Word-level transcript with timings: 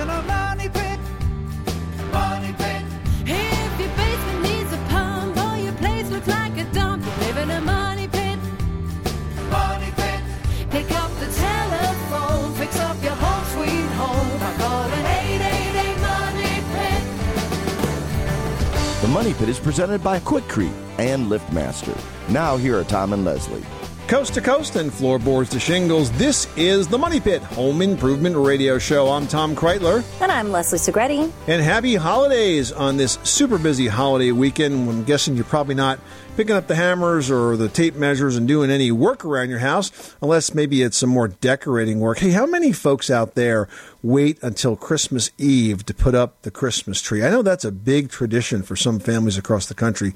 in 0.00 0.08
a 0.08 0.22
money 0.22 0.68
pit. 0.68 0.98
Money 2.10 2.52
pit. 2.54 2.82
If 3.26 3.80
your 3.80 3.92
basement 4.00 4.42
needs 4.42 4.72
a 4.72 4.78
pump 4.88 5.36
or 5.36 5.56
your 5.58 5.74
place 5.74 6.08
looks 6.10 6.26
like 6.26 6.56
a 6.56 6.64
dump, 6.72 7.04
you 7.04 7.12
live 7.26 7.36
in 7.36 7.50
a 7.50 7.60
money 7.60 8.08
pit. 8.08 8.38
Money 9.50 9.92
pit. 9.96 10.20
Pick 10.70 10.90
up 10.92 11.10
the 11.20 11.26
telephone, 11.46 12.54
fix 12.54 12.78
up 12.80 13.02
your 13.02 13.14
home 13.24 13.44
sweet 13.54 13.90
home 14.00 14.38
by 14.38 14.52
calling 14.62 15.04
888 15.04 16.00
Money 16.08 16.54
Pit. 16.72 17.02
The 19.02 19.08
Money 19.08 19.34
Pit 19.34 19.48
is 19.50 19.58
presented 19.58 20.02
by 20.02 20.18
Quikrete 20.20 20.72
and 20.98 21.30
LiftMaster. 21.30 21.96
Now 22.30 22.56
here 22.56 22.78
are 22.78 22.84
Tom 22.84 23.12
and 23.12 23.24
Leslie. 23.24 23.64
Coast 24.10 24.34
to 24.34 24.40
coast 24.40 24.74
and 24.74 24.92
floorboards 24.92 25.50
to 25.50 25.60
shingles, 25.60 26.10
this 26.18 26.48
is 26.56 26.88
the 26.88 26.98
Money 26.98 27.20
Pit 27.20 27.42
Home 27.42 27.80
Improvement 27.80 28.34
Radio 28.34 28.76
Show. 28.76 29.08
I'm 29.08 29.28
Tom 29.28 29.54
Kraeutler. 29.54 30.02
And 30.20 30.32
I'm 30.32 30.50
Leslie 30.50 30.80
Segrete. 30.80 31.30
And 31.46 31.62
happy 31.62 31.94
holidays 31.94 32.72
on 32.72 32.96
this 32.96 33.20
super 33.22 33.56
busy 33.56 33.86
holiday 33.86 34.32
weekend. 34.32 34.88
I'm 34.88 35.04
guessing 35.04 35.36
you're 35.36 35.44
probably 35.44 35.76
not 35.76 36.00
picking 36.40 36.56
up 36.56 36.68
the 36.68 36.74
hammers 36.74 37.30
or 37.30 37.54
the 37.54 37.68
tape 37.68 37.94
measures 37.96 38.34
and 38.34 38.48
doing 38.48 38.70
any 38.70 38.90
work 38.90 39.26
around 39.26 39.50
your 39.50 39.58
house, 39.58 40.16
unless 40.22 40.54
maybe 40.54 40.80
it's 40.80 40.96
some 40.96 41.10
more 41.10 41.28
decorating 41.28 42.00
work. 42.00 42.18
Hey, 42.18 42.30
how 42.30 42.46
many 42.46 42.72
folks 42.72 43.10
out 43.10 43.34
there 43.34 43.68
wait 44.02 44.42
until 44.42 44.74
Christmas 44.74 45.30
Eve 45.36 45.84
to 45.84 45.92
put 45.92 46.14
up 46.14 46.40
the 46.40 46.50
Christmas 46.50 47.02
tree? 47.02 47.22
I 47.22 47.28
know 47.28 47.42
that's 47.42 47.66
a 47.66 47.70
big 47.70 48.08
tradition 48.08 48.62
for 48.62 48.74
some 48.74 49.00
families 49.00 49.36
across 49.36 49.66
the 49.66 49.74
country. 49.74 50.14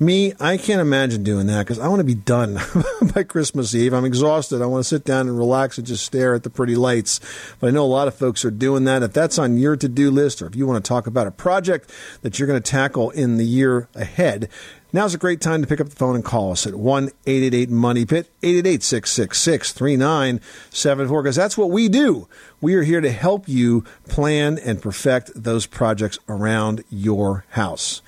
Me, 0.00 0.32
I 0.40 0.56
can't 0.56 0.80
imagine 0.80 1.22
doing 1.22 1.46
that 1.46 1.60
because 1.60 1.78
I 1.78 1.86
want 1.86 2.00
to 2.00 2.04
be 2.04 2.16
done 2.16 2.58
by 3.14 3.22
Christmas 3.22 3.72
Eve. 3.72 3.92
I'm 3.92 4.04
exhausted. 4.04 4.62
I 4.62 4.66
want 4.66 4.82
to 4.82 4.88
sit 4.88 5.04
down 5.04 5.28
and 5.28 5.38
relax 5.38 5.78
and 5.78 5.86
just 5.86 6.04
stare 6.04 6.34
at 6.34 6.42
the 6.42 6.50
pretty 6.50 6.74
lights. 6.74 7.20
But 7.60 7.68
I 7.68 7.70
know 7.70 7.84
a 7.84 7.86
lot 7.86 8.08
of 8.08 8.16
folks 8.16 8.44
are 8.44 8.50
doing 8.50 8.86
that. 8.86 9.04
If 9.04 9.12
that's 9.12 9.38
on 9.38 9.56
your 9.56 9.76
to 9.76 9.88
do 9.88 10.10
list 10.10 10.42
or 10.42 10.46
if 10.46 10.56
you 10.56 10.66
want 10.66 10.84
to 10.84 10.88
talk 10.88 11.06
about 11.06 11.28
a 11.28 11.30
project 11.30 11.92
that 12.22 12.40
you're 12.40 12.48
going 12.48 12.60
to 12.60 12.70
tackle 12.70 13.10
in 13.10 13.36
the 13.36 13.46
year 13.46 13.88
ahead, 13.94 14.48
Now's 14.92 15.14
a 15.14 15.18
great 15.18 15.40
time 15.40 15.60
to 15.60 15.68
pick 15.68 15.80
up 15.80 15.88
the 15.88 15.94
phone 15.94 16.16
and 16.16 16.24
call 16.24 16.50
us 16.50 16.66
at 16.66 16.74
1 16.74 17.10
888 17.24 17.70
Money 17.70 18.04
Pit, 18.04 18.28
888 18.42 18.82
666 18.82 19.72
3974, 19.72 21.22
because 21.22 21.36
that's 21.36 21.56
what 21.56 21.70
we 21.70 21.88
do. 21.88 22.26
We 22.60 22.74
are 22.74 22.82
here 22.82 23.00
to 23.00 23.12
help 23.12 23.48
you 23.48 23.84
plan 24.08 24.58
and 24.58 24.82
perfect 24.82 25.30
those 25.36 25.66
projects 25.66 26.18
around 26.28 26.82
your 26.90 27.44
house. 27.50 28.02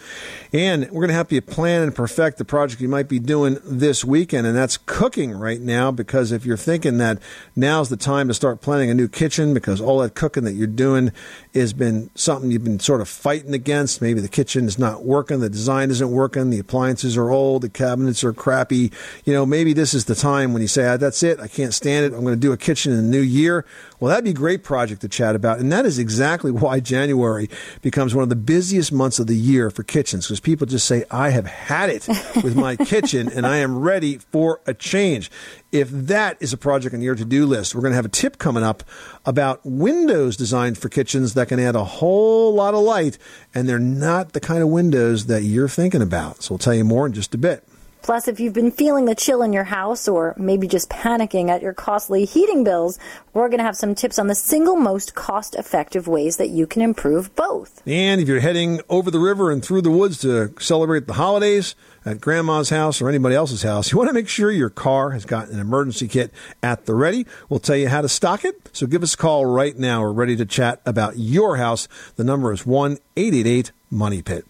And 0.52 0.82
we're 0.90 1.02
going 1.02 1.08
to 1.08 1.14
help 1.14 1.30
you 1.30 1.40
plan 1.40 1.82
and 1.82 1.94
perfect 1.94 2.38
the 2.38 2.44
project 2.44 2.82
you 2.82 2.88
might 2.88 3.08
be 3.08 3.20
doing 3.20 3.58
this 3.64 4.04
weekend, 4.04 4.46
and 4.48 4.56
that's 4.56 4.76
cooking 4.76 5.30
right 5.30 5.60
now. 5.60 5.92
Because 5.92 6.32
if 6.32 6.44
you're 6.44 6.56
thinking 6.56 6.98
that 6.98 7.18
now's 7.54 7.90
the 7.90 7.96
time 7.96 8.26
to 8.26 8.34
start 8.34 8.60
planning 8.60 8.90
a 8.90 8.94
new 8.94 9.08
kitchen, 9.08 9.54
because 9.54 9.80
all 9.80 10.00
that 10.00 10.14
cooking 10.14 10.42
that 10.44 10.54
you're 10.54 10.66
doing 10.66 11.12
has 11.54 11.72
been 11.72 12.10
something 12.14 12.50
you've 12.50 12.64
been 12.64 12.80
sort 12.80 13.00
of 13.00 13.08
fighting 13.08 13.54
against, 13.54 14.00
maybe 14.00 14.20
the 14.20 14.28
kitchen 14.28 14.66
is 14.66 14.78
not 14.78 15.04
working, 15.04 15.40
the 15.40 15.50
design 15.50 15.90
isn't 15.90 16.10
working, 16.10 16.50
the 16.50 16.58
appliances 16.58 17.16
are 17.16 17.30
old, 17.30 17.62
the 17.62 17.68
cabinets 17.68 18.24
are 18.24 18.32
crappy. 18.32 18.90
You 19.24 19.34
know, 19.34 19.44
maybe 19.44 19.72
this 19.72 19.92
is 19.92 20.06
the 20.06 20.14
time 20.14 20.52
when 20.52 20.62
you 20.62 20.68
say, 20.68 20.88
ah, 20.88 20.96
"That's 20.96 21.22
it, 21.22 21.40
I 21.40 21.48
can't 21.48 21.74
stand 21.74 22.06
it. 22.06 22.14
I'm 22.14 22.22
going 22.22 22.34
to 22.34 22.40
do 22.40 22.52
a 22.52 22.56
kitchen 22.56 22.92
in 22.92 22.98
the 22.98 23.10
new 23.10 23.20
year." 23.20 23.64
Well, 24.02 24.08
that'd 24.08 24.24
be 24.24 24.30
a 24.30 24.34
great 24.34 24.64
project 24.64 25.02
to 25.02 25.08
chat 25.08 25.36
about, 25.36 25.60
and 25.60 25.70
that 25.70 25.86
is 25.86 25.96
exactly 25.96 26.50
why 26.50 26.80
January 26.80 27.48
becomes 27.82 28.16
one 28.16 28.24
of 28.24 28.30
the 28.30 28.34
busiest 28.34 28.90
months 28.90 29.20
of 29.20 29.28
the 29.28 29.36
year 29.36 29.70
for 29.70 29.84
kitchens 29.84 30.26
because 30.26 30.40
people 30.40 30.66
just 30.66 30.88
say, 30.88 31.04
I 31.08 31.30
have 31.30 31.46
had 31.46 31.88
it 31.88 32.08
with 32.42 32.56
my 32.56 32.74
kitchen 32.84 33.30
and 33.30 33.46
I 33.46 33.58
am 33.58 33.78
ready 33.78 34.18
for 34.18 34.60
a 34.66 34.74
change. 34.74 35.30
If 35.70 35.88
that 35.88 36.36
is 36.40 36.52
a 36.52 36.56
project 36.56 36.96
on 36.96 37.00
your 37.00 37.14
to 37.14 37.24
do 37.24 37.46
list, 37.46 37.76
we're 37.76 37.82
going 37.82 37.92
to 37.92 37.96
have 37.96 38.04
a 38.04 38.08
tip 38.08 38.38
coming 38.38 38.64
up 38.64 38.82
about 39.24 39.60
windows 39.64 40.36
designed 40.36 40.78
for 40.78 40.88
kitchens 40.88 41.34
that 41.34 41.46
can 41.46 41.60
add 41.60 41.76
a 41.76 41.84
whole 41.84 42.52
lot 42.52 42.74
of 42.74 42.80
light, 42.80 43.18
and 43.54 43.68
they're 43.68 43.78
not 43.78 44.32
the 44.32 44.40
kind 44.40 44.64
of 44.64 44.68
windows 44.68 45.26
that 45.26 45.44
you're 45.44 45.68
thinking 45.68 46.02
about. 46.02 46.42
So 46.42 46.54
we'll 46.54 46.58
tell 46.58 46.74
you 46.74 46.82
more 46.82 47.06
in 47.06 47.12
just 47.12 47.36
a 47.36 47.38
bit. 47.38 47.64
Plus, 48.02 48.26
if 48.26 48.40
you've 48.40 48.52
been 48.52 48.72
feeling 48.72 49.04
the 49.04 49.14
chill 49.14 49.42
in 49.42 49.52
your 49.52 49.64
house 49.64 50.08
or 50.08 50.34
maybe 50.36 50.66
just 50.66 50.90
panicking 50.90 51.48
at 51.48 51.62
your 51.62 51.72
costly 51.72 52.24
heating 52.24 52.64
bills, 52.64 52.98
we're 53.32 53.48
going 53.48 53.58
to 53.58 53.64
have 53.64 53.76
some 53.76 53.94
tips 53.94 54.18
on 54.18 54.26
the 54.26 54.34
single 54.34 54.74
most 54.74 55.14
cost 55.14 55.54
effective 55.54 56.08
ways 56.08 56.36
that 56.36 56.48
you 56.48 56.66
can 56.66 56.82
improve 56.82 57.34
both. 57.36 57.80
And 57.86 58.20
if 58.20 58.26
you're 58.26 58.40
heading 58.40 58.80
over 58.88 59.10
the 59.10 59.20
river 59.20 59.50
and 59.50 59.64
through 59.64 59.82
the 59.82 59.90
woods 59.90 60.18
to 60.22 60.52
celebrate 60.58 61.06
the 61.06 61.12
holidays 61.14 61.76
at 62.04 62.20
grandma's 62.20 62.70
house 62.70 63.00
or 63.00 63.08
anybody 63.08 63.36
else's 63.36 63.62
house, 63.62 63.92
you 63.92 63.98
want 63.98 64.08
to 64.08 64.14
make 64.14 64.28
sure 64.28 64.50
your 64.50 64.70
car 64.70 65.12
has 65.12 65.24
got 65.24 65.48
an 65.48 65.60
emergency 65.60 66.08
kit 66.08 66.32
at 66.62 66.86
the 66.86 66.94
ready. 66.94 67.24
We'll 67.48 67.60
tell 67.60 67.76
you 67.76 67.88
how 67.88 68.00
to 68.00 68.08
stock 68.08 68.44
it. 68.44 68.70
So 68.72 68.86
give 68.86 69.04
us 69.04 69.14
a 69.14 69.16
call 69.16 69.46
right 69.46 69.78
now. 69.78 70.02
We're 70.02 70.12
ready 70.12 70.36
to 70.36 70.44
chat 70.44 70.82
about 70.84 71.18
your 71.18 71.56
house. 71.56 71.86
The 72.16 72.24
number 72.24 72.52
is 72.52 72.66
1 72.66 72.98
888 73.16 73.70
Money 73.90 74.22
Pit. 74.22 74.44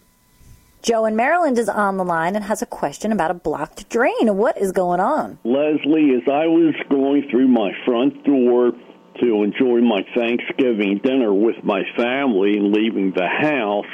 Joe 0.83 1.05
in 1.05 1.15
Maryland 1.15 1.57
is 1.57 1.69
on 1.69 1.95
the 1.95 2.03
line 2.03 2.35
and 2.35 2.43
has 2.43 2.61
a 2.61 2.65
question 2.65 3.13
about 3.13 3.31
a 3.31 3.33
blocked 3.33 3.87
drain. 3.87 4.35
What 4.35 4.57
is 4.57 4.73
going 4.73 4.99
on? 4.99 5.39
Leslie, 5.45 6.13
as 6.13 6.27
I 6.27 6.47
was 6.47 6.75
going 6.89 7.29
through 7.31 7.47
my 7.47 7.71
front 7.85 8.25
door 8.25 8.73
to 9.21 9.43
enjoy 9.43 9.79
my 9.79 10.05
Thanksgiving 10.13 10.99
dinner 11.01 11.33
with 11.33 11.55
my 11.63 11.83
family 11.95 12.57
and 12.57 12.73
leaving 12.73 13.13
the 13.13 13.29
house, 13.29 13.85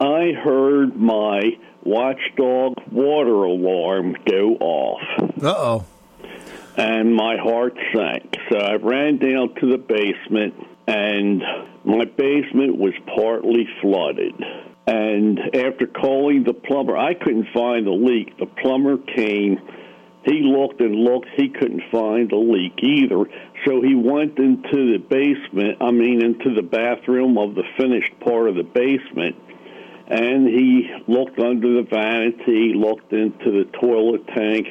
I 0.00 0.32
heard 0.32 0.96
my 0.96 1.42
watchdog 1.84 2.74
water 2.90 3.44
alarm 3.44 4.16
go 4.26 4.56
off. 4.56 5.02
Uh 5.40 5.54
oh. 5.56 5.84
And 6.76 7.14
my 7.14 7.36
heart 7.36 7.78
sank. 7.94 8.34
So 8.50 8.58
I 8.58 8.74
ran 8.74 9.18
down 9.18 9.54
to 9.60 9.70
the 9.70 9.78
basement, 9.78 10.54
and 10.88 11.40
my 11.84 12.04
basement 12.04 12.76
was 12.78 12.94
partly 13.14 13.68
flooded. 13.80 14.34
And 14.88 15.38
after 15.54 15.86
calling 15.86 16.44
the 16.44 16.54
plumber, 16.54 16.96
I 16.96 17.12
couldn't 17.12 17.48
find 17.52 17.86
the 17.86 17.90
leak. 17.90 18.38
The 18.38 18.46
plumber 18.46 18.96
came. 18.96 19.58
He 20.24 20.40
looked 20.40 20.80
and 20.80 20.94
looked. 20.94 21.28
He 21.36 21.50
couldn't 21.50 21.82
find 21.92 22.30
the 22.30 22.36
leak 22.36 22.72
either. 22.82 23.26
So 23.66 23.82
he 23.82 23.94
went 23.94 24.38
into 24.38 24.92
the 24.92 24.98
basement, 24.98 25.76
I 25.82 25.90
mean, 25.90 26.24
into 26.24 26.54
the 26.54 26.62
bathroom 26.62 27.36
of 27.36 27.54
the 27.54 27.64
finished 27.76 28.18
part 28.20 28.48
of 28.48 28.54
the 28.54 28.62
basement. 28.62 29.36
And 30.06 30.48
he 30.48 30.88
looked 31.06 31.38
under 31.38 31.74
the 31.74 31.82
vanity, 31.82 32.72
looked 32.74 33.12
into 33.12 33.50
the 33.62 33.68
toilet 33.78 34.26
tank, 34.28 34.68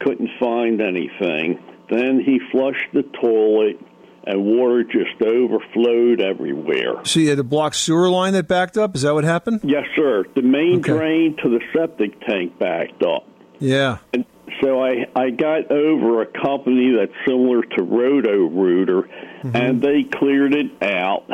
couldn't 0.00 0.30
find 0.40 0.80
anything. 0.80 1.62
Then 1.90 2.20
he 2.20 2.40
flushed 2.50 2.88
the 2.94 3.02
toilet 3.02 3.78
and 4.26 4.44
water 4.44 4.82
just 4.82 5.22
overflowed 5.22 6.20
everywhere. 6.20 7.04
So 7.04 7.20
you 7.20 7.30
had 7.30 7.38
a 7.38 7.44
blocked 7.44 7.76
sewer 7.76 8.10
line 8.10 8.32
that 8.32 8.48
backed 8.48 8.76
up? 8.76 8.96
Is 8.96 9.02
that 9.02 9.14
what 9.14 9.24
happened? 9.24 9.60
Yes, 9.62 9.84
sir. 9.94 10.24
The 10.34 10.42
main 10.42 10.78
Okay. 10.80 10.92
drain 10.92 11.36
to 11.42 11.48
the 11.48 11.60
septic 11.72 12.20
tank 12.26 12.58
backed 12.58 13.02
up. 13.02 13.26
Yeah. 13.58 13.98
And 14.12 14.24
so 14.60 14.82
I, 14.82 15.06
I 15.14 15.30
got 15.30 15.70
over 15.70 16.22
a 16.22 16.26
company 16.26 16.94
that's 16.98 17.12
similar 17.26 17.62
to 17.62 17.82
Roto 17.82 18.48
Rooter, 18.48 19.02
mm-hmm. 19.02 19.56
and 19.56 19.80
they 19.80 20.02
cleared 20.02 20.54
it 20.54 20.82
out. 20.82 21.24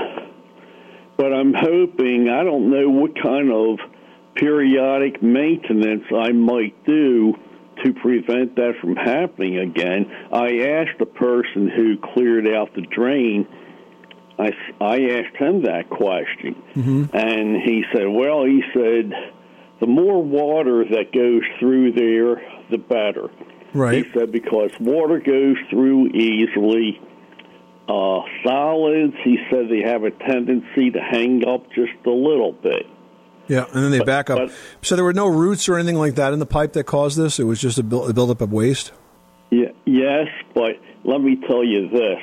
But 1.17 1.33
I'm 1.33 1.55
hoping, 1.55 2.29
I 2.29 2.43
don't 2.45 2.71
know 2.71 2.89
what 2.91 3.13
kind 3.21 3.53
of 3.53 3.79
periodic 4.35 5.23
maintenance 5.23 6.05
I 6.15 6.33
might 6.33 6.85
do 6.85 7.35
to 7.85 7.93
prevent 7.93 8.57
that 8.57 8.75
from 8.81 8.97
happening 8.97 9.59
again. 9.59 10.11
I 10.33 10.59
asked 10.81 10.99
the 10.99 11.07
person 11.07 11.69
who 11.69 11.99
cleared 12.15 12.47
out 12.47 12.75
the 12.75 12.83
drain, 12.83 13.47
I, 14.39 14.51
I 14.81 14.97
asked 15.19 15.37
him 15.37 15.63
that 15.63 15.91
question, 15.91 16.63
and 17.13 17.57
he 17.63 17.85
said, 17.93 18.07
well, 18.09 18.45
he 18.45 18.63
said, 18.73 19.13
the 19.81 19.87
more 19.87 20.23
water 20.23 20.85
that 20.85 21.13
goes 21.13 21.43
through 21.59 21.93
there, 21.93 22.43
the 22.71 22.79
better. 22.79 23.29
Right. 23.75 24.05
He 24.05 24.13
said 24.13 24.33
because 24.33 24.71
water 24.81 25.19
goes 25.19 25.57
through 25.71 26.09
easily. 26.09 27.01
Uh, 27.89 28.21
solids, 28.45 29.15
he 29.25 29.39
said 29.51 29.69
they 29.69 29.83
have 29.83 30.05
a 30.05 30.11
tendency 30.11 30.91
to 30.91 31.01
hang 31.01 31.47
up 31.47 31.67
just 31.73 31.93
a 32.07 32.11
little 32.11 32.53
bit. 32.53 32.87
Yeah, 33.49 33.67
and 33.73 33.85
then 33.85 33.91
they 33.91 34.01
back 34.01 34.31
up. 34.31 34.39
but- 34.39 34.53
so 34.83 34.97
there 34.97 35.05
were 35.05 35.13
no 35.13 35.27
roots 35.27 35.69
or 35.69 35.77
anything 35.77 35.99
like 35.99 36.15
that 36.15 36.33
in 36.33 36.39
the 36.39 36.47
pipe 36.47 36.73
that 36.75 36.85
caused 36.85 37.19
this? 37.19 37.39
It 37.39 37.45
was 37.45 37.61
just 37.61 37.79
a, 37.79 37.83
build, 37.83 38.09
a 38.09 38.15
buildup 38.15 38.41
of 38.41 38.53
waste? 38.53 38.93
Yeah, 39.51 39.73
yes, 39.85 40.29
but 40.55 40.81
let 41.05 41.21
me 41.21 41.37
tell 41.47 41.65
you 41.65 41.89
this. 41.89 42.19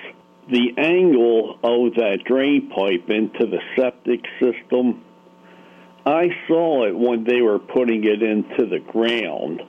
The 0.50 0.74
angle 0.77 1.60
of 1.63 1.94
that 1.95 2.24
drain 2.25 2.71
pipe 2.75 3.10
into 3.10 3.45
the 3.45 3.60
septic 3.75 4.21
system, 4.39 5.04
I 6.06 6.30
saw 6.48 6.88
it 6.88 6.98
when 6.98 7.24
they 7.24 7.42
were 7.42 7.60
putting 7.60 8.04
it 8.04 8.24
into 8.24 8.66
the 8.66 8.80
ground 8.80 9.62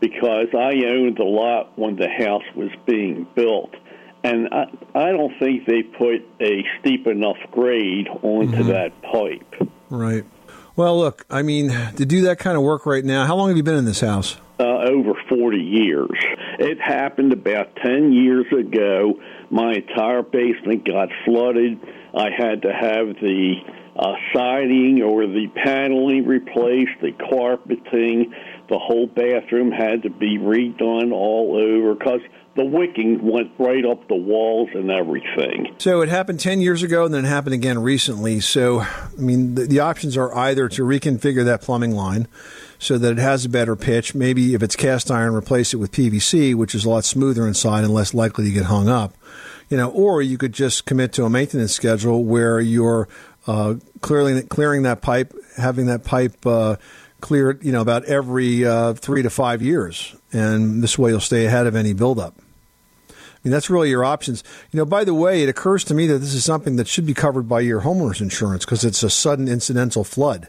because 0.00 0.48
I 0.52 0.72
owned 0.86 1.18
the 1.18 1.24
lot 1.24 1.78
when 1.78 1.96
the 1.96 2.08
house 2.08 2.42
was 2.56 2.70
being 2.84 3.26
built. 3.36 3.70
And 4.24 4.48
I, 4.52 4.64
I 4.94 5.12
don't 5.12 5.38
think 5.38 5.66
they 5.66 5.82
put 5.82 6.26
a 6.40 6.64
steep 6.80 7.06
enough 7.06 7.36
grade 7.52 8.08
onto 8.08 8.56
mm-hmm. 8.56 8.68
that 8.68 9.02
pipe. 9.02 9.70
Right. 9.88 10.24
Well, 10.76 10.98
look, 10.98 11.24
I 11.30 11.42
mean, 11.42 11.70
to 11.96 12.04
do 12.04 12.22
that 12.22 12.38
kind 12.38 12.56
of 12.56 12.62
work 12.62 12.84
right 12.86 13.04
now, 13.04 13.26
how 13.26 13.36
long 13.36 13.48
have 13.48 13.56
you 13.56 13.62
been 13.62 13.76
in 13.76 13.84
this 13.84 14.00
house? 14.00 14.36
uh, 14.58 14.62
over 14.62 15.14
40 15.28 15.58
years. 15.58 16.10
It 16.58 16.80
happened 16.80 17.32
about 17.32 17.76
10 17.76 18.12
years 18.12 18.46
ago. 18.52 19.20
My 19.50 19.74
entire 19.74 20.22
basement 20.22 20.86
got 20.86 21.08
flooded. 21.24 21.80
I 22.14 22.28
had 22.36 22.62
to 22.62 22.72
have 22.72 23.16
the 23.20 23.54
uh, 23.96 24.14
siding 24.32 25.02
or 25.02 25.26
the 25.26 25.46
paneling 25.54 26.26
replaced, 26.26 27.00
the 27.00 27.12
carpeting, 27.30 28.34
the 28.68 28.78
whole 28.78 29.06
bathroom 29.06 29.70
had 29.70 30.02
to 30.02 30.10
be 30.10 30.38
redone 30.38 31.12
all 31.12 31.56
over 31.56 31.94
because 31.94 32.20
the 32.56 32.64
wicking 32.64 33.20
went 33.24 33.50
right 33.58 33.84
up 33.84 34.06
the 34.08 34.14
walls 34.14 34.68
and 34.74 34.90
everything. 34.90 35.74
So 35.78 36.02
it 36.02 36.08
happened 36.08 36.40
10 36.40 36.60
years 36.60 36.82
ago 36.82 37.04
and 37.04 37.12
then 37.12 37.24
it 37.24 37.28
happened 37.28 37.54
again 37.54 37.80
recently. 37.80 38.40
So, 38.40 38.80
I 38.80 39.08
mean, 39.16 39.56
the, 39.56 39.66
the 39.66 39.80
options 39.80 40.16
are 40.16 40.34
either 40.36 40.68
to 40.70 40.82
reconfigure 40.82 41.44
that 41.44 41.62
plumbing 41.62 41.92
line 41.92 42.28
so 42.78 42.96
that 42.98 43.12
it 43.12 43.18
has 43.18 43.44
a 43.44 43.48
better 43.48 43.74
pitch. 43.74 44.14
Maybe 44.14 44.54
if 44.54 44.62
it's 44.62 44.76
cast 44.76 45.10
iron, 45.10 45.34
replace 45.34 45.74
it 45.74 45.78
with 45.78 45.90
PVC, 45.90 46.54
which 46.54 46.74
is 46.74 46.84
a 46.84 46.90
lot 46.90 47.04
smoother 47.04 47.46
inside 47.46 47.84
and 47.84 47.92
less 47.92 48.14
likely 48.14 48.44
to 48.44 48.52
get 48.52 48.66
hung 48.66 48.88
up. 48.88 49.14
You 49.68 49.78
know, 49.78 49.90
or 49.90 50.22
you 50.22 50.38
could 50.38 50.52
just 50.52 50.84
commit 50.84 51.12
to 51.14 51.24
a 51.24 51.30
maintenance 51.30 51.72
schedule 51.72 52.22
where 52.22 52.60
you're 52.60 53.08
uh, 53.46 53.74
clearing 54.00 54.46
clearing 54.48 54.82
that 54.82 55.02
pipe, 55.02 55.34
having 55.56 55.86
that 55.86 56.04
pipe 56.04 56.46
uh, 56.46 56.76
cleared, 57.20 57.64
you 57.64 57.72
know, 57.72 57.80
about 57.80 58.04
every 58.04 58.64
uh, 58.64 58.94
three 58.94 59.22
to 59.22 59.30
five 59.30 59.62
years, 59.62 60.14
and 60.32 60.82
this 60.82 60.98
way 60.98 61.10
you'll 61.10 61.20
stay 61.20 61.46
ahead 61.46 61.66
of 61.66 61.74
any 61.74 61.92
buildup. 61.92 62.34
I 63.08 63.48
mean, 63.48 63.52
that's 63.52 63.68
really 63.68 63.90
your 63.90 64.04
options. 64.04 64.42
You 64.72 64.78
know, 64.78 64.86
by 64.86 65.04
the 65.04 65.12
way, 65.12 65.42
it 65.42 65.50
occurs 65.50 65.84
to 65.84 65.94
me 65.94 66.06
that 66.06 66.18
this 66.18 66.32
is 66.32 66.44
something 66.44 66.76
that 66.76 66.88
should 66.88 67.04
be 67.04 67.12
covered 67.12 67.46
by 67.46 67.60
your 67.60 67.82
homeowner's 67.82 68.22
insurance 68.22 68.64
because 68.64 68.84
it's 68.84 69.02
a 69.02 69.10
sudden 69.10 69.48
incidental 69.48 70.02
flood. 70.02 70.48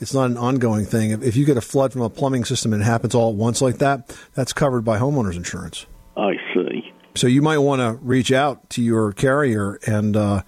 It's 0.00 0.12
not 0.12 0.30
an 0.30 0.36
ongoing 0.36 0.84
thing. 0.84 1.12
If, 1.12 1.22
if 1.22 1.36
you 1.36 1.44
get 1.44 1.56
a 1.56 1.60
flood 1.60 1.92
from 1.92 2.02
a 2.02 2.10
plumbing 2.10 2.44
system 2.44 2.72
and 2.72 2.82
it 2.82 2.84
happens 2.84 3.14
all 3.14 3.30
at 3.30 3.36
once 3.36 3.62
like 3.62 3.78
that, 3.78 4.16
that's 4.34 4.52
covered 4.52 4.84
by 4.84 4.98
homeowner's 4.98 5.36
insurance. 5.36 5.86
I 6.16 6.32
see. 6.52 6.92
So 7.14 7.28
you 7.28 7.42
might 7.42 7.58
want 7.58 7.80
to 7.80 8.04
reach 8.04 8.32
out 8.32 8.68
to 8.70 8.82
your 8.82 9.12
carrier 9.12 9.78
and 9.86 10.16
uh, 10.16 10.42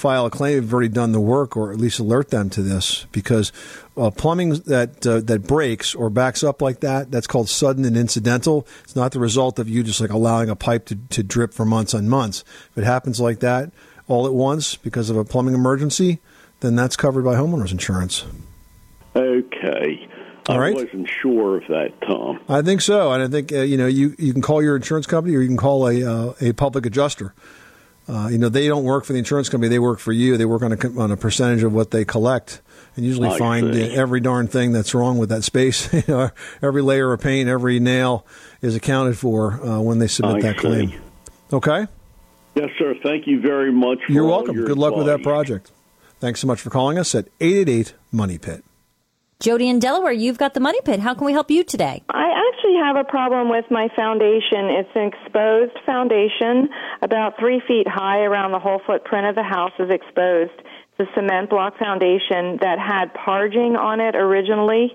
file 0.00 0.24
a 0.24 0.30
claim 0.30 0.54
you've 0.54 0.72
already 0.72 0.88
done 0.88 1.12
the 1.12 1.20
work, 1.20 1.56
or 1.56 1.70
at 1.70 1.78
least 1.78 1.98
alert 1.98 2.30
them 2.30 2.48
to 2.50 2.62
this, 2.62 3.06
because 3.12 3.52
uh, 3.96 4.10
plumbing 4.10 4.50
that 4.50 5.06
uh, 5.06 5.20
that 5.20 5.46
breaks 5.46 5.94
or 5.94 6.08
backs 6.08 6.42
up 6.42 6.62
like 6.62 6.80
that, 6.80 7.10
that's 7.10 7.26
called 7.26 7.48
sudden 7.48 7.84
and 7.84 7.96
incidental. 7.96 8.66
It's 8.82 8.96
not 8.96 9.12
the 9.12 9.20
result 9.20 9.58
of 9.58 9.68
you 9.68 9.82
just 9.82 10.00
like 10.00 10.10
allowing 10.10 10.48
a 10.48 10.56
pipe 10.56 10.86
to, 10.86 10.96
to 10.96 11.22
drip 11.22 11.52
for 11.52 11.66
months 11.66 11.92
and 11.92 12.08
months. 12.08 12.44
If 12.70 12.78
it 12.78 12.84
happens 12.84 13.20
like 13.20 13.40
that 13.40 13.72
all 14.08 14.26
at 14.26 14.32
once 14.32 14.74
because 14.74 15.10
of 15.10 15.16
a 15.16 15.24
plumbing 15.24 15.54
emergency, 15.54 16.18
then 16.60 16.74
that's 16.74 16.96
covered 16.96 17.24
by 17.24 17.34
homeowners 17.34 17.70
insurance. 17.70 18.24
Okay. 19.14 20.08
All 20.48 20.60
I 20.60 20.72
wasn't 20.72 21.08
sure 21.08 21.58
of 21.58 21.66
that, 21.68 21.92
Tom. 22.00 22.40
I 22.48 22.62
think 22.62 22.80
so, 22.80 23.12
and 23.12 23.22
I 23.22 23.28
think 23.28 23.52
uh, 23.52 23.60
you 23.60 23.76
know 23.76 23.86
you, 23.86 24.16
you 24.18 24.32
can 24.32 24.42
call 24.42 24.62
your 24.62 24.74
insurance 24.74 25.06
company 25.06 25.36
or 25.36 25.40
you 25.40 25.46
can 25.48 25.58
call 25.58 25.86
a 25.86 26.02
uh, 26.02 26.34
a 26.40 26.52
public 26.52 26.86
adjuster. 26.86 27.34
Uh, 28.10 28.26
you 28.28 28.38
know 28.38 28.48
they 28.48 28.66
don't 28.66 28.82
work 28.82 29.04
for 29.04 29.12
the 29.12 29.18
insurance 29.20 29.48
company; 29.48 29.68
they 29.68 29.78
work 29.78 30.00
for 30.00 30.12
you. 30.12 30.36
They 30.36 30.44
work 30.44 30.62
on 30.62 30.72
a 30.72 31.00
on 31.00 31.12
a 31.12 31.16
percentage 31.16 31.62
of 31.62 31.72
what 31.72 31.92
they 31.92 32.04
collect, 32.04 32.60
and 32.96 33.04
usually 33.06 33.28
I 33.28 33.38
find 33.38 33.72
see. 33.72 33.94
every 33.94 34.18
darn 34.20 34.48
thing 34.48 34.72
that's 34.72 34.94
wrong 34.94 35.18
with 35.18 35.28
that 35.28 35.44
space. 35.44 35.88
You 35.92 36.02
know, 36.08 36.30
every 36.60 36.82
layer 36.82 37.12
of 37.12 37.20
paint, 37.20 37.48
every 37.48 37.78
nail 37.78 38.26
is 38.62 38.74
accounted 38.74 39.16
for 39.16 39.64
uh, 39.64 39.80
when 39.80 40.00
they 40.00 40.08
submit 40.08 40.36
I 40.36 40.40
that 40.40 40.56
see. 40.56 40.60
claim. 40.60 41.00
Okay, 41.52 41.86
Yes, 42.56 42.70
sir. 42.78 42.94
Thank 43.00 43.28
you 43.28 43.40
very 43.40 43.70
much. 43.72 43.98
For 44.06 44.12
you're 44.12 44.26
welcome. 44.26 44.56
your 44.56 44.66
Good 44.66 44.78
luck 44.78 44.96
with 44.96 45.06
that 45.06 45.22
project. 45.22 45.70
Thanks 46.18 46.40
so 46.40 46.46
much 46.48 46.60
for 46.60 46.70
calling 46.70 46.98
us 46.98 47.14
at 47.14 47.28
eight 47.40 47.56
eight 47.56 47.68
eight 47.68 47.94
Money 48.10 48.38
Pit. 48.38 48.64
Jody 49.38 49.68
in 49.68 49.78
Delaware, 49.78 50.12
you've 50.12 50.36
got 50.36 50.52
the 50.54 50.60
money 50.60 50.80
pit. 50.84 51.00
How 51.00 51.14
can 51.14 51.24
we 51.26 51.32
help 51.32 51.50
you 51.50 51.64
today? 51.64 52.02
I 52.10 52.28
actually 52.60 52.76
have 52.76 52.96
a 52.96 53.04
problem 53.04 53.48
with 53.48 53.64
my 53.70 53.88
foundation. 53.96 54.68
It's 54.68 54.90
an 54.94 55.08
exposed 55.08 55.78
foundation, 55.86 56.68
about 57.02 57.38
three 57.38 57.62
feet 57.66 57.86
high 57.88 58.20
around 58.20 58.52
the 58.52 58.58
whole 58.58 58.80
footprint 58.86 59.26
of 59.26 59.34
the 59.34 59.42
house 59.42 59.72
is 59.78 59.88
exposed. 59.90 60.52
It's 60.98 61.08
a 61.08 61.14
cement 61.14 61.48
block 61.48 61.78
foundation 61.78 62.58
that 62.60 62.78
had 62.78 63.14
parging 63.14 63.76
on 63.76 64.00
it 64.00 64.14
originally, 64.14 64.92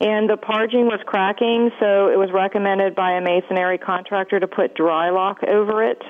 and 0.00 0.28
the 0.28 0.38
parging 0.38 0.86
was 0.86 1.00
cracking, 1.06 1.70
so 1.78 2.08
it 2.08 2.16
was 2.16 2.30
recommended 2.32 2.94
by 2.94 3.12
a 3.12 3.20
masonry 3.20 3.78
contractor 3.78 4.40
to 4.40 4.48
put 4.48 4.74
Drylok 4.74 5.46
over 5.48 5.84
it. 5.84 6.00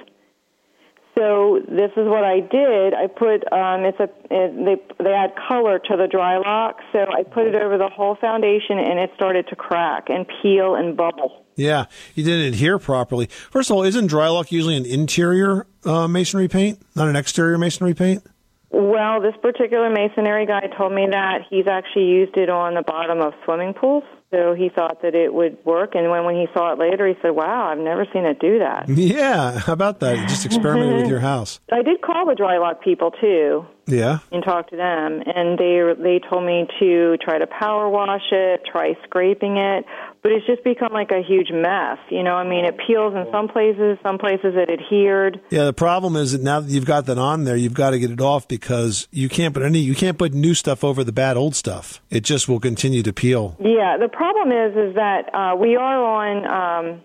So 1.15 1.61
this 1.69 1.91
is 1.97 2.09
what 2.09 2.25
I 2.25 2.41
did. 2.41 2.95
I 2.95 3.07
put 3.07 3.45
um, 3.53 3.85
it's 3.85 4.01
a 4.01 4.09
it, 4.31 4.65
they 4.65 5.05
they 5.05 5.11
add 5.11 5.35
color 5.49 5.79
to 5.79 5.97
the 5.97 6.07
Drylok. 6.07 6.75
So 6.93 7.01
I 7.01 7.23
put 7.23 7.47
it 7.47 7.55
over 7.55 7.77
the 7.77 7.89
whole 7.89 8.17
foundation, 8.17 8.79
and 8.79 8.99
it 8.99 9.11
started 9.15 9.47
to 9.49 9.57
crack 9.57 10.09
and 10.09 10.27
peel 10.41 10.75
and 10.75 10.97
bubble. 10.97 11.45
Yeah, 11.55 11.85
you 12.15 12.25
didn't 12.25 12.47
adhere 12.47 12.79
properly. 12.79 13.27
First 13.27 13.71
of 13.71 13.77
all, 13.77 13.83
isn't 13.83 14.11
Drylok 14.11 14.51
usually 14.51 14.77
an 14.77 14.87
interior 14.87 15.67
uh, 15.85 16.09
masonry 16.09 16.49
paint, 16.49 16.81
not 16.97 17.09
an 17.09 17.17
exterior 17.17 17.59
masonry 17.59 17.93
paint? 17.93 18.25
Well, 18.71 19.21
this 19.21 19.35
particular 19.43 19.91
masonry 19.91 20.47
guy 20.47 20.67
told 20.79 20.95
me 20.95 21.07
that 21.11 21.43
he's 21.51 21.67
actually 21.67 22.07
used 22.07 22.39
it 22.39 22.49
on 22.49 22.73
the 22.73 22.83
bottom 22.83 23.21
of 23.21 23.35
swimming 23.45 23.75
pools. 23.75 24.05
So 24.33 24.55
he 24.55 24.71
thought 24.71 25.03
that 25.03 25.15
it 25.15 25.33
would 25.33 25.59
work, 25.65 25.95
and 25.95 26.11
when 26.11 26.25
when 26.25 26.35
he 26.37 26.47
saw 26.55 26.73
it 26.73 26.79
later, 26.79 27.07
he 27.07 27.15
said, 27.21 27.31
"Wow, 27.33 27.67
I've 27.71 27.79
never 27.79 28.07
seen 28.13 28.25
it 28.25 28.41
do 28.41 28.59
that." 28.61 28.89
Yeah, 29.13 29.59
how 29.59 29.75
about 29.75 30.01
that? 30.01 30.17
You 30.19 30.27
just 30.27 30.47
experimented 30.47 31.03
with 31.03 31.09
your 31.15 31.21
house. 31.21 31.61
I 31.71 31.83
did 31.83 32.01
call 32.01 32.25
the 32.27 32.35
Drylok 32.35 32.81
people 32.81 33.11
too, 33.11 33.67
Yeah. 33.87 34.19
and 34.33 34.43
talk 34.43 34.71
to 34.71 34.77
them 34.77 35.23
and 35.27 35.59
they 35.59 35.83
they 36.03 36.21
told 36.31 36.45
me 36.47 36.67
to 36.81 37.17
try 37.19 37.39
to 37.39 37.47
power 37.47 37.89
wash 37.91 38.23
it 38.33 38.63
try 38.65 38.95
scraping 39.05 39.57
it 39.59 39.85
but 40.23 40.33
it's 40.33 40.47
just 40.47 40.63
become 40.65 40.93
like 40.93 41.11
a 41.11 41.23
huge 41.23 41.51
mess 41.53 41.99
you 42.11 42.23
know 42.23 42.35
i 42.35 42.45
mean 42.49 42.65
it 42.65 42.77
peels 42.87 43.15
in 43.15 43.27
some 43.33 43.49
places 43.49 43.99
some 44.03 44.19
places 44.19 44.55
it 44.57 44.71
adhered 44.71 45.41
Yeah, 45.51 45.65
the 45.65 45.73
problem 45.73 46.17
is 46.17 46.33
that 46.33 46.43
now 46.43 46.61
that 46.61 46.71
you've 46.71 46.87
got 46.87 47.07
that 47.07 47.19
on 47.19 47.45
there, 47.45 47.57
you've 47.57 47.75
got 47.75 47.91
to 47.91 47.99
get 47.99 48.11
it 48.11 48.21
off 48.21 48.47
because 48.49 49.09
you 49.11 49.29
can't 49.29 49.53
put 49.55 49.63
any 49.63 49.79
you 49.81 49.95
can't 49.95 50.17
put 50.19 50.33
new 50.33 50.55
stuff 50.55 50.83
over 50.85 51.05
the 51.05 51.13
bad 51.13 51.37
old 51.37 51.55
stuff. 51.55 52.01
It 52.11 52.23
just 52.25 52.49
will 52.49 52.61
continue 52.61 53.03
to 53.03 53.13
peel. 53.13 53.57
yeah 53.61 53.97
the 53.99 54.09
problem 54.09 54.49
is 54.53 54.77
is 54.77 54.95
that 54.95 55.35
uh 55.35 55.55
we 55.57 55.77
are 55.77 55.99
on 56.05 56.35
um 56.47 57.01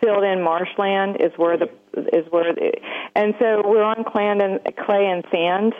filled 0.00 0.24
in 0.24 0.42
marshland 0.42 1.16
is 1.20 1.32
where 1.36 1.56
the 1.56 1.68
is 2.12 2.24
where 2.30 2.54
the, 2.54 2.72
and 3.16 3.34
so 3.40 3.62
we're 3.64 3.82
on 3.82 4.04
clay 4.04 4.26
and 4.28 4.60
clay 4.86 5.06
and 5.06 5.24
sand 5.32 5.72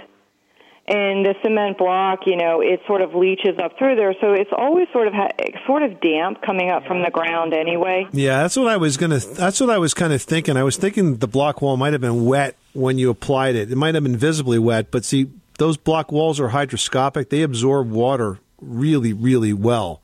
and 0.88 1.24
the 1.24 1.34
cement 1.42 1.78
block, 1.78 2.20
you 2.26 2.36
know, 2.36 2.60
it 2.60 2.80
sort 2.86 3.02
of 3.02 3.14
leaches 3.14 3.58
up 3.62 3.76
through 3.78 3.96
there, 3.96 4.14
so 4.20 4.32
it's 4.32 4.50
always 4.56 4.88
sort 4.92 5.06
of 5.06 5.14
ha- 5.14 5.30
sort 5.66 5.82
of 5.82 6.00
damp 6.00 6.40
coming 6.42 6.70
up 6.70 6.86
from 6.86 7.02
the 7.02 7.10
ground 7.10 7.52
anyway. 7.52 8.06
Yeah, 8.12 8.42
that's 8.42 8.56
what 8.56 8.68
I 8.68 8.76
was 8.78 8.96
gonna. 8.96 9.18
That's 9.18 9.60
what 9.60 9.70
I 9.70 9.78
was 9.78 9.92
kind 9.94 10.12
of 10.12 10.22
thinking. 10.22 10.56
I 10.56 10.62
was 10.62 10.76
thinking 10.76 11.18
the 11.18 11.28
block 11.28 11.60
wall 11.60 11.76
might 11.76 11.92
have 11.92 12.00
been 12.00 12.24
wet 12.24 12.56
when 12.72 12.98
you 12.98 13.10
applied 13.10 13.54
it. 13.54 13.70
It 13.70 13.76
might 13.76 13.94
have 13.94 14.04
been 14.04 14.16
visibly 14.16 14.58
wet, 14.58 14.90
but 14.90 15.04
see, 15.04 15.30
those 15.58 15.76
block 15.76 16.10
walls 16.10 16.40
are 16.40 16.48
hydroscopic. 16.48 17.28
They 17.28 17.42
absorb 17.42 17.90
water 17.90 18.38
really, 18.60 19.12
really 19.12 19.52
well. 19.52 20.00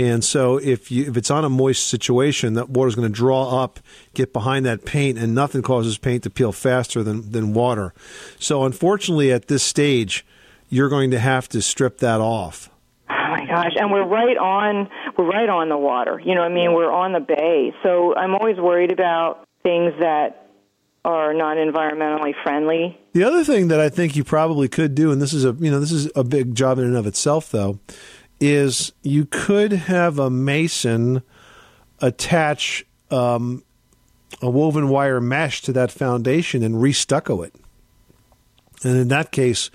And 0.00 0.24
so, 0.24 0.56
if 0.56 0.90
you 0.90 1.10
if 1.10 1.18
it's 1.18 1.30
on 1.30 1.44
a 1.44 1.50
moist 1.50 1.86
situation, 1.86 2.54
that 2.54 2.70
water's 2.70 2.94
going 2.94 3.06
to 3.06 3.14
draw 3.14 3.62
up, 3.62 3.80
get 4.14 4.32
behind 4.32 4.64
that 4.64 4.86
paint, 4.86 5.18
and 5.18 5.34
nothing 5.34 5.60
causes 5.60 5.98
paint 5.98 6.22
to 6.22 6.30
peel 6.30 6.52
faster 6.52 7.02
than 7.02 7.30
than 7.32 7.52
water. 7.52 7.92
So, 8.38 8.64
unfortunately, 8.64 9.30
at 9.30 9.48
this 9.48 9.62
stage, 9.62 10.24
you're 10.70 10.88
going 10.88 11.10
to 11.10 11.18
have 11.18 11.50
to 11.50 11.60
strip 11.60 11.98
that 11.98 12.18
off. 12.18 12.70
Oh 13.10 13.12
my 13.12 13.44
gosh! 13.44 13.72
And 13.76 13.92
we're 13.92 14.06
right 14.06 14.38
on 14.38 14.88
we're 15.18 15.28
right 15.28 15.50
on 15.50 15.68
the 15.68 15.76
water. 15.76 16.18
You 16.18 16.34
know, 16.34 16.40
what 16.40 16.50
I 16.50 16.54
mean, 16.54 16.72
we're 16.72 16.90
on 16.90 17.12
the 17.12 17.20
bay, 17.20 17.74
so 17.82 18.16
I'm 18.16 18.34
always 18.34 18.56
worried 18.56 18.92
about 18.92 19.44
things 19.62 19.92
that 20.00 20.46
are 21.04 21.34
not 21.34 21.58
environmentally 21.58 22.32
friendly. 22.42 22.98
The 23.12 23.24
other 23.24 23.44
thing 23.44 23.68
that 23.68 23.80
I 23.80 23.90
think 23.90 24.16
you 24.16 24.24
probably 24.24 24.68
could 24.68 24.94
do, 24.94 25.12
and 25.12 25.20
this 25.20 25.34
is 25.34 25.44
a 25.44 25.54
you 25.60 25.70
know 25.70 25.78
this 25.78 25.92
is 25.92 26.10
a 26.16 26.24
big 26.24 26.54
job 26.54 26.78
in 26.78 26.84
and 26.84 26.96
of 26.96 27.06
itself, 27.06 27.50
though, 27.50 27.80
is 28.40 28.92
you 29.02 29.26
could 29.26 29.72
have 29.72 30.18
a 30.18 30.30
mason 30.30 31.22
attach 32.00 32.84
um, 33.10 33.62
a 34.40 34.48
woven 34.48 34.88
wire 34.88 35.20
mesh 35.20 35.62
to 35.62 35.72
that 35.72 35.90
foundation 35.90 36.62
and 36.62 36.76
restucco 36.76 37.46
it, 37.46 37.54
and 38.82 38.96
in 38.96 39.08
that 39.08 39.30
case, 39.30 39.70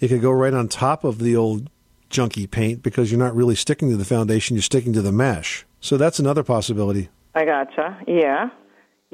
it 0.00 0.08
could 0.08 0.22
go 0.22 0.30
right 0.30 0.54
on 0.54 0.68
top 0.68 1.04
of 1.04 1.18
the 1.18 1.34
old 1.34 1.68
junky 2.10 2.48
paint 2.48 2.82
because 2.82 3.10
you're 3.10 3.18
not 3.18 3.34
really 3.34 3.56
sticking 3.56 3.90
to 3.90 3.96
the 3.96 4.04
foundation; 4.04 4.54
you're 4.56 4.62
sticking 4.62 4.92
to 4.92 5.02
the 5.02 5.12
mesh. 5.12 5.66
So 5.80 5.96
that's 5.96 6.18
another 6.18 6.42
possibility. 6.42 7.08
I 7.34 7.44
gotcha. 7.44 7.98
Yeah, 8.06 8.50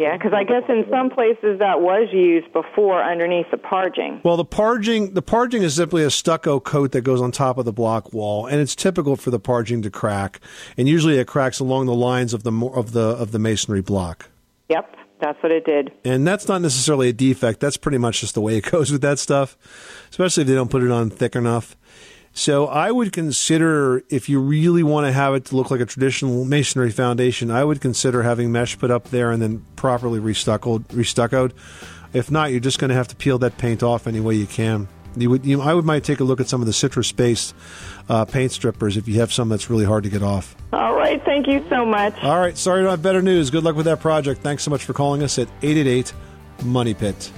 yeah. 0.00 0.16
Because 0.16 0.32
I 0.32 0.44
guess 0.44 0.62
in 0.68 0.84
some 0.90 1.10
places 1.10 1.58
that 1.58 1.80
was 1.80 2.08
used 2.12 2.52
before 2.52 3.02
underneath 3.02 3.46
the 3.50 3.58
parging. 3.58 4.20
Well, 4.24 4.36
the 4.36 4.44
parging 4.44 5.14
the 5.14 5.22
parging 5.22 5.62
is 5.62 5.74
simply 5.74 6.02
a 6.02 6.10
stucco 6.10 6.58
coat 6.58 6.92
that 6.92 7.02
goes 7.02 7.20
on 7.20 7.30
top 7.30 7.58
of 7.58 7.66
the 7.66 7.72
block 7.72 8.12
wall, 8.12 8.46
and 8.46 8.60
it's 8.60 8.74
typical 8.74 9.16
for 9.16 9.30
the 9.30 9.38
parging 9.38 9.82
to 9.82 9.90
crack. 9.90 10.40
And 10.76 10.88
usually, 10.88 11.18
it 11.18 11.26
cracks 11.26 11.60
along 11.60 11.86
the 11.86 11.94
lines 11.94 12.32
of 12.32 12.42
the 12.42 12.52
of 12.74 12.92
the 12.92 13.00
of 13.00 13.32
the 13.32 13.38
masonry 13.38 13.82
block. 13.82 14.30
Yep, 14.70 14.96
that's 15.20 15.42
what 15.42 15.52
it 15.52 15.66
did. 15.66 15.92
And 16.04 16.26
that's 16.26 16.48
not 16.48 16.62
necessarily 16.62 17.10
a 17.10 17.12
defect. 17.12 17.60
That's 17.60 17.76
pretty 17.76 17.98
much 17.98 18.22
just 18.22 18.34
the 18.34 18.40
way 18.40 18.56
it 18.56 18.64
goes 18.70 18.90
with 18.90 19.02
that 19.02 19.18
stuff, 19.18 19.58
especially 20.10 20.42
if 20.42 20.48
they 20.48 20.54
don't 20.54 20.70
put 20.70 20.82
it 20.82 20.90
on 20.90 21.10
thick 21.10 21.36
enough. 21.36 21.76
So 22.32 22.66
I 22.66 22.90
would 22.90 23.12
consider 23.12 24.02
if 24.08 24.28
you 24.28 24.40
really 24.40 24.82
want 24.82 25.06
to 25.06 25.12
have 25.12 25.34
it 25.34 25.46
to 25.46 25.56
look 25.56 25.70
like 25.70 25.80
a 25.80 25.86
traditional 25.86 26.44
masonry 26.44 26.90
foundation, 26.90 27.50
I 27.50 27.64
would 27.64 27.80
consider 27.80 28.22
having 28.22 28.52
mesh 28.52 28.78
put 28.78 28.90
up 28.90 29.10
there 29.10 29.30
and 29.30 29.42
then 29.42 29.64
properly 29.76 30.20
restuccoed. 30.20 30.84
restuccoed. 30.84 31.52
If 32.12 32.30
not, 32.30 32.50
you're 32.50 32.60
just 32.60 32.78
going 32.78 32.88
to 32.88 32.94
have 32.94 33.08
to 33.08 33.16
peel 33.16 33.38
that 33.38 33.58
paint 33.58 33.82
off 33.82 34.06
any 34.06 34.20
way 34.20 34.34
you 34.34 34.46
can. 34.46 34.88
You 35.16 35.30
would, 35.30 35.44
you, 35.44 35.60
I 35.60 35.74
would 35.74 35.84
might 35.84 36.04
take 36.04 36.20
a 36.20 36.24
look 36.24 36.40
at 36.40 36.48
some 36.48 36.60
of 36.60 36.66
the 36.68 36.72
citrus-based 36.72 37.54
uh, 38.08 38.24
paint 38.26 38.52
strippers 38.52 38.96
if 38.96 39.08
you 39.08 39.18
have 39.20 39.32
some 39.32 39.48
that's 39.48 39.68
really 39.68 39.84
hard 39.84 40.04
to 40.04 40.10
get 40.10 40.22
off. 40.22 40.54
All 40.72 40.94
right. 40.94 41.22
Thank 41.24 41.48
you 41.48 41.64
so 41.68 41.84
much. 41.84 42.14
All 42.22 42.38
right, 42.38 42.56
sorry 42.56 42.82
don't 42.82 42.90
have 42.90 43.02
better 43.02 43.22
news. 43.22 43.50
Good 43.50 43.64
luck 43.64 43.74
with 43.74 43.86
that 43.86 44.00
project. 44.00 44.40
Thanks 44.42 44.62
so 44.62 44.70
much 44.70 44.84
for 44.84 44.92
calling 44.92 45.22
us 45.22 45.38
at 45.38 45.48
888 45.62 46.12
Money 46.64 46.94
Pit. 46.94 47.32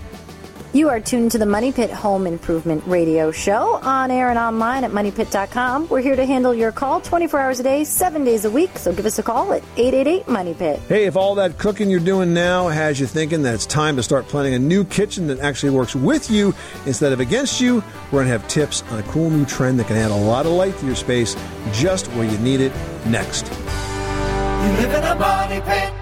You 0.75 0.89
are 0.89 1.01
tuned 1.01 1.33
to 1.33 1.39
the 1.39 1.45
Money 1.45 1.71
Pit 1.71 1.91
Home 1.91 2.27
Improvement 2.27 2.83
Radio 2.87 3.31
Show 3.31 3.75
on 3.83 4.11
air 4.11 4.31
and 4.31 4.39
online 4.39 4.85
at 4.85 4.91
moneypit.com. 4.91 5.91
We're 5.91 6.01
here 6.01 6.17
to 6.17 6.25
handle 6.25 6.55
your 6.55 6.73
call 6.73 7.03
24 7.03 7.41
hours 7.41 7.61
a 7.61 7.63
day, 7.63 7.85
7 7.85 8.25
days 8.25 8.47
a 8.47 8.51
week. 8.51 8.79
So 8.79 8.91
give 8.91 9.05
us 9.05 9.19
a 9.19 9.23
call 9.23 9.53
at 9.53 9.63
888 9.77 10.29
Money 10.29 10.55
Pit. 10.55 10.81
Hey, 10.89 11.05
if 11.05 11.15
all 11.15 11.35
that 11.35 11.59
cooking 11.59 11.91
you're 11.91 12.01
doing 12.01 12.33
now 12.33 12.69
has 12.69 12.99
you 12.99 13.07
thinking 13.07 13.43
that 13.43 13.53
it's 13.55 13.67
time 13.67 13.97
to 13.97 14.03
start 14.03 14.27
planning 14.29 14.55
a 14.55 14.59
new 14.59 14.83
kitchen 14.83 15.27
that 15.27 15.41
actually 15.41 15.73
works 15.73 15.95
with 15.95 16.31
you 16.31 16.55
instead 16.87 17.13
of 17.13 17.21
against 17.21 17.61
you, 17.61 17.85
we're 18.11 18.25
going 18.25 18.27
to 18.29 18.33
have 18.33 18.49
tips 18.49 18.83
on 18.85 18.99
a 18.99 19.03
cool 19.03 19.29
new 19.29 19.45
trend 19.45 19.79
that 19.79 19.89
can 19.89 19.97
add 19.97 20.11
a 20.11 20.17
lot 20.17 20.47
of 20.47 20.53
light 20.53 20.75
to 20.79 20.87
your 20.87 20.97
space 20.97 21.37
just 21.73 22.07
where 22.13 22.25
you 22.25 22.39
need 22.39 22.63
it 22.63 22.73
next. 23.05 23.47
You 23.51 24.69
live 24.81 24.95
in 24.95 25.05
a 25.05 25.15
money 25.17 25.61
pit. 25.61 26.02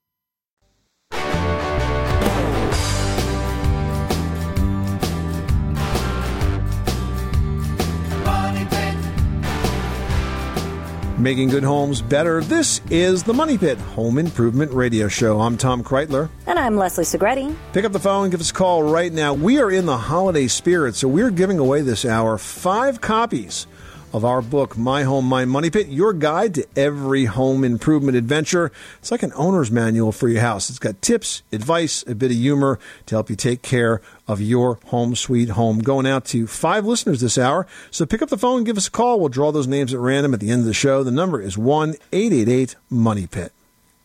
Making 11.21 11.49
good 11.49 11.63
homes 11.63 12.01
better. 12.01 12.41
This 12.41 12.81
is 12.89 13.21
the 13.21 13.31
Money 13.31 13.55
Pit 13.55 13.77
Home 13.77 14.17
Improvement 14.17 14.71
Radio 14.71 15.07
Show. 15.07 15.39
I'm 15.39 15.55
Tom 15.55 15.83
Kraeutler. 15.83 16.31
And 16.47 16.57
I'm 16.57 16.77
Leslie 16.77 17.03
Segrete. 17.03 17.55
Pick 17.73 17.85
up 17.85 17.91
the 17.91 17.99
phone, 17.99 18.31
give 18.31 18.41
us 18.41 18.49
a 18.49 18.53
call 18.55 18.81
right 18.81 19.13
now. 19.13 19.35
We 19.35 19.59
are 19.59 19.69
in 19.69 19.85
the 19.85 19.97
holiday 19.97 20.47
spirit, 20.47 20.95
so 20.95 21.07
we're 21.07 21.29
giving 21.29 21.59
away 21.59 21.83
this 21.83 22.05
hour 22.05 22.39
five 22.39 23.01
copies 23.01 23.67
of 24.13 24.25
our 24.25 24.41
book, 24.41 24.77
My 24.77 25.03
Home, 25.03 25.25
My 25.25 25.45
Money 25.45 25.69
Pit, 25.69 25.87
your 25.87 26.13
guide 26.13 26.55
to 26.55 26.67
every 26.75 27.25
home 27.25 27.63
improvement 27.63 28.17
adventure. 28.17 28.71
It's 28.99 29.11
like 29.11 29.23
an 29.23 29.31
owner's 29.35 29.71
manual 29.71 30.11
for 30.11 30.27
your 30.27 30.41
house. 30.41 30.69
It's 30.69 30.79
got 30.79 31.01
tips, 31.01 31.43
advice, 31.51 32.03
a 32.07 32.15
bit 32.15 32.31
of 32.31 32.37
humor 32.37 32.79
to 33.05 33.15
help 33.15 33.29
you 33.29 33.35
take 33.35 33.61
care 33.61 34.01
of 34.27 34.41
your 34.41 34.79
home 34.85 35.15
sweet 35.15 35.49
home. 35.49 35.79
Going 35.79 36.05
out 36.05 36.25
to 36.25 36.47
five 36.47 36.85
listeners 36.85 37.21
this 37.21 37.37
hour. 37.37 37.67
So 37.89 38.05
pick 38.05 38.21
up 38.21 38.29
the 38.29 38.37
phone, 38.37 38.63
give 38.63 38.77
us 38.77 38.87
a 38.87 38.91
call. 38.91 39.19
We'll 39.19 39.29
draw 39.29 39.51
those 39.51 39.67
names 39.67 39.93
at 39.93 39.99
random 39.99 40.33
at 40.33 40.39
the 40.39 40.51
end 40.51 40.61
of 40.61 40.67
the 40.67 40.73
show. 40.73 41.03
The 41.03 41.11
number 41.11 41.41
is 41.41 41.57
1 41.57 41.95
888 42.11 42.75
Money 42.89 43.27
Pit. 43.27 43.53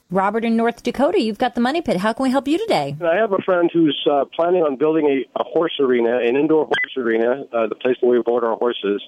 Robert 0.09 0.45
in 0.45 0.57
North 0.57 0.85
Dakota, 0.85 1.21
you've 1.21 1.39
got 1.39 1.57
the 1.57 1.61
Money 1.61 1.83
Pit. 1.83 1.97
How 1.97 2.13
can 2.13 2.23
we 2.23 2.31
help 2.31 2.47
you 2.47 2.59
today? 2.59 2.97
I 3.03 3.17
have 3.17 3.33
a 3.33 3.43
friend 3.45 3.69
who's 3.73 4.07
uh, 4.09 4.25
planning 4.37 4.63
on 4.63 4.77
building 4.77 5.07
a, 5.07 5.41
a 5.41 5.43
horse 5.43 5.81
arena, 5.81 6.19
an 6.19 6.37
indoor 6.37 6.65
horse 6.65 6.97
arena, 6.97 7.45
uh, 7.53 7.67
the 7.67 7.75
place 7.75 7.97
where 8.01 8.17
we 8.17 8.23
board 8.23 8.45
our 8.45 8.57
horses. 8.57 9.03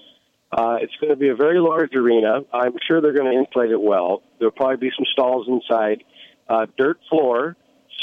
Uh, 0.50 0.76
it's 0.80 0.94
going 1.00 1.10
to 1.10 1.16
be 1.16 1.28
a 1.28 1.34
very 1.34 1.60
large 1.60 1.94
arena. 1.94 2.40
I'm 2.52 2.74
sure 2.86 3.00
they're 3.00 3.12
going 3.12 3.30
to 3.30 3.38
insulate 3.38 3.70
it 3.70 3.80
well. 3.80 4.22
There'll 4.38 4.52
probably 4.52 4.88
be 4.88 4.90
some 4.96 5.04
stalls 5.12 5.46
inside, 5.46 6.04
uh, 6.48 6.66
dirt 6.78 6.98
floor, 7.10 7.56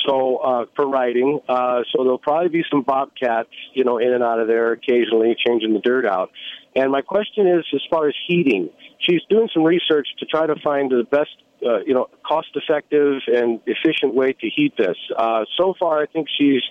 so 0.06 0.38
uh, 0.38 0.66
for 0.76 0.88
riding. 0.88 1.40
Uh, 1.50 1.82
so 1.92 2.04
there'll 2.04 2.20
probably 2.20 2.50
be 2.50 2.64
some 2.70 2.84
bobcats, 2.84 3.50
you 3.74 3.84
know, 3.84 3.98
in 3.98 4.14
and 4.14 4.24
out 4.24 4.40
of 4.40 4.48
there 4.48 4.74
occasionally, 4.74 5.36
changing 5.46 5.74
the 5.74 5.80
dirt 5.80 6.06
out. 6.06 6.30
And 6.76 6.92
my 6.92 7.02
question 7.02 7.48
is, 7.48 7.66
as 7.74 7.82
far 7.90 8.08
as 8.08 8.16
heating, 8.28 8.70
she's 9.00 9.22
doing 9.30 9.50
some 9.54 9.64
research 9.64 10.08
to 10.20 10.26
try 10.26 10.46
to 10.46 10.56
find 10.64 10.92
the 10.92 11.04
best 11.10 11.32
uh, 11.66 11.80
you 11.80 11.94
know, 11.94 12.10
cost-effective 12.26 13.22
and 13.28 13.60
efficient 13.66 14.14
way 14.14 14.34
to 14.34 14.50
heat 14.56 14.74
this. 14.78 14.98
Uh, 15.18 15.46
so 15.58 15.74
far, 15.80 16.02
I 16.02 16.06
think 16.06 16.28
she's 16.38 16.62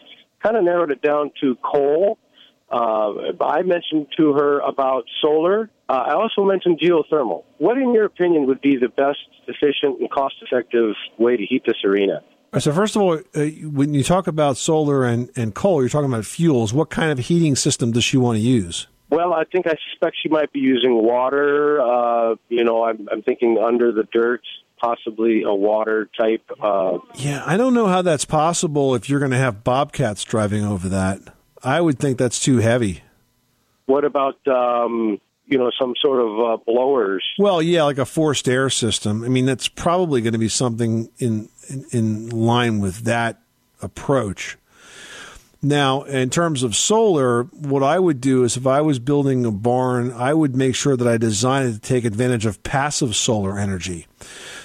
kind 0.43 0.57
of 0.57 0.63
narrowed 0.63 0.91
it 0.91 1.03
down 1.03 1.33
to 1.41 1.57
coal. 1.57 2.19
Uh, 2.75 3.33
I 3.41 3.63
mentioned 3.63 4.09
to 4.19 4.33
her 4.33 4.59
about 4.61 5.05
solar. 5.23 5.71
Uh, 5.89 5.93
I 5.93 6.15
also 6.15 6.45
mentioned 6.45 6.81
geothermal. 6.81 7.45
What, 7.59 7.79
in 7.79 7.95
your 7.95 8.05
opinion, 8.05 8.47
would 8.49 8.61
be 8.61 8.77
the 8.77 8.89
best, 8.89 9.19
efficient, 9.47 10.01
and 10.01 10.11
cost-effective 10.11 10.95
way 11.19 11.37
to 11.37 11.45
heat 11.45 11.63
this 11.65 11.77
arena? 11.85 12.23
So 12.59 12.73
first 12.73 12.97
of 12.97 13.03
all, 13.03 13.19
uh, 13.35 13.47
when 13.81 13.95
you 13.95 14.03
talk 14.03 14.27
about 14.27 14.57
solar 14.57 15.05
and, 15.05 15.31
and 15.37 15.55
coal, 15.55 15.83
you're 15.83 15.89
talking 15.89 16.11
about 16.13 16.25
fuels. 16.25 16.73
What 16.73 16.91
kind 16.91 17.13
of 17.13 17.19
heating 17.27 17.55
system 17.57 17.93
does 17.93 18.05
she 18.05 18.17
want 18.17 18.37
to 18.39 18.43
use? 18.43 18.87
Well, 19.11 19.33
I 19.33 19.45
think 19.45 19.67
I 19.69 19.75
suspect 19.91 20.17
she 20.21 20.29
might 20.29 20.53
be 20.53 20.61
using 20.61 20.95
water. 20.95 21.81
Uh, 21.81 22.35
you 22.49 22.65
know, 22.65 22.85
I'm, 22.85 23.09
I'm 23.13 23.23
thinking 23.23 23.59
under 23.65 23.93
the 23.93 24.05
dirt, 24.13 24.43
possibly 24.81 25.43
a 25.43 25.55
water 25.55 26.09
type. 26.19 26.43
Uh, 26.61 26.99
Yeah, 27.15 27.43
I 27.47 27.57
don't 27.57 27.75
know 27.75 27.87
how 27.87 28.03
that's 28.03 28.25
possible 28.25 28.95
if 28.97 29.09
you're 29.09 29.21
going 29.21 29.31
to 29.31 29.37
have 29.37 29.63
bobcats 29.63 30.25
driving 30.25 30.65
over 30.65 30.89
that. 30.89 31.21
I 31.65 31.81
would 31.81 31.99
think 31.99 32.19
that's 32.19 32.39
too 32.39 32.59
heavy. 32.59 33.03
what 33.87 34.05
about 34.05 34.37
um, 34.47 35.21
you 35.47 35.59
know 35.59 35.71
some 35.79 35.95
sort 36.01 36.21
of 36.21 36.41
uh, 36.41 36.57
blowers? 36.65 37.25
Well, 37.39 37.63
yeah, 37.63 37.85
like 37.85 37.99
a 37.99 38.07
forced 38.07 38.49
air 38.49 38.71
system. 38.71 39.25
I 39.25 39.29
mean, 39.29 39.47
that's 39.47 39.69
probably 39.69 40.21
going 40.21 40.33
to 40.33 40.39
be 40.39 40.49
something 40.49 41.09
in, 41.19 41.49
in 41.69 41.85
in 41.91 42.29
line 42.31 42.81
with 42.81 43.05
that 43.05 43.41
approach. 43.83 44.59
Now, 45.63 46.03
in 46.03 46.29
terms 46.29 46.63
of 46.63 46.77
solar, 46.77 47.45
what 47.45 47.83
I 47.83 47.99
would 47.99 48.21
do 48.21 48.45
is 48.45 48.59
if 48.59 48.67
I 48.67 48.83
was 48.83 48.99
building 48.99 49.47
a 49.47 49.51
barn, 49.51 50.13
I 50.13 50.35
would 50.35 50.55
make 50.55 50.75
sure 50.75 50.95
that 50.95 51.09
I 51.09 51.17
designed 51.17 51.71
it 51.71 51.73
to 51.73 51.81
take 51.81 52.05
advantage 52.05 52.45
of 52.45 52.63
passive 52.63 53.17
solar 53.17 53.59
energy. 53.59 54.07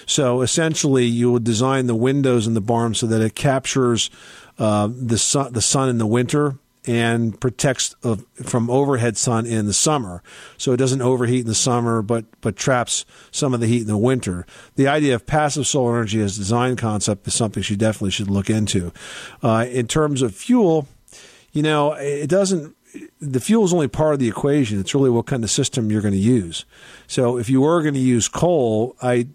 So 0.05 0.41
essentially, 0.41 1.05
you 1.05 1.31
would 1.31 1.45
design 1.45 1.87
the 1.87 1.95
windows 1.95 2.47
in 2.47 2.53
the 2.53 2.61
barn 2.61 2.95
so 2.95 3.07
that 3.07 3.21
it 3.21 3.33
captures 3.33 4.09
uh, 4.57 4.89
the 4.91 5.17
sun, 5.17 5.53
the 5.53 5.61
sun 5.61 5.87
in 5.87 5.99
the 5.99 6.05
winter 6.05 6.57
and 6.85 7.39
protects 7.39 7.95
from 8.43 8.69
overhead 8.69 9.17
sun 9.17 9.45
in 9.45 9.65
the 9.65 9.73
summer. 9.73 10.23
So 10.57 10.71
it 10.71 10.77
doesn't 10.77 11.01
overheat 11.01 11.41
in 11.41 11.47
the 11.47 11.55
summer, 11.55 12.01
but 12.01 12.25
but 12.41 12.55
traps 12.55 13.05
some 13.31 13.53
of 13.53 13.59
the 13.59 13.67
heat 13.67 13.81
in 13.81 13.87
the 13.87 13.97
winter. 13.97 14.45
The 14.75 14.87
idea 14.87 15.15
of 15.15 15.25
passive 15.25 15.67
solar 15.67 15.97
energy 15.97 16.21
as 16.21 16.35
a 16.35 16.39
design 16.39 16.75
concept 16.75 17.27
is 17.27 17.33
something 17.33 17.61
she 17.63 17.75
definitely 17.75 18.11
should 18.11 18.29
look 18.29 18.49
into. 18.49 18.91
Uh, 19.43 19.65
in 19.69 19.87
terms 19.87 20.21
of 20.21 20.33
fuel, 20.33 20.87
you 21.51 21.63
know, 21.63 21.93
it 21.93 22.27
doesn't. 22.27 22.75
The 23.21 23.39
fuel 23.39 23.65
is 23.65 23.73
only 23.73 23.87
part 23.87 24.13
of 24.13 24.19
the 24.19 24.27
equation. 24.27 24.79
It's 24.79 24.95
really 24.95 25.11
what 25.11 25.27
kind 25.27 25.43
of 25.43 25.51
system 25.51 25.91
you're 25.91 26.01
going 26.01 26.13
to 26.13 26.17
use. 26.17 26.65
So 27.05 27.37
if 27.37 27.47
you 27.47 27.61
were 27.61 27.83
going 27.83 27.93
to 27.93 27.99
use 27.99 28.27
coal, 28.27 28.95
I 28.99 29.27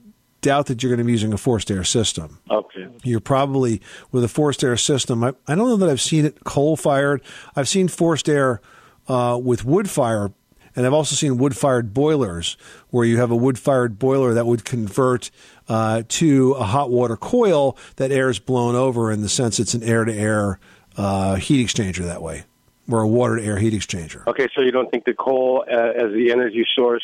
doubt 0.45 0.67
that 0.67 0.83
you're 0.83 0.91
going 0.91 0.99
to 0.99 1.05
be 1.05 1.13
using 1.13 1.33
a 1.33 1.39
forced 1.39 1.71
air 1.71 1.85
system 1.85 2.39
Okay. 2.51 2.87
you're 3.03 3.21
probably 3.35 3.81
with 4.13 4.23
a 4.25 4.29
forced 4.29 4.63
air 4.63 4.77
system. 4.77 5.25
I, 5.25 5.29
I 5.49 5.55
don't 5.55 5.69
know 5.69 5.77
that 5.77 5.89
I've 5.89 6.01
seen 6.01 6.25
it 6.27 6.45
coal 6.45 6.77
fired. 6.77 7.23
I've 7.57 7.69
seen 7.69 7.89
forced 7.89 8.29
air 8.29 8.61
uh, 9.09 9.39
with 9.43 9.65
wood 9.65 9.89
fire, 9.89 10.33
and 10.77 10.85
I've 10.87 10.93
also 10.93 11.15
seen 11.17 11.39
wood 11.39 11.57
fired 11.57 11.95
boilers 11.95 12.57
where 12.91 13.05
you 13.05 13.17
have 13.19 13.31
a 13.31 13.37
wood 13.37 13.59
fired 13.59 13.99
boiler 13.99 14.35
that 14.35 14.45
would 14.47 14.65
convert 14.65 15.31
uh, 15.69 16.03
to 16.21 16.53
a 16.53 16.65
hot 16.65 16.91
water 16.91 17.17
coil 17.17 17.77
that 17.97 18.13
air 18.13 18.29
is 18.29 18.39
blown 18.39 18.75
over 18.75 19.11
in 19.11 19.23
the 19.23 19.29
sense 19.29 19.59
it's 19.59 19.75
an 19.75 19.83
air 19.83 20.05
to 20.05 20.13
air 20.13 20.59
heat 21.39 21.65
exchanger 21.67 22.05
that 22.05 22.23
way, 22.23 22.45
or 22.91 23.01
a 23.01 23.09
water 23.09 23.37
to 23.39 23.43
air 23.45 23.57
heat 23.59 23.73
exchanger. 23.73 24.27
Okay, 24.27 24.49
so 24.55 24.61
you 24.63 24.71
don't 24.73 24.91
think 24.91 25.05
the 25.05 25.15
coal 25.15 25.65
uh, 25.71 26.05
as 26.05 26.13
the 26.13 26.31
energy 26.31 26.65
source 26.77 27.03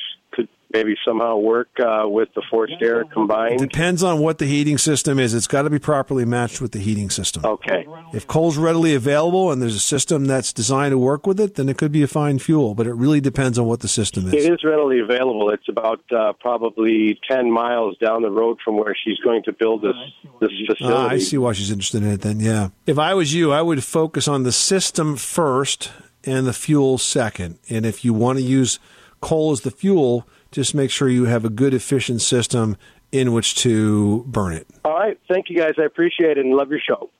maybe 0.72 0.96
somehow 1.04 1.36
work 1.36 1.68
uh, 1.80 2.04
with 2.06 2.28
the 2.34 2.42
forced 2.50 2.80
air 2.80 3.04
combined? 3.04 3.60
It 3.60 3.70
depends 3.70 4.02
on 4.02 4.20
what 4.20 4.38
the 4.38 4.46
heating 4.46 4.78
system 4.78 5.18
is. 5.18 5.34
It's 5.34 5.46
got 5.46 5.62
to 5.62 5.70
be 5.70 5.78
properly 5.78 6.24
matched 6.24 6.60
with 6.60 6.72
the 6.72 6.78
heating 6.78 7.10
system. 7.10 7.44
Okay. 7.44 7.86
If 8.12 8.26
coal's 8.26 8.56
readily 8.56 8.94
available 8.94 9.50
and 9.50 9.60
there's 9.60 9.74
a 9.74 9.80
system 9.80 10.26
that's 10.26 10.52
designed 10.52 10.92
to 10.92 10.98
work 10.98 11.26
with 11.26 11.40
it, 11.40 11.54
then 11.56 11.68
it 11.68 11.78
could 11.78 11.92
be 11.92 12.02
a 12.02 12.08
fine 12.08 12.38
fuel. 12.38 12.74
But 12.74 12.86
it 12.86 12.94
really 12.94 13.20
depends 13.20 13.58
on 13.58 13.66
what 13.66 13.80
the 13.80 13.88
system 13.88 14.26
is. 14.26 14.34
It 14.34 14.52
is 14.52 14.64
readily 14.64 15.00
available. 15.00 15.50
It's 15.50 15.68
about 15.68 16.00
uh, 16.12 16.32
probably 16.40 17.18
10 17.28 17.50
miles 17.50 17.96
down 17.98 18.22
the 18.22 18.30
road 18.30 18.58
from 18.64 18.76
where 18.76 18.96
she's 19.04 19.18
going 19.18 19.42
to 19.44 19.52
build 19.52 19.82
this, 19.82 19.96
this 20.40 20.50
facility. 20.66 20.94
Ah, 20.94 21.08
I 21.08 21.18
see 21.18 21.38
why 21.38 21.52
she's 21.52 21.70
interested 21.70 22.02
in 22.02 22.10
it 22.10 22.20
then, 22.20 22.40
yeah. 22.40 22.68
If 22.86 22.98
I 22.98 23.14
was 23.14 23.34
you, 23.34 23.52
I 23.52 23.62
would 23.62 23.82
focus 23.84 24.28
on 24.28 24.42
the 24.42 24.52
system 24.52 25.16
first 25.16 25.90
and 26.24 26.46
the 26.46 26.52
fuel 26.52 26.98
second. 26.98 27.58
And 27.68 27.86
if 27.86 28.04
you 28.04 28.12
want 28.12 28.38
to 28.38 28.44
use 28.44 28.78
coal 29.20 29.52
as 29.52 29.62
the 29.62 29.70
fuel, 29.70 30.26
just 30.50 30.74
make 30.74 30.90
sure 30.90 31.08
you 31.08 31.24
have 31.24 31.44
a 31.44 31.50
good, 31.50 31.74
efficient 31.74 32.22
system 32.22 32.76
in 33.12 33.32
which 33.32 33.56
to 33.56 34.24
burn 34.26 34.52
it. 34.52 34.66
All 34.84 34.94
right. 34.94 35.18
Thank 35.28 35.50
you, 35.50 35.56
guys. 35.56 35.74
I 35.78 35.82
appreciate 35.82 36.38
it 36.38 36.44
and 36.44 36.54
love 36.54 36.70
your 36.70 36.80
show. 36.80 37.10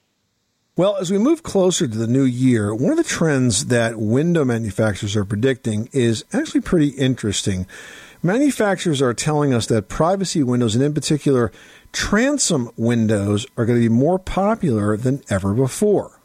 Well, 0.77 0.97
as 0.97 1.11
we 1.11 1.19
move 1.19 1.43
closer 1.43 1.87
to 1.87 1.99
the 1.99 2.07
new 2.07 2.23
year, 2.23 2.75
one 2.75 2.93
of 2.93 2.97
the 2.97 3.05
trends 3.05 3.67
that 3.67 3.99
window 3.99 4.45
manufacturers 4.45 5.17
are 5.17 5.25
predicting 5.25 5.89
is 5.93 6.25
actually 6.33 6.63
pretty 6.63 6.89
interesting. 6.91 7.67
Manufacturers 8.23 9.03
are 9.03 9.13
telling 9.13 9.53
us 9.53 9.67
that 9.67 9.89
privacy 9.89 10.43
windows, 10.43 10.75
and 10.75 10.85
in 10.85 10.95
particular, 10.95 11.51
transom 11.93 12.71
windows, 12.77 13.47
are 13.57 13.67
going 13.67 13.79
to 13.79 13.89
be 13.89 13.95
more 13.95 14.19
popular 14.19 14.97
than 14.97 15.23
ever 15.29 15.55
before. 15.55 16.21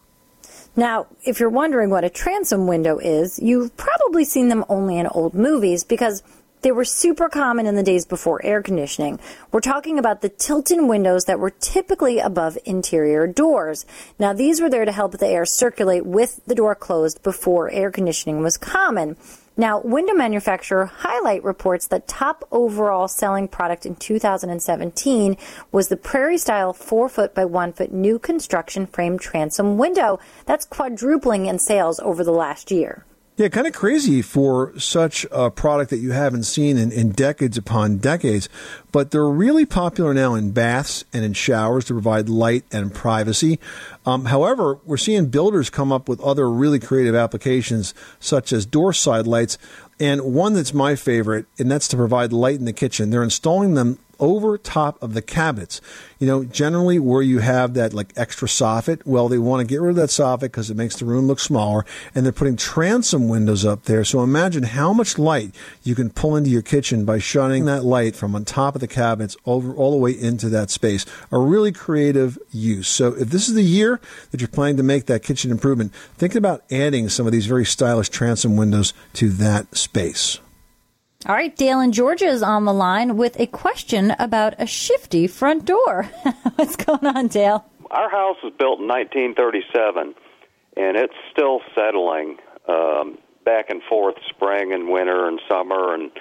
Now, 0.76 1.08
if 1.24 1.40
you're 1.40 1.50
wondering 1.50 1.90
what 1.90 2.04
a 2.04 2.10
transom 2.10 2.68
window 2.68 2.98
is, 2.98 3.40
you've 3.40 3.76
probably 3.78 4.26
seen 4.26 4.50
them 4.50 4.66
only 4.68 4.98
in 4.98 5.08
old 5.08 5.34
movies 5.34 5.84
because 5.84 6.22
they 6.66 6.72
were 6.72 6.84
super 6.84 7.30
common 7.30 7.68
in 7.68 7.76
the 7.76 7.84
days 7.84 8.08
before 8.08 8.44
air 8.44 8.60
conditioning. 8.60 9.20
We're 9.52 9.60
talking 9.60 10.00
about 10.00 10.22
the 10.22 10.30
tilt-in 10.30 10.88
windows 10.88 11.26
that 11.26 11.38
were 11.38 11.52
typically 11.52 12.18
above 12.18 12.58
interior 12.66 13.28
doors. 13.28 13.86
Now, 14.18 14.34
these 14.34 14.60
were 14.60 14.70
there 14.72 14.84
to 14.84 14.92
help 14.92 15.12
the 15.12 15.28
air 15.28 15.46
circulate 15.46 16.08
with 16.08 16.42
the 16.48 16.56
door 16.56 16.74
closed 16.74 17.22
before 17.22 17.70
air 17.70 17.92
conditioning 17.92 18.42
was 18.42 18.58
common. 18.58 19.16
Now, 19.56 19.80
window 19.80 20.16
manufacturer 20.16 20.88
Hy-Lite 20.88 21.44
reports 21.44 21.86
that 21.90 22.08
top 22.08 22.48
overall 22.52 23.08
selling 23.08 23.48
product 23.48 23.86
in 23.86 23.96
2017 23.96 25.38
was 25.72 25.90
the 25.90 25.98
Prairie 25.98 26.40
Style 26.40 26.74
4 26.74 27.10
foot 27.10 27.36
by 27.36 27.46
1 27.46 27.74
foot 27.74 27.94
new 27.94 28.18
construction 28.18 28.88
frame 28.88 29.20
transom 29.20 29.78
window. 29.78 30.20
That's 30.48 30.66
quadrupling 30.66 31.46
in 31.46 31.60
sales 31.60 32.00
over 32.00 32.24
the 32.24 32.32
last 32.32 32.72
year. 32.72 33.06
Yeah, 33.38 33.50
kind 33.50 33.68
of 33.68 33.74
crazy 33.74 34.22
for 34.22 34.72
such 34.80 35.26
a 35.30 35.52
product 35.52 35.90
that 35.90 35.98
you 35.98 36.14
haven't 36.14 36.44
seen 36.44 36.78
in, 36.78 36.94
in 36.94 37.10
decades 37.10 37.58
upon 37.58 37.98
decades. 37.98 38.48
But 38.94 39.12
they're 39.12 39.28
really 39.28 39.66
popular 39.66 40.14
now 40.14 40.36
in 40.36 40.52
baths 40.52 41.04
and 41.12 41.26
in 41.26 41.34
showers 41.34 41.84
to 41.86 41.94
provide 41.94 42.30
light 42.30 42.64
and 42.72 42.94
privacy. 42.94 43.60
Um, 44.06 44.26
however, 44.26 44.80
we're 44.86 44.96
seeing 44.96 45.26
builders 45.26 45.70
come 45.70 45.92
up 45.92 46.08
with 46.08 46.22
other 46.22 46.50
really 46.50 46.80
creative 46.80 47.14
applications, 47.14 47.94
such 48.22 48.54
as 48.54 48.66
door 48.66 48.94
side 48.94 49.28
lights, 49.28 49.58
and 50.00 50.22
one 50.22 50.54
that's 50.54 50.74
my 50.74 50.96
favorite, 50.96 51.46
and 51.60 51.70
that's 51.70 51.90
to 51.90 51.98
provide 51.98 52.32
light 52.32 52.60
in 52.60 52.64
the 52.64 52.72
kitchen. 52.72 53.10
They're 53.10 53.22
installing 53.22 53.74
them 53.74 54.00
over 54.20 54.58
top 54.58 55.02
of 55.02 55.14
the 55.14 55.22
cabinets. 55.22 55.82
You 56.20 56.28
know, 56.28 56.44
generally 56.44 56.98
where 57.00 57.22
you 57.22 57.40
have 57.40 57.74
that 57.74 57.94
like 57.94 58.14
extra 58.16 58.48
soffit, 58.48 59.02
well, 59.06 59.28
they 59.28 59.38
want 59.38 59.62
to 59.62 59.68
get 59.68 59.82
rid 59.82 59.92
of 59.92 59.96
that 59.98 60.10
soffit 60.10 60.42
because 60.42 60.70
it 60.70 60.78
makes 60.78 60.96
the 60.96 61.06
room 61.06 61.28
look 61.28 61.40
smaller, 61.40 61.86
and 62.14 62.26
they're 62.26 62.32
putting 62.32 62.56
transom 62.56 63.28
windows 63.28 63.66
up 63.66 63.84
there. 63.84 64.04
So 64.04 64.24
imagine 64.24 64.64
how 64.64 64.94
much 64.94 65.20
light 65.20 65.54
you 65.84 65.96
can 65.96 66.10
pull 66.10 66.36
into 66.36 66.50
your 66.50 66.62
kitchen 66.62 67.06
by 67.06 67.20
shining 67.20 67.66
that 67.66 67.84
light 67.84 68.16
from 68.16 68.36
on 68.36 68.46
top 68.46 68.76
of 68.76 68.82
the 68.82 68.88
cabinets 68.88 69.36
over 69.46 69.74
all 69.74 69.92
the 69.92 69.98
way 69.98 70.12
into 70.12 70.50
that 70.50 70.70
space. 70.70 71.06
A 71.32 71.38
really 71.38 71.72
creative 71.72 72.38
use. 72.52 72.88
So 72.88 73.14
if 73.14 73.30
this 73.30 73.48
is 73.48 73.56
the 73.56 73.64
year 73.64 74.00
that 74.32 74.42
you're 74.42 74.48
planning 74.48 74.78
to 74.78 74.84
make 74.84 75.06
that 75.08 75.24
kitchen 75.24 75.52
improvement, 75.52 75.94
think 76.18 76.36
about 76.36 76.64
adding 76.72 77.10
some 77.10 77.26
of 77.26 77.32
these 77.32 77.46
very 77.46 77.66
stylish 77.66 78.10
transom 78.10 78.56
windows 78.56 78.94
to 79.14 79.30
that 79.30 79.76
space. 79.76 80.40
All 81.28 81.34
right, 81.34 81.56
Dale 81.56 81.80
in 81.80 81.92
Georgia 81.92 82.28
is 82.28 82.44
on 82.44 82.66
the 82.66 82.74
line 82.74 83.18
with 83.18 83.40
a 83.40 83.48
question 83.48 84.12
about 84.20 84.54
a 84.60 84.68
shifty 84.68 85.26
front 85.26 85.66
door. 85.66 86.04
What's 86.56 86.76
going 86.76 87.04
on, 87.04 87.30
Dale? 87.30 87.66
Our 87.90 88.12
house 88.12 88.38
was 88.44 88.54
built 88.60 88.80
in 88.80 88.88
1937, 88.88 90.14
and 90.78 90.96
it's 90.96 91.16
still 91.32 91.62
settling 91.74 92.38
um, 92.70 93.18
back 93.44 93.72
and 93.72 93.82
forth 93.90 94.14
spring 94.30 94.72
and 94.72 94.88
winter 94.88 95.28
and 95.28 95.42
summer. 95.50 95.96
And 95.96 96.12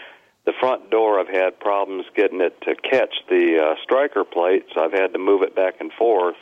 the 0.47 0.55
front 0.59 0.91
door, 0.91 1.21
I've 1.21 1.29
had 1.29 1.61
problems 1.61 2.07
getting 2.17 2.41
it 2.41 2.59
to 2.63 2.75
catch 2.75 3.15
the 3.29 3.61
uh, 3.61 3.75
striker 3.83 4.25
plate, 4.25 4.65
so 4.75 4.81
I've 4.81 4.93
had 4.93 5.13
to 5.13 5.19
move 5.19 5.43
it 5.43 5.55
back 5.55 5.75
and 5.81 5.93
forth. 5.93 6.37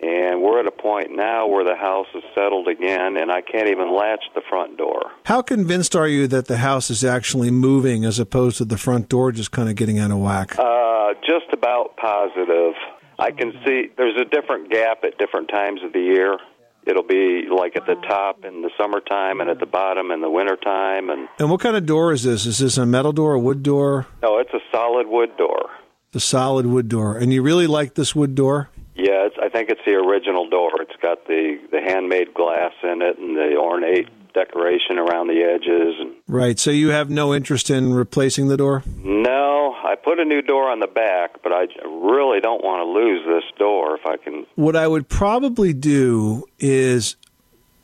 And 0.00 0.42
we're 0.42 0.60
at 0.60 0.66
a 0.66 0.70
point 0.70 1.10
now 1.10 1.48
where 1.48 1.64
the 1.64 1.74
house 1.74 2.06
is 2.14 2.22
settled 2.34 2.68
again, 2.68 3.16
and 3.16 3.32
I 3.32 3.40
can't 3.40 3.68
even 3.68 3.92
latch 3.92 4.22
the 4.34 4.42
front 4.48 4.76
door. 4.78 5.10
How 5.24 5.42
convinced 5.42 5.96
are 5.96 6.06
you 6.06 6.28
that 6.28 6.46
the 6.46 6.58
house 6.58 6.88
is 6.88 7.02
actually 7.04 7.50
moving 7.50 8.04
as 8.04 8.18
opposed 8.20 8.58
to 8.58 8.64
the 8.64 8.78
front 8.78 9.08
door 9.08 9.32
just 9.32 9.50
kind 9.50 9.68
of 9.68 9.74
getting 9.74 9.98
out 9.98 10.12
of 10.12 10.18
whack? 10.18 10.56
Uh, 10.58 11.14
just 11.26 11.52
about 11.52 11.96
positive. 11.96 12.74
I 13.18 13.32
can 13.32 13.52
see 13.66 13.88
there's 13.96 14.20
a 14.20 14.24
different 14.24 14.70
gap 14.70 15.02
at 15.02 15.18
different 15.18 15.48
times 15.48 15.80
of 15.82 15.92
the 15.92 16.00
year. 16.00 16.38
It'll 16.86 17.02
be 17.02 17.46
like 17.50 17.76
at 17.76 17.84
the 17.84 17.96
top 18.08 18.44
in 18.44 18.62
the 18.62 18.70
summertime 18.78 19.40
and 19.40 19.50
at 19.50 19.58
the 19.58 19.66
bottom 19.66 20.10
in 20.12 20.22
the 20.22 20.30
wintertime. 20.30 21.10
And 21.10 21.28
And 21.40 21.50
what 21.50 21.60
kind 21.60 21.76
of 21.76 21.84
door 21.84 22.12
is 22.12 22.22
this? 22.22 22.46
Is 22.46 22.58
this 22.58 22.78
a 22.78 22.86
metal 22.86 23.12
door, 23.12 23.34
a 23.34 23.38
wood 23.38 23.62
door? 23.64 24.06
no, 24.22 24.38
it's 24.38 24.54
a 24.54 24.60
solid 24.72 25.08
wood 25.08 25.36
door. 25.36 25.70
The 26.12 26.18
the 26.18 26.20
solid 26.20 26.64
wood 26.66 26.88
door. 26.88 27.18
And 27.18 27.32
you 27.32 27.42
really 27.42 27.66
like 27.66 27.94
this 27.94 28.14
wood 28.14 28.34
door? 28.34 28.70
Yeah, 28.98 29.26
it's, 29.26 29.36
I 29.40 29.48
think 29.48 29.70
it's 29.70 29.80
the 29.86 29.94
original 29.94 30.50
door. 30.50 30.72
It's 30.80 31.00
got 31.00 31.26
the 31.26 31.58
the 31.70 31.80
handmade 31.80 32.34
glass 32.34 32.72
in 32.82 33.00
it 33.00 33.16
and 33.16 33.36
the 33.36 33.56
ornate 33.56 34.08
decoration 34.34 34.98
around 34.98 35.28
the 35.28 35.40
edges. 35.42 35.94
And 36.00 36.14
Right. 36.26 36.58
So 36.58 36.72
you 36.72 36.88
have 36.90 37.08
no 37.08 37.32
interest 37.32 37.70
in 37.70 37.94
replacing 37.94 38.48
the 38.48 38.56
door? 38.56 38.82
no, 38.98 39.74
I 39.84 39.94
put 39.94 40.18
a 40.18 40.24
new 40.24 40.42
door 40.42 40.68
on 40.68 40.80
the 40.80 40.88
back, 40.88 41.42
but 41.42 41.52
I 41.52 41.66
really 41.86 42.40
don't 42.40 42.62
want 42.62 42.80
to 42.80 42.90
lose 42.90 43.24
this 43.24 43.58
door 43.58 43.96
if 43.96 44.04
I 44.04 44.16
can. 44.16 44.44
What 44.56 44.74
I 44.74 44.88
would 44.88 45.08
probably 45.08 45.72
do 45.72 46.44
is 46.58 47.16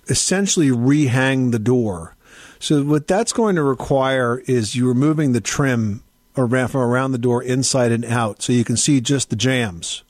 essentially 0.08 0.68
rehang 0.68 1.52
the 1.52 1.58
door. 1.58 2.16
So 2.58 2.82
what 2.82 3.06
that's 3.06 3.32
going 3.32 3.56
to 3.56 3.62
require 3.62 4.42
is 4.46 4.74
you 4.74 4.88
removing 4.88 5.32
the 5.32 5.40
trim 5.40 6.02
around 6.36 6.68
from 6.68 6.80
around 6.80 7.12
the 7.12 7.18
door 7.18 7.42
inside 7.42 7.92
and 7.92 8.04
out 8.04 8.42
so 8.42 8.52
you 8.52 8.64
can 8.64 8.76
see 8.76 9.00
just 9.00 9.30
the 9.30 9.36
jams. 9.36 10.02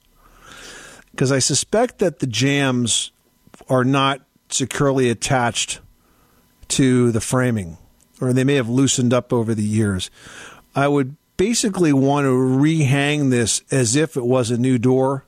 Because 1.15 1.31
I 1.31 1.39
suspect 1.39 2.01
that 2.01 2.19
the 2.19 2.27
jams 2.27 3.13
are 3.69 3.85
not 3.85 4.21
securely 4.49 5.09
attached 5.11 5.81
to 6.69 7.13
the 7.13 7.21
framing 7.21 7.79
or 8.21 8.33
they 8.33 8.45
may 8.45 8.55
have 8.55 8.69
loosened 8.69 9.13
up 9.15 9.33
over 9.33 9.55
the 9.55 9.63
years. 9.63 10.11
I 10.75 10.89
would 10.89 11.17
basically 11.37 11.93
want 11.93 12.25
to 12.25 12.31
rehang 12.31 13.31
this 13.31 13.63
as 13.71 13.97
if 13.97 14.17
it 14.17 14.25
was 14.25 14.51
a 14.51 14.59
new 14.59 14.79
door 14.79 15.25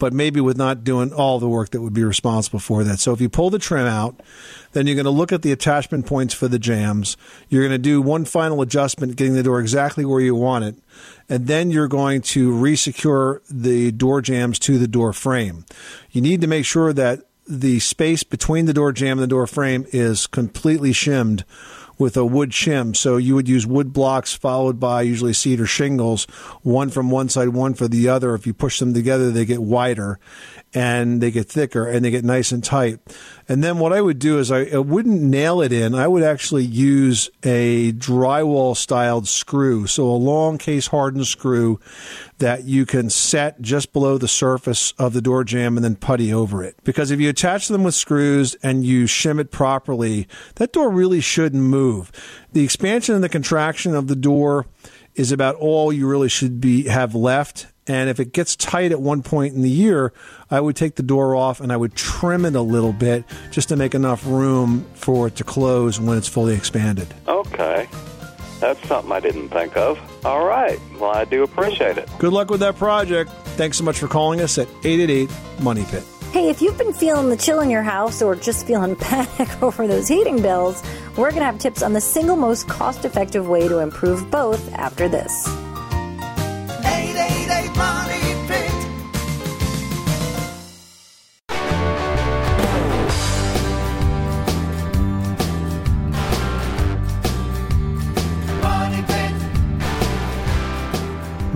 but 0.00 0.12
maybe 0.12 0.40
with 0.40 0.56
not 0.56 0.82
doing 0.82 1.12
all 1.12 1.38
the 1.38 1.48
work 1.48 1.70
that 1.70 1.80
would 1.80 1.94
be 1.94 2.02
responsible 2.02 2.58
for 2.58 2.82
that. 2.82 2.98
So 2.98 3.12
if 3.12 3.20
you 3.20 3.28
pull 3.28 3.50
the 3.50 3.60
trim 3.60 3.86
out, 3.86 4.20
then 4.72 4.86
you're 4.86 4.96
going 4.96 5.04
to 5.04 5.10
look 5.10 5.30
at 5.30 5.42
the 5.42 5.52
attachment 5.52 6.06
points 6.06 6.34
for 6.34 6.48
the 6.48 6.58
jams. 6.58 7.16
You're 7.48 7.62
going 7.62 7.70
to 7.70 7.78
do 7.78 8.02
one 8.02 8.24
final 8.24 8.62
adjustment, 8.62 9.14
getting 9.14 9.34
the 9.34 9.42
door 9.42 9.60
exactly 9.60 10.04
where 10.04 10.20
you 10.20 10.34
want 10.34 10.64
it. 10.64 10.76
And 11.28 11.46
then 11.46 11.70
you're 11.70 11.86
going 11.86 12.22
to 12.22 12.50
resecure 12.50 13.40
the 13.48 13.92
door 13.92 14.22
jams 14.22 14.58
to 14.60 14.78
the 14.78 14.88
door 14.88 15.12
frame. 15.12 15.64
You 16.10 16.22
need 16.22 16.40
to 16.40 16.48
make 16.48 16.64
sure 16.64 16.92
that 16.92 17.20
the 17.46 17.80
space 17.80 18.22
between 18.22 18.66
the 18.66 18.72
door 18.72 18.92
jam 18.92 19.18
and 19.18 19.22
the 19.22 19.26
door 19.26 19.46
frame 19.46 19.84
is 19.92 20.26
completely 20.26 20.92
shimmed 20.92 21.44
with 22.00 22.16
a 22.16 22.24
wood 22.24 22.50
shim. 22.50 22.96
So 22.96 23.18
you 23.18 23.34
would 23.34 23.48
use 23.48 23.66
wood 23.66 23.92
blocks 23.92 24.34
followed 24.34 24.80
by 24.80 25.02
usually 25.02 25.34
cedar 25.34 25.66
shingles, 25.66 26.24
one 26.62 26.90
from 26.90 27.10
one 27.10 27.28
side, 27.28 27.50
one 27.50 27.74
for 27.74 27.86
the 27.86 28.08
other. 28.08 28.34
If 28.34 28.46
you 28.46 28.54
push 28.54 28.78
them 28.78 28.94
together, 28.94 29.30
they 29.30 29.44
get 29.44 29.62
wider 29.62 30.18
and 30.72 31.20
they 31.20 31.30
get 31.30 31.48
thicker 31.48 31.86
and 31.86 32.04
they 32.04 32.10
get 32.10 32.24
nice 32.24 32.52
and 32.52 32.62
tight. 32.62 33.00
And 33.48 33.64
then 33.64 33.78
what 33.80 33.92
I 33.92 34.00
would 34.00 34.20
do 34.20 34.38
is 34.38 34.52
I, 34.52 34.66
I 34.66 34.78
wouldn't 34.78 35.20
nail 35.20 35.60
it 35.60 35.72
in. 35.72 35.94
I 35.94 36.06
would 36.06 36.22
actually 36.22 36.64
use 36.64 37.28
a 37.42 37.92
drywall 37.92 38.76
styled 38.76 39.26
screw. 39.26 39.88
So 39.88 40.04
a 40.04 40.14
long 40.14 40.58
case 40.58 40.86
hardened 40.86 41.26
screw 41.26 41.80
that 42.38 42.64
you 42.64 42.86
can 42.86 43.10
set 43.10 43.60
just 43.60 43.92
below 43.92 44.18
the 44.18 44.28
surface 44.28 44.92
of 44.92 45.12
the 45.12 45.20
door 45.20 45.42
jamb 45.42 45.76
and 45.76 45.84
then 45.84 45.96
putty 45.96 46.32
over 46.32 46.62
it. 46.62 46.76
Because 46.84 47.10
if 47.10 47.18
you 47.20 47.28
attach 47.28 47.66
them 47.66 47.82
with 47.82 47.94
screws 47.94 48.54
and 48.62 48.84
you 48.84 49.04
shim 49.04 49.40
it 49.40 49.50
properly, 49.50 50.28
that 50.56 50.72
door 50.72 50.90
really 50.90 51.20
shouldn't 51.20 51.62
move. 51.62 52.12
The 52.52 52.62
expansion 52.62 53.16
and 53.16 53.24
the 53.24 53.28
contraction 53.28 53.94
of 53.96 54.06
the 54.06 54.16
door 54.16 54.66
is 55.16 55.32
about 55.32 55.56
all 55.56 55.92
you 55.92 56.08
really 56.08 56.28
should 56.28 56.60
be 56.60 56.84
have 56.84 57.14
left. 57.14 57.66
And 57.90 58.08
if 58.08 58.20
it 58.20 58.32
gets 58.32 58.54
tight 58.54 58.92
at 58.92 59.00
one 59.00 59.20
point 59.20 59.52
in 59.54 59.62
the 59.62 59.68
year, 59.68 60.12
I 60.48 60.60
would 60.60 60.76
take 60.76 60.94
the 60.94 61.02
door 61.02 61.34
off 61.34 61.60
and 61.60 61.72
I 61.72 61.76
would 61.76 61.96
trim 61.96 62.44
it 62.44 62.54
a 62.54 62.60
little 62.60 62.92
bit 62.92 63.24
just 63.50 63.70
to 63.70 63.76
make 63.76 63.96
enough 63.96 64.24
room 64.24 64.86
for 64.94 65.26
it 65.26 65.34
to 65.36 65.44
close 65.44 65.98
when 65.98 66.16
it's 66.16 66.28
fully 66.28 66.54
expanded. 66.54 67.12
Okay, 67.26 67.88
that's 68.60 68.80
something 68.86 69.10
I 69.10 69.18
didn't 69.18 69.48
think 69.48 69.76
of. 69.76 69.98
All 70.24 70.46
right, 70.46 70.78
well, 71.00 71.10
I 71.10 71.24
do 71.24 71.42
appreciate 71.42 71.98
it. 71.98 72.08
Good 72.20 72.32
luck 72.32 72.48
with 72.48 72.60
that 72.60 72.76
project. 72.76 73.32
Thanks 73.56 73.78
so 73.78 73.82
much 73.82 73.98
for 73.98 74.06
calling 74.06 74.40
us 74.40 74.56
at 74.56 74.68
888 74.84 75.28
Money 75.60 75.84
Pit. 75.90 76.04
Hey, 76.30 76.48
if 76.48 76.62
you've 76.62 76.78
been 76.78 76.92
feeling 76.92 77.28
the 77.28 77.36
chill 77.36 77.58
in 77.58 77.70
your 77.70 77.82
house 77.82 78.22
or 78.22 78.36
just 78.36 78.68
feeling 78.68 78.94
panic 79.00 79.60
over 79.64 79.88
those 79.88 80.06
heating 80.06 80.40
bills, 80.40 80.80
we're 81.16 81.30
going 81.30 81.40
to 81.40 81.46
have 81.46 81.58
tips 81.58 81.82
on 81.82 81.92
the 81.92 82.00
single 82.00 82.36
most 82.36 82.68
cost 82.68 83.04
effective 83.04 83.48
way 83.48 83.66
to 83.66 83.78
improve 83.78 84.30
both 84.30 84.72
after 84.74 85.08
this. 85.08 85.48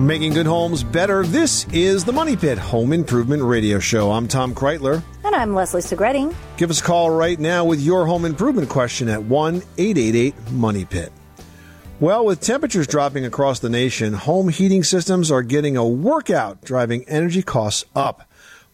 Making 0.05 0.33
good 0.33 0.45
homes 0.45 0.83
better. 0.83 1.23
This 1.25 1.65
is 1.73 2.05
the 2.05 2.13
Money 2.13 2.35
Pit 2.35 2.59
Home 2.59 2.93
Improvement 2.93 3.41
Radio 3.41 3.79
Show. 3.79 4.11
I'm 4.11 4.27
Tom 4.27 4.53
Kraeutler. 4.53 5.01
And 5.23 5.33
I'm 5.33 5.55
Leslie 5.55 5.81
Segrete. 5.81 6.31
Give 6.57 6.69
us 6.69 6.79
a 6.79 6.83
call 6.83 7.09
right 7.09 7.39
now 7.39 7.65
with 7.65 7.81
your 7.81 8.05
home 8.05 8.23
improvement 8.23 8.69
question 8.69 9.09
at 9.09 9.23
1 9.23 9.63
888 9.79 10.51
Money 10.51 10.85
Pit. 10.85 11.11
Well, 11.99 12.23
with 12.23 12.39
temperatures 12.39 12.85
dropping 12.85 13.25
across 13.25 13.61
the 13.61 13.69
nation, 13.69 14.13
home 14.13 14.49
heating 14.49 14.83
systems 14.83 15.31
are 15.31 15.41
getting 15.41 15.75
a 15.75 15.87
workout, 15.87 16.63
driving 16.63 17.03
energy 17.09 17.41
costs 17.41 17.85
up. 17.95 18.24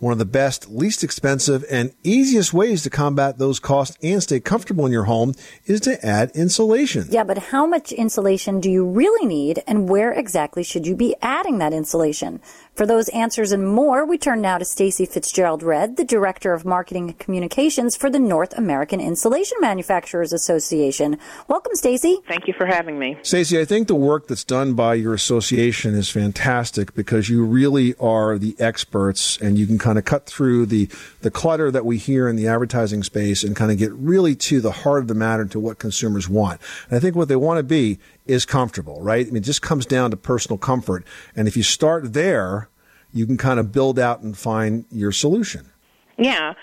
One 0.02 0.14
of 0.14 0.18
the 0.18 0.26
best, 0.26 0.68
least 0.68 1.04
expensive, 1.04 1.64
and 1.70 1.94
easiest 2.04 2.56
ways 2.56 2.82
to 2.82 2.90
combat 2.90 3.38
those 3.38 3.60
costs 3.60 4.00
and 4.02 4.22
stay 4.24 4.40
comfortable 4.40 4.88
in 4.88 4.92
your 4.92 5.04
home 5.04 5.36
is 5.68 5.80
to 5.82 6.04
add 6.04 6.32
insulation. 6.32 7.06
Yeah, 7.12 7.24
but 7.24 7.38
how 7.38 7.68
much 7.68 7.92
insulation 7.92 8.60
do 8.60 8.72
you 8.72 8.84
really 8.84 9.28
need, 9.28 9.62
and 9.68 9.88
where 9.88 10.12
exactly 10.12 10.64
should 10.64 10.88
you 10.88 10.96
be 10.96 11.16
adding 11.22 11.60
that 11.60 11.72
insulation? 11.72 12.42
For 12.74 12.86
those 12.86 13.10
answers 13.10 13.52
and 13.52 13.68
more, 13.68 14.06
we 14.06 14.18
turn 14.18 14.40
now 14.40 14.58
to 14.58 14.64
Stacy 14.64 15.06
Fitzgerald 15.06 15.62
Redd, 15.62 15.98
the 15.98 16.06
Director 16.06 16.54
of 16.54 16.64
Marketing 16.64 17.10
and 17.10 17.20
Communications 17.20 17.98
for 17.98 18.10
the 18.10 18.18
North 18.18 18.58
American 18.58 19.02
Insulation 19.02 19.58
Manufacturers 19.60 20.32
Association. 20.32 21.18
Welcome, 21.50 21.76
Stacy. 21.76 22.20
Thank 22.30 22.48
you 22.48 22.54
for 22.54 22.66
having 22.66 22.98
me. 22.98 23.18
Stacey, 23.24 23.60
I 23.60 23.66
think 23.66 23.90
the 23.90 23.96
work 23.96 24.28
that's 24.28 24.46
done 24.46 24.74
by 24.74 24.94
your 24.94 25.14
association 25.14 25.96
is 25.96 26.10
fantastic 26.10 26.96
because 26.96 27.28
you 27.28 27.44
really 27.44 27.94
are 27.96 28.38
the 28.38 28.56
experts 28.58 29.38
and 29.42 29.60
you 29.60 29.68
can 29.68 29.78
kind 29.78 29.98
of 29.98 30.06
cut 30.06 30.26
through 30.26 30.66
the, 30.68 30.88
the 31.24 31.30
clutter 31.30 31.72
that 31.72 31.86
we 31.86 31.98
hear 31.98 32.30
in 32.30 32.38
the 32.38 32.48
advertising 32.48 33.04
space 33.04 33.44
and 33.44 33.54
kind 33.54 33.72
of 33.72 33.78
get 33.80 33.92
really 33.92 34.34
to 34.36 34.62
the 34.62 34.72
heart 34.72 35.02
of 35.02 35.08
the 35.10 35.14
matter 35.14 35.44
to 35.44 35.60
what 35.60 35.78
consumers 35.78 36.30
want. 36.30 36.62
And 36.88 36.96
I 36.96 37.02
think 37.02 37.18
what 37.18 37.28
they 37.28 37.36
want 37.36 37.58
to 37.58 37.64
be 37.64 38.00
is 38.26 38.46
comfortable, 38.46 39.02
right? 39.02 39.26
I 39.26 39.30
mean, 39.30 39.38
it 39.38 39.46
just 39.46 39.62
comes 39.62 39.86
down 39.86 40.12
to 40.12 40.18
personal 40.18 40.58
comfort. 40.58 41.06
And 41.36 41.48
if 41.48 41.58
you 41.58 41.64
start 41.64 42.14
there, 42.14 42.70
you 43.14 43.26
can 43.26 43.38
kind 43.38 43.60
of 43.60 43.72
build 43.72 44.00
out 44.00 44.22
and 44.22 44.38
find 44.38 44.86
your 44.92 45.12
solution. 45.12 45.70
Yeah. 46.18 46.54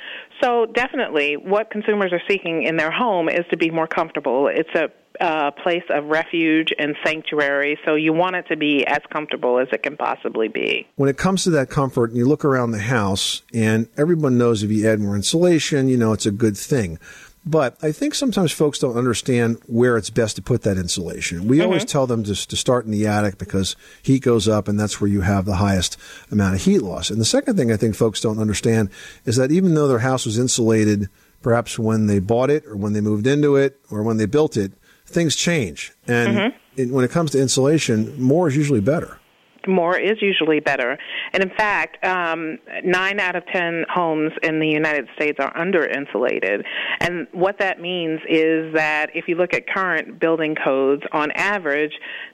So 0.42 0.66
definitely, 0.66 1.36
what 1.36 1.70
consumers 1.70 2.12
are 2.12 2.22
seeking 2.28 2.62
in 2.62 2.76
their 2.76 2.92
home 2.92 3.28
is 3.28 3.44
to 3.50 3.56
be 3.56 3.70
more 3.70 3.88
comfortable. 3.88 4.48
It's 4.48 4.70
a 4.74 4.88
uh, 5.20 5.50
place 5.50 5.82
of 5.90 6.04
refuge 6.04 6.72
and 6.78 6.94
sanctuary, 7.04 7.76
so 7.84 7.96
you 7.96 8.12
want 8.12 8.36
it 8.36 8.46
to 8.48 8.56
be 8.56 8.86
as 8.86 9.00
comfortable 9.12 9.58
as 9.58 9.66
it 9.72 9.82
can 9.82 9.96
possibly 9.96 10.46
be. 10.46 10.86
when 10.94 11.08
it 11.08 11.16
comes 11.16 11.42
to 11.42 11.50
that 11.50 11.68
comfort, 11.68 12.10
and 12.10 12.18
you 12.18 12.24
look 12.24 12.44
around 12.44 12.70
the 12.70 12.78
house, 12.78 13.42
and 13.52 13.88
everyone 13.96 14.38
knows 14.38 14.62
if 14.62 14.70
you 14.70 14.88
add 14.88 15.00
more 15.00 15.16
insulation, 15.16 15.88
you 15.88 15.96
know 15.96 16.12
it's 16.12 16.26
a 16.26 16.30
good 16.30 16.56
thing. 16.56 17.00
But 17.48 17.78
I 17.80 17.92
think 17.92 18.14
sometimes 18.14 18.52
folks 18.52 18.78
don't 18.78 18.98
understand 18.98 19.56
where 19.64 19.96
it's 19.96 20.10
best 20.10 20.36
to 20.36 20.42
put 20.42 20.62
that 20.62 20.76
insulation. 20.76 21.48
We 21.48 21.62
always 21.62 21.82
mm-hmm. 21.82 21.88
tell 21.88 22.06
them 22.06 22.22
just 22.22 22.50
to 22.50 22.56
start 22.56 22.84
in 22.84 22.90
the 22.90 23.06
attic 23.06 23.38
because 23.38 23.74
heat 24.02 24.22
goes 24.22 24.46
up, 24.46 24.68
and 24.68 24.78
that's 24.78 25.00
where 25.00 25.08
you 25.08 25.22
have 25.22 25.46
the 25.46 25.56
highest 25.56 25.96
amount 26.30 26.56
of 26.56 26.60
heat 26.60 26.80
loss. 26.80 27.08
And 27.08 27.18
the 27.18 27.24
second 27.24 27.56
thing 27.56 27.72
I 27.72 27.78
think 27.78 27.96
folks 27.96 28.20
don't 28.20 28.38
understand 28.38 28.90
is 29.24 29.36
that 29.36 29.50
even 29.50 29.74
though 29.74 29.88
their 29.88 30.00
house 30.00 30.26
was 30.26 30.38
insulated, 30.38 31.08
perhaps 31.40 31.78
when 31.78 32.06
they 32.06 32.18
bought 32.18 32.50
it, 32.50 32.66
or 32.66 32.76
when 32.76 32.92
they 32.92 33.00
moved 33.00 33.26
into 33.26 33.56
it, 33.56 33.80
or 33.90 34.02
when 34.02 34.18
they 34.18 34.26
built 34.26 34.58
it, 34.58 34.72
things 35.06 35.34
change. 35.34 35.94
And 36.06 36.36
mm-hmm. 36.36 36.56
it, 36.76 36.90
when 36.90 37.02
it 37.02 37.10
comes 37.10 37.30
to 37.30 37.40
insulation, 37.40 38.20
more 38.20 38.48
is 38.48 38.58
usually 38.58 38.82
better. 38.82 39.20
More 39.66 39.98
is 39.98 40.20
usually 40.20 40.60
better. 40.60 40.96
And 41.32 41.42
in 41.42 41.50
fact, 41.50 42.04
um, 42.04 42.58
nine 42.84 43.20
out 43.20 43.36
of 43.36 43.44
ten 43.46 43.84
homes 43.92 44.32
in 44.42 44.60
the 44.60 44.68
United 44.68 45.08
States 45.16 45.38
are 45.40 45.56
under 45.56 45.86
insulated. 45.86 46.64
And 47.00 47.26
what 47.32 47.58
that 47.58 47.80
means 47.80 48.20
is 48.28 48.74
that 48.74 49.10
if 49.14 49.26
you 49.28 49.34
look 49.34 49.54
at 49.54 49.68
current 49.68 50.20
building 50.20 50.54
codes, 50.54 51.02
on 51.12 51.30
average, 51.32 51.92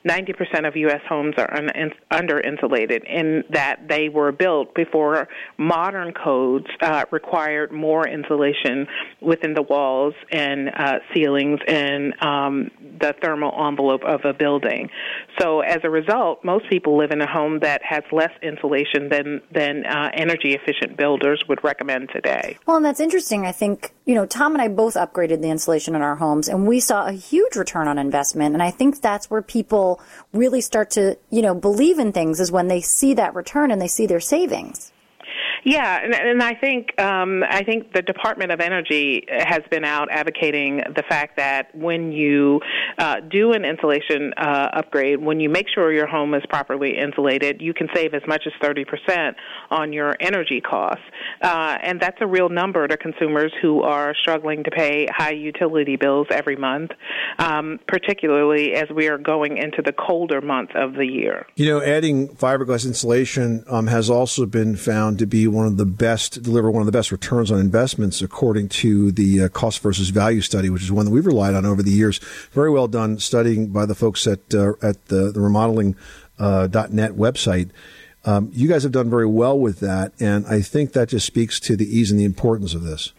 90% 0.09 0.67
of 0.67 0.77
U.S. 0.77 1.01
homes 1.09 1.35
are 1.39 1.57
un- 1.57 1.91
under 2.11 2.41
insulated 2.41 3.05
in 3.05 3.45
that 3.51 3.89
they 3.89 4.09
were 4.09 4.33
built 4.33 4.75
before 4.75 5.29
modern 5.59 6.13
codes 6.13 6.67
uh, 6.83 7.05
required 7.11 7.73
more 7.73 8.07
insulation 8.07 8.87
within 9.21 9.55
the 9.55 9.63
walls 9.63 10.15
and 10.31 10.69
uh, 10.69 10.99
ceilings 11.15 11.61
and 11.67 12.13
um, 12.23 12.71
the 13.01 13.15
thermal 13.23 13.53
envelope 13.67 14.03
of 14.05 14.21
a 14.25 14.33
building. 14.33 14.89
So 15.39 15.61
as 15.61 15.79
a 15.85 15.91
result, 15.91 16.45
most 16.45 16.69
people 16.71 16.99
live 16.99 17.11
in 17.15 17.23
a 17.23 17.27
home 17.27 17.61
that 17.61 17.81
has 17.83 18.03
less 18.13 18.33
insulation 18.43 19.09
than 19.09 19.41
than 19.51 19.87
uh, 19.87 20.11
energy 20.13 20.53
efficient 20.55 20.99
builders 20.99 21.43
would 21.49 21.63
recommend 21.65 22.11
today. 22.13 22.59
Well, 22.67 22.77
and 22.77 22.85
that's 22.85 23.01
interesting. 23.01 23.47
I 23.47 23.53
think, 23.53 23.95
you 24.05 24.15
know, 24.15 24.27
Tom 24.27 24.53
and 24.53 24.61
I 24.61 24.69
both 24.69 24.95
upgraded 24.95 25.41
the 25.41 25.49
insulation 25.49 25.95
in 25.95 26.03
our 26.03 26.17
homes 26.17 26.49
and 26.49 26.67
we 26.67 26.81
saw 26.81 27.07
a 27.07 27.13
huge 27.13 27.57
return 27.57 27.89
on 27.89 27.99
investment. 27.99 28.55
And 28.55 28.63
I 28.63 28.71
think 28.71 29.01
that's 29.01 29.31
where 29.31 29.43
people 29.43 30.01
really 30.33 30.61
start 30.61 30.91
to, 30.93 31.17
you 31.31 31.41
know, 31.41 31.55
believe 31.55 31.99
in 31.99 32.13
things 32.13 32.41
is 32.41 32.53
when 32.53 32.69
they 32.69 32.81
see 32.81 33.15
that 33.15 33.35
return 33.35 33.71
and 33.71 33.81
they 33.81 33.89
see 33.89 34.07
their 34.07 34.21
savings. 34.21 34.93
Yeah, 35.65 36.01
and, 36.03 36.15
and 36.15 36.43
I 36.43 36.55
think 36.55 37.01
um, 37.01 37.43
I 37.43 37.65
think 37.65 37.95
the 37.95 38.03
Department 38.03 38.53
of 38.53 38.61
Energy 38.61 39.25
has 39.31 39.63
been 39.71 39.85
out 39.85 40.09
advocating 40.11 40.83
the 40.95 41.03
fact 41.09 41.39
that 41.39 41.75
when 41.75 42.13
you 42.13 42.61
uh, 42.99 43.21
do 43.21 43.53
an 43.53 43.65
insulation 43.65 44.35
uh, 44.37 44.69
upgrade, 44.75 45.23
when 45.23 45.41
you 45.41 45.49
make 45.49 45.67
sure 45.75 45.91
your 45.91 46.07
home 46.07 46.35
is 46.35 46.43
properly 46.51 46.99
insulated, 46.99 47.63
you 47.63 47.73
can 47.73 47.89
save 47.95 48.13
as 48.13 48.21
much 48.29 48.43
as 48.47 48.53
thirty 48.61 48.85
percent 48.85 49.37
on 49.71 49.93
your 49.95 50.15
energy 50.21 50.61
costs, 50.61 51.05
uh, 51.41 51.79
and 51.83 51.99
that's 51.99 52.19
a 52.21 52.27
real 52.27 52.51
number 52.51 52.87
to 52.87 52.97
consumers 52.99 53.53
who 53.63 53.81
are 53.81 54.15
struggling 54.21 54.65
to 54.65 54.71
pay 54.71 55.07
high 55.11 55.33
utility 55.33 55.97
bills 55.97 56.27
every 56.31 56.57
month, 56.57 56.91
um, 57.39 57.81
particularly 57.89 58.75
as 58.75 58.91
we 58.95 59.09
are 59.09 59.19
going 59.19 59.57
into 59.57 59.81
the 59.81 59.93
colder 59.93 60.43
months 60.43 60.73
of 60.75 60.93
the 60.93 61.07
year. 61.07 61.47
You 61.57 61.67
know, 61.71 61.83
adding 61.83 62.29
fiberglass 62.29 62.85
insulation 62.85 63.65
um, 63.71 63.87
has 63.87 64.11
also 64.11 64.45
been 64.45 64.77
found 64.77 65.19
to 65.21 65.27
be 65.27 65.54
one 65.55 65.67
of 65.67 65.77
the 65.77 65.87
best, 65.87 66.43
deliver 66.43 66.71
one 66.71 66.83
of 66.83 66.87
the 66.87 66.93
best 66.93 67.13
returns 67.13 67.51
on 67.51 67.59
investments 67.59 68.21
according 68.21 68.69
to 68.69 69.13
the 69.13 69.45
uh, 69.45 69.49
cost 69.49 69.81
versus 69.81 70.11
value 70.11 70.41
study, 70.41 70.71
which 70.71 70.83
is 70.83 70.93
one 70.93 71.05
that 71.05 71.11
we've 71.11 71.27
relied 71.27 71.55
on 71.55 71.65
over 71.65 71.83
the 71.83 71.91
years. 71.91 72.19
Very 72.53 72.71
well 72.71 72.89
done 72.89 73.19
studying 73.19 73.69
by 73.69 73.87
the 73.87 73.95
folks 73.95 74.27
at 74.27 74.55
uh, 74.55 74.73
at 74.83 75.07
the, 75.07 75.31
the 75.33 75.41
remodeling 75.41 75.97
uh, 76.39 76.69
.net 76.91 77.13
website. 77.13 77.71
Um, 78.27 78.51
you 78.53 78.69
guys 78.69 78.83
have 78.85 78.93
done 78.93 79.11
very 79.11 79.27
well 79.27 79.59
with 79.59 79.81
that, 79.81 80.13
and 80.19 80.47
I 80.47 80.63
think 80.63 80.93
that 80.93 81.11
just 81.11 81.27
speaks 81.27 81.61
to 81.61 81.77
the 81.77 81.87
ease 81.87 82.11
and 82.11 82.19
the 82.19 82.25
importance 82.25 82.75
of 82.75 82.83
this. 82.83 83.13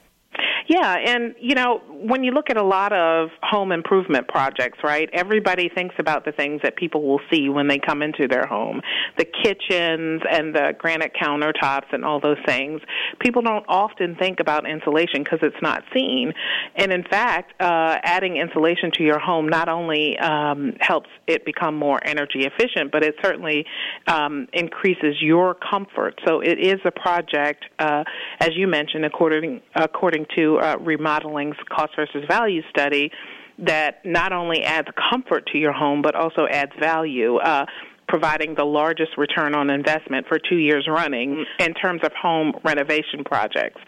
Yeah, 0.67 0.95
and 0.95 1.35
you 1.39 1.53
know, 1.53 1.81
when 1.89 2.23
you 2.23 2.31
look 2.31 2.49
at 2.49 2.57
a 2.57 2.63
lot 2.63 2.91
of 2.91 3.29
home 3.43 3.71
improvement 3.71 4.27
projects, 4.27 4.79
right? 4.83 5.09
Everybody 5.13 5.69
thinks 5.69 5.95
about 5.99 6.25
the 6.25 6.31
things 6.31 6.61
that 6.63 6.75
people 6.75 7.03
will 7.03 7.19
see 7.31 7.49
when 7.49 7.67
they 7.67 7.77
come 7.77 8.01
into 8.01 8.27
their 8.27 8.45
home. 8.47 8.81
The 9.17 9.25
kitchens 9.25 10.21
and 10.29 10.55
the 10.55 10.73
granite 10.77 11.13
countertops 11.19 11.93
and 11.93 12.03
all 12.03 12.19
those 12.19 12.37
things. 12.47 12.81
People 13.19 13.41
don't 13.41 13.65
often 13.67 14.15
think 14.15 14.39
about 14.39 14.67
insulation 14.67 15.23
because 15.23 15.39
it's 15.41 15.61
not 15.61 15.83
seen. 15.93 16.33
And 16.75 16.91
in 16.91 17.03
fact, 17.03 17.53
uh, 17.61 17.97
adding 18.03 18.37
insulation 18.37 18.91
to 18.93 19.03
your 19.03 19.19
home 19.19 19.47
not 19.47 19.69
only 19.69 20.17
um, 20.19 20.73
helps 20.79 21.09
it 21.27 21.45
become 21.45 21.75
more 21.75 21.99
energy 22.03 22.45
efficient, 22.45 22.91
but 22.91 23.03
it 23.03 23.15
certainly 23.23 23.65
um, 24.07 24.47
increases 24.53 25.21
your 25.21 25.55
comfort. 25.55 26.19
So 26.27 26.41
it 26.41 26.59
is 26.59 26.79
a 26.85 26.91
project, 26.91 27.65
uh, 27.77 28.03
as 28.39 28.49
you 28.55 28.67
mentioned, 28.67 29.05
according 29.05 29.61
according 29.75 30.25
to 30.37 30.54
uh, 30.59 30.77
remodeling's 30.79 31.55
cost 31.69 31.93
versus 31.95 32.23
value 32.27 32.61
study 32.69 33.11
that 33.59 34.05
not 34.05 34.33
only 34.33 34.63
adds 34.63 34.87
comfort 35.09 35.47
to 35.47 35.57
your 35.57 35.73
home 35.73 36.01
but 36.01 36.15
also 36.15 36.47
adds 36.49 36.71
value. 36.79 37.37
Uh, 37.37 37.65
providing 38.07 38.53
the 38.53 38.63
largest 38.63 39.17
return 39.17 39.55
on 39.55 39.71
investment 39.71 40.27
for 40.27 40.37
two 40.37 40.57
years 40.57 40.87
running 40.87 41.43
in 41.59 41.73
terms 41.73 42.01
of 42.03 42.11
home 42.13 42.53
renovation 42.63 43.23
projects. 43.25 43.81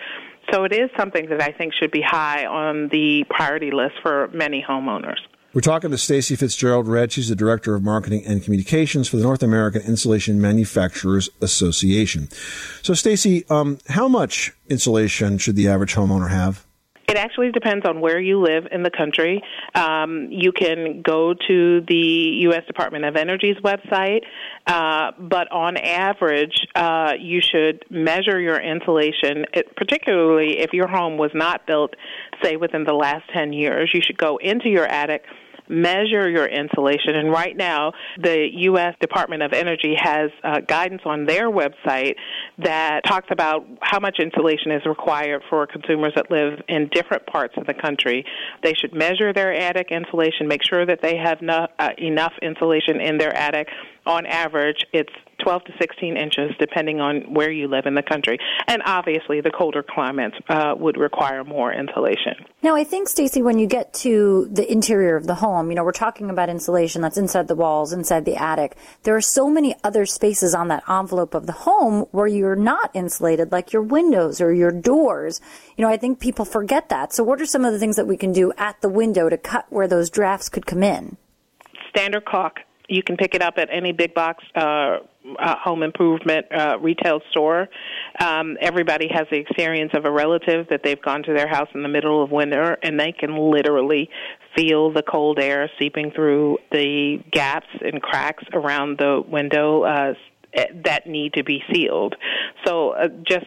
So 0.51 0.63
it 0.63 0.73
is 0.73 0.89
something 0.97 1.29
that 1.29 1.41
I 1.41 1.51
think 1.51 1.73
should 1.73 1.91
be 1.91 2.01
high 2.01 2.45
on 2.45 2.89
the 2.89 3.25
priority 3.29 3.71
list 3.71 3.95
for 4.01 4.29
many 4.33 4.63
homeowners. 4.67 5.19
We're 5.57 5.61
talking 5.61 5.89
to 5.89 5.97
Stacy 5.97 6.35
Fitzgerald 6.35 6.87
Redd. 6.87 7.11
She's 7.11 7.29
the 7.29 7.35
Director 7.35 7.73
of 7.73 7.81
Marketing 7.81 8.23
and 8.27 8.43
Communications 8.43 9.07
for 9.07 9.17
the 9.17 9.23
North 9.23 9.41
American 9.41 9.81
Insulation 9.81 10.39
Manufacturers 10.39 11.31
Association. 11.41 12.29
So, 12.83 12.93
Stacy, 12.93 13.43
um, 13.49 13.79
how 13.87 14.07
much 14.07 14.53
insulation 14.69 15.39
should 15.39 15.55
the 15.55 15.67
average 15.67 15.95
homeowner 15.95 16.29
have? 16.29 16.67
It 17.07 17.17
actually 17.17 17.51
depends 17.51 17.87
on 17.87 18.01
where 18.01 18.19
you 18.19 18.39
live 18.39 18.67
in 18.71 18.83
the 18.83 18.91
country. 18.91 19.41
Um, 19.73 20.27
you 20.29 20.51
can 20.51 21.01
go 21.01 21.33
to 21.47 21.81
the 21.87 21.95
U.S. 22.41 22.63
Department 22.67 23.05
of 23.05 23.15
Energy's 23.15 23.55
website, 23.63 24.25
uh, 24.67 25.13
but 25.17 25.51
on 25.51 25.77
average, 25.77 26.67
uh, 26.75 27.13
you 27.19 27.41
should 27.41 27.83
measure 27.89 28.39
your 28.39 28.59
insulation, 28.59 29.45
it, 29.53 29.75
particularly 29.75 30.59
if 30.59 30.71
your 30.73 30.87
home 30.87 31.17
was 31.17 31.31
not 31.33 31.65
built, 31.65 31.95
say, 32.43 32.57
within 32.57 32.83
the 32.83 32.93
last 32.93 33.23
10 33.33 33.53
years. 33.53 33.89
You 33.91 34.01
should 34.05 34.19
go 34.19 34.37
into 34.37 34.69
your 34.69 34.85
attic 34.85 35.23
measure 35.69 36.29
your 36.29 36.45
insulation. 36.45 37.15
And 37.15 37.31
right 37.31 37.55
now, 37.55 37.93
the 38.21 38.47
U.S. 38.53 38.95
Department 38.99 39.43
of 39.43 39.53
Energy 39.53 39.95
has 39.97 40.31
uh, 40.43 40.59
guidance 40.61 41.01
on 41.05 41.25
their 41.25 41.49
website 41.49 42.15
that 42.59 43.01
talks 43.05 43.27
about 43.31 43.65
how 43.81 43.99
much 43.99 44.17
insulation 44.19 44.71
is 44.71 44.85
required 44.85 45.43
for 45.49 45.67
consumers 45.67 46.13
that 46.15 46.31
live 46.31 46.61
in 46.67 46.89
different 46.91 47.25
parts 47.27 47.53
of 47.57 47.65
the 47.65 47.73
country. 47.73 48.25
They 48.63 48.73
should 48.73 48.93
measure 48.93 49.33
their 49.33 49.53
attic 49.53 49.87
insulation, 49.91 50.47
make 50.47 50.61
sure 50.63 50.85
that 50.85 51.01
they 51.01 51.17
have 51.17 51.41
no, 51.41 51.67
uh, 51.79 51.89
enough 51.97 52.33
insulation 52.41 52.99
in 53.01 53.17
their 53.17 53.35
attic. 53.35 53.67
On 54.07 54.25
average, 54.25 54.85
it's 54.93 55.11
12 55.43 55.65
to 55.65 55.73
16 55.79 56.15
inches, 56.15 56.51
depending 56.59 57.01
on 57.01 57.33
where 57.33 57.51
you 57.51 57.67
live 57.67 57.85
in 57.85 57.93
the 57.93 58.01
country. 58.01 58.39
And 58.65 58.81
obviously, 58.85 59.41
the 59.41 59.51
colder 59.51 59.83
climates 59.83 60.37
uh, 60.47 60.75
would 60.77 60.95
require 60.97 61.43
more 61.43 61.73
insulation. 61.73 62.33
Now, 62.63 62.75
I 62.75 62.85
think, 62.85 63.09
Stacy, 63.09 63.41
when 63.41 63.59
you 63.59 63.67
get 63.67 63.93
to 63.95 64.47
the 64.49 64.69
interior 64.71 65.17
of 65.17 65.27
the 65.27 65.35
home, 65.35 65.69
you 65.69 65.75
know, 65.75 65.83
we're 65.83 65.91
talking 65.91 66.29
about 66.29 66.47
insulation 66.47 67.01
that's 67.01 67.17
inside 67.17 67.49
the 67.49 67.55
walls, 67.55 67.91
inside 67.91 68.23
the 68.23 68.41
attic. 68.41 68.77
There 69.03 69.15
are 69.15 69.21
so 69.21 69.49
many 69.49 69.75
other 69.83 70.05
spaces 70.05 70.55
on 70.55 70.69
that 70.69 70.83
envelope 70.89 71.33
of 71.33 71.45
the 71.45 71.51
home 71.51 72.05
where 72.11 72.27
you're 72.27 72.55
not 72.55 72.89
insulated, 72.93 73.51
like 73.51 73.73
your 73.73 73.81
windows 73.81 74.39
or 74.39 74.53
your 74.53 74.71
doors. 74.71 75.41
You 75.75 75.83
know, 75.83 75.91
I 75.91 75.97
think 75.97 76.21
people 76.21 76.45
forget 76.45 76.87
that. 76.89 77.11
So, 77.11 77.25
what 77.25 77.41
are 77.41 77.45
some 77.45 77.65
of 77.65 77.73
the 77.73 77.79
things 77.79 77.97
that 77.97 78.07
we 78.07 78.15
can 78.15 78.31
do 78.31 78.53
at 78.57 78.79
the 78.79 78.89
window 78.89 79.27
to 79.27 79.37
cut 79.37 79.65
where 79.69 79.87
those 79.87 80.09
drafts 80.09 80.47
could 80.47 80.65
come 80.65 80.81
in? 80.81 81.17
Standard 81.89 82.23
caulk. 82.25 82.59
You 82.87 83.03
can 83.03 83.17
pick 83.17 83.35
it 83.35 83.41
up 83.41 83.55
at 83.57 83.69
any 83.71 83.91
big 83.91 84.13
box 84.13 84.43
uh, 84.55 84.99
uh, 85.39 85.55
home 85.57 85.83
improvement 85.83 86.45
uh, 86.51 86.77
retail 86.79 87.19
store. 87.31 87.67
Um, 88.19 88.57
everybody 88.61 89.09
has 89.13 89.27
the 89.29 89.37
experience 89.37 89.91
of 89.93 90.05
a 90.05 90.11
relative 90.11 90.67
that 90.69 90.81
they've 90.83 91.01
gone 91.01 91.23
to 91.23 91.33
their 91.33 91.47
house 91.47 91.67
in 91.75 91.83
the 91.83 91.89
middle 91.89 92.23
of 92.23 92.31
winter 92.31 92.77
and 92.81 92.99
they 92.99 93.11
can 93.11 93.35
literally 93.51 94.09
feel 94.55 94.91
the 94.91 95.03
cold 95.03 95.37
air 95.39 95.69
seeping 95.77 96.11
through 96.11 96.57
the 96.71 97.17
gaps 97.31 97.67
and 97.81 98.01
cracks 98.01 98.43
around 98.53 98.97
the 98.97 99.21
window 99.27 99.83
uh, 99.83 100.13
that 100.85 101.07
need 101.07 101.33
to 101.33 101.43
be 101.43 101.61
sealed. 101.71 102.15
So 102.65 102.91
uh, 102.91 103.09
just 103.27 103.45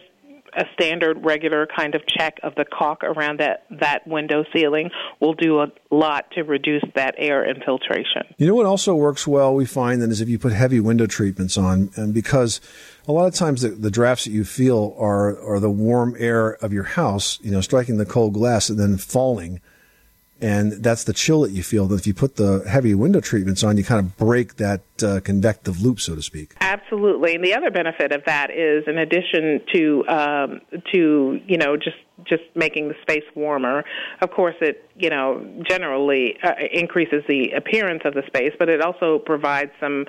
a 0.54 0.64
standard 0.74 1.24
regular 1.24 1.66
kind 1.74 1.94
of 1.94 2.02
check 2.06 2.38
of 2.42 2.54
the 2.54 2.64
caulk 2.64 3.02
around 3.04 3.40
that 3.40 3.64
that 3.80 4.06
window 4.06 4.44
ceiling 4.52 4.90
will 5.20 5.34
do 5.34 5.60
a 5.60 5.66
lot 5.90 6.30
to 6.32 6.42
reduce 6.42 6.82
that 6.94 7.14
air 7.18 7.48
infiltration. 7.48 8.22
You 8.38 8.46
know 8.46 8.54
what 8.54 8.66
also 8.66 8.94
works 8.94 9.26
well 9.26 9.54
we 9.54 9.66
find 9.66 10.02
then 10.02 10.10
is 10.10 10.20
if 10.20 10.28
you 10.28 10.38
put 10.38 10.52
heavy 10.52 10.80
window 10.80 11.06
treatments 11.06 11.56
on 11.56 11.90
and 11.96 12.14
because 12.14 12.60
a 13.06 13.12
lot 13.12 13.26
of 13.26 13.34
times 13.34 13.62
the, 13.62 13.70
the 13.70 13.90
drafts 13.90 14.24
that 14.24 14.32
you 14.32 14.44
feel 14.44 14.94
are 14.98 15.38
are 15.42 15.60
the 15.60 15.70
warm 15.70 16.14
air 16.18 16.52
of 16.62 16.72
your 16.72 16.84
house, 16.84 17.38
you 17.42 17.50
know, 17.50 17.60
striking 17.60 17.96
the 17.98 18.06
cold 18.06 18.34
glass 18.34 18.68
and 18.68 18.78
then 18.78 18.96
falling 18.96 19.60
and 20.40 20.72
that's 20.72 21.04
the 21.04 21.12
chill 21.12 21.42
that 21.42 21.52
you 21.52 21.62
feel. 21.62 21.86
That 21.86 22.00
if 22.00 22.06
you 22.06 22.14
put 22.14 22.36
the 22.36 22.64
heavy 22.68 22.94
window 22.94 23.20
treatments 23.20 23.62
on, 23.62 23.76
you 23.76 23.84
kind 23.84 24.00
of 24.00 24.16
break 24.16 24.56
that 24.56 24.82
uh, 25.02 25.20
convective 25.20 25.82
loop, 25.82 26.00
so 26.00 26.14
to 26.14 26.22
speak. 26.22 26.54
Absolutely, 26.60 27.34
and 27.34 27.44
the 27.44 27.54
other 27.54 27.70
benefit 27.70 28.12
of 28.12 28.24
that 28.26 28.50
is, 28.50 28.84
in 28.86 28.98
addition 28.98 29.60
to 29.74 30.08
um, 30.08 30.60
to 30.92 31.40
you 31.46 31.58
know 31.58 31.76
just 31.76 31.96
just 32.24 32.42
making 32.54 32.88
the 32.88 32.94
space 33.02 33.24
warmer, 33.34 33.84
of 34.20 34.30
course, 34.30 34.56
it 34.60 34.88
you 34.96 35.10
know 35.10 35.44
generally 35.68 36.36
uh, 36.42 36.52
increases 36.72 37.22
the 37.28 37.50
appearance 37.52 38.02
of 38.04 38.14
the 38.14 38.22
space, 38.26 38.52
but 38.58 38.68
it 38.68 38.80
also 38.80 39.18
provides 39.18 39.70
some 39.80 40.06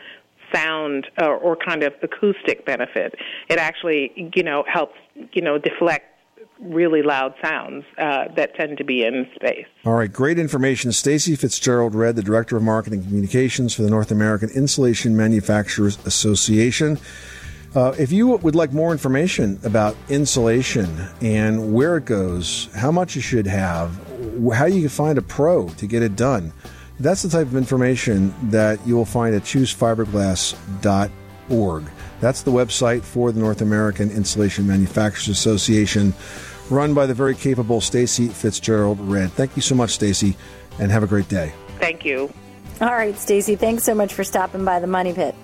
sound 0.54 1.08
uh, 1.22 1.28
or 1.28 1.56
kind 1.56 1.84
of 1.84 1.94
acoustic 2.02 2.66
benefit. 2.66 3.16
It 3.50 3.60
actually 3.60 4.32
you 4.36 4.44
know 4.44 4.64
helps 4.68 4.98
you 5.34 5.42
know 5.42 5.58
deflect 5.58 6.11
really 6.62 7.02
loud 7.02 7.34
sounds 7.44 7.84
uh, 7.98 8.26
that 8.36 8.56
tend 8.56 8.78
to 8.78 8.84
be 8.84 9.04
in 9.04 9.28
space. 9.36 9.66
All 9.86 9.94
right, 9.94 10.12
great 10.12 10.38
information. 10.38 10.92
Stacy 10.92 11.36
Fitzgerald 11.36 11.96
Redd, 11.96 12.16
the 12.16 12.24
Director 12.24 12.58
of 12.58 12.64
Marketing 12.64 13.04
Communications 13.04 13.74
for 13.74 13.82
the 13.82 13.90
North 13.90 14.12
American 14.12 14.50
Insulation 14.52 15.18
Manufacturers 15.18 15.98
Association. 16.06 17.00
Uh, 17.74 17.96
if 17.98 18.12
you 18.12 18.28
would 18.28 18.54
like 18.54 18.74
more 18.74 18.92
information 18.92 19.58
about 19.64 19.96
insulation 20.10 21.08
and 21.22 21.74
where 21.74 21.96
it 21.96 22.04
goes, 22.04 22.68
how 22.76 22.92
much 22.92 23.16
you 23.16 23.22
should 23.22 23.48
have, 23.48 23.96
how 24.54 24.66
you 24.66 24.82
can 24.82 24.90
find 24.90 25.18
a 25.18 25.22
pro 25.22 25.70
to 25.70 25.88
get 25.88 26.04
it 26.04 26.18
done, 26.18 26.52
that's 27.00 27.22
the 27.22 27.30
type 27.30 27.48
of 27.48 27.56
information 27.56 28.34
that 28.50 28.86
you 28.86 28.94
will 28.96 29.06
find 29.06 29.34
at 29.34 29.44
choosefiberglass.org. 29.44 31.84
That's 32.20 32.42
the 32.44 32.52
website 32.52 33.04
for 33.04 33.32
the 33.32 33.40
North 33.40 33.62
American 33.62 34.12
Insulation 34.12 34.68
Manufacturers 34.68 35.30
Association 35.30 36.14
run 36.72 36.94
by 36.94 37.06
the 37.06 37.14
very 37.14 37.36
capable 37.36 37.82
Stacy 37.82 38.28
Fitzgerald 38.30 39.00
Redd. 39.00 39.32
Thank 39.34 39.56
you 39.56 39.62
so 39.62 39.76
much, 39.76 39.92
Stacy, 39.92 40.36
and 40.80 40.92
have 40.92 41.04
a 41.04 41.08
great 41.08 41.28
day. 41.28 41.54
Thank 41.80 42.06
you. 42.06 42.32
All 42.80 42.94
right, 42.94 43.18
Stacy, 43.18 43.56
thanks 43.56 43.84
so 43.84 43.94
much 43.94 44.14
for 44.14 44.24
stopping 44.24 44.66
by 44.66 44.80
the 44.80 44.88
Money 44.88 45.14
Pit. 45.14 45.36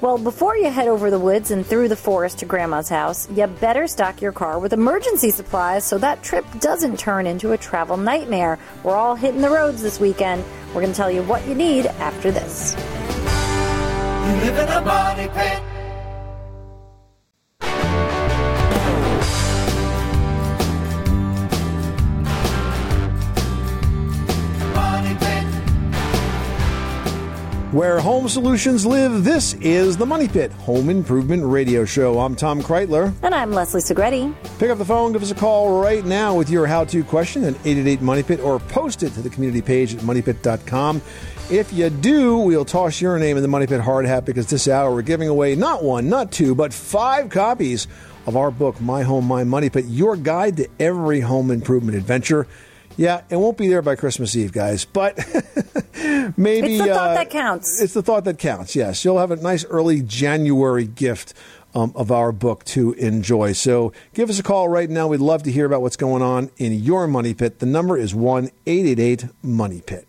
Well, 0.00 0.18
before 0.18 0.56
you 0.56 0.70
head 0.70 0.88
over 0.88 1.10
the 1.10 1.18
woods 1.18 1.50
and 1.50 1.64
through 1.64 1.88
the 1.88 1.96
forest 1.96 2.38
to 2.38 2.44
Grandma's 2.44 2.88
house, 2.88 3.30
you 3.30 3.46
better 3.46 3.86
stock 3.86 4.20
your 4.20 4.32
car 4.32 4.58
with 4.58 4.72
emergency 4.72 5.30
supplies 5.30 5.84
so 5.84 5.98
that 5.98 6.22
trip 6.22 6.44
doesn't 6.60 6.98
turn 6.98 7.26
into 7.26 7.52
a 7.52 7.58
travel 7.58 7.96
nightmare. 7.96 8.58
We're 8.82 8.96
all 8.96 9.14
hitting 9.14 9.40
the 9.40 9.50
roads 9.50 9.82
this 9.82 10.00
weekend. 10.00 10.44
We're 10.68 10.82
going 10.82 10.92
to 10.92 10.96
tell 10.96 11.10
you 11.10 11.22
what 11.22 11.46
you 11.46 11.54
need 11.54 11.86
after 11.86 12.30
this. 12.30 12.74
You 12.74 14.50
live 14.50 14.58
in 14.58 14.68
a 14.68 14.80
money 14.82 15.28
pit. 15.28 15.71
Where 27.72 28.00
home 28.00 28.28
solutions 28.28 28.84
live, 28.84 29.24
this 29.24 29.54
is 29.54 29.96
the 29.96 30.04
Money 30.04 30.28
Pit 30.28 30.52
Home 30.52 30.90
Improvement 30.90 31.42
Radio 31.42 31.86
Show. 31.86 32.20
I'm 32.20 32.36
Tom 32.36 32.60
Kraeutler. 32.60 33.14
And 33.22 33.34
I'm 33.34 33.50
Leslie 33.50 33.80
Segrete. 33.80 34.34
Pick 34.58 34.68
up 34.68 34.76
the 34.76 34.84
phone, 34.84 35.12
give 35.12 35.22
us 35.22 35.30
a 35.30 35.34
call 35.34 35.80
right 35.80 36.04
now 36.04 36.34
with 36.34 36.50
your 36.50 36.66
how 36.66 36.84
to 36.84 37.02
question 37.02 37.44
at 37.44 37.54
888 37.64 38.02
Money 38.02 38.22
Pit 38.24 38.40
or 38.40 38.58
post 38.58 39.02
it 39.02 39.14
to 39.14 39.22
the 39.22 39.30
community 39.30 39.62
page 39.62 39.94
at 39.94 40.00
moneypit.com. 40.02 41.00
If 41.50 41.72
you 41.72 41.88
do, 41.88 42.36
we'll 42.36 42.66
toss 42.66 43.00
your 43.00 43.18
name 43.18 43.38
in 43.38 43.42
the 43.42 43.48
Money 43.48 43.66
Pit 43.66 43.80
hard 43.80 44.04
hat 44.04 44.26
because 44.26 44.50
this 44.50 44.68
hour 44.68 44.92
we're 44.92 45.00
giving 45.00 45.28
away 45.28 45.54
not 45.54 45.82
one, 45.82 46.10
not 46.10 46.30
two, 46.30 46.54
but 46.54 46.74
five 46.74 47.30
copies 47.30 47.88
of 48.26 48.36
our 48.36 48.50
book, 48.50 48.82
My 48.82 49.02
Home, 49.02 49.26
My 49.26 49.44
Money 49.44 49.70
Pit, 49.70 49.86
your 49.86 50.16
guide 50.16 50.58
to 50.58 50.68
every 50.78 51.20
home 51.20 51.50
improvement 51.50 51.96
adventure. 51.96 52.46
Yeah, 52.96 53.22
it 53.30 53.36
won't 53.36 53.56
be 53.56 53.68
there 53.68 53.82
by 53.82 53.96
Christmas 53.96 54.36
Eve, 54.36 54.52
guys, 54.52 54.84
but 54.84 55.16
maybe 56.36 56.76
It's 56.76 56.84
the 56.84 56.94
thought 56.94 57.10
uh, 57.10 57.14
that 57.14 57.30
counts. 57.30 57.80
It's 57.80 57.94
the 57.94 58.02
thought 58.02 58.24
that 58.24 58.38
counts. 58.38 58.76
Yes, 58.76 59.04
you'll 59.04 59.18
have 59.18 59.30
a 59.30 59.36
nice 59.36 59.64
early 59.64 60.02
January 60.02 60.86
gift 60.86 61.34
um, 61.74 61.92
of 61.94 62.10
our 62.12 62.32
book 62.32 62.64
to 62.64 62.92
enjoy. 62.94 63.52
So 63.52 63.92
give 64.14 64.30
us 64.30 64.38
a 64.38 64.42
call 64.42 64.68
right 64.68 64.90
now. 64.90 65.08
We'd 65.08 65.20
love 65.20 65.42
to 65.44 65.52
hear 65.52 65.66
about 65.66 65.82
what's 65.82 65.96
going 65.96 66.22
on 66.22 66.50
in 66.58 66.72
your 66.72 67.06
money 67.06 67.34
pit. 67.34 67.58
The 67.58 67.66
number 67.66 67.96
is 67.96 68.14
one 68.14 68.50
eight 68.66 68.86
eight 68.86 68.98
eight 68.98 69.24
Money 69.42 69.80
Pit. 69.84 70.06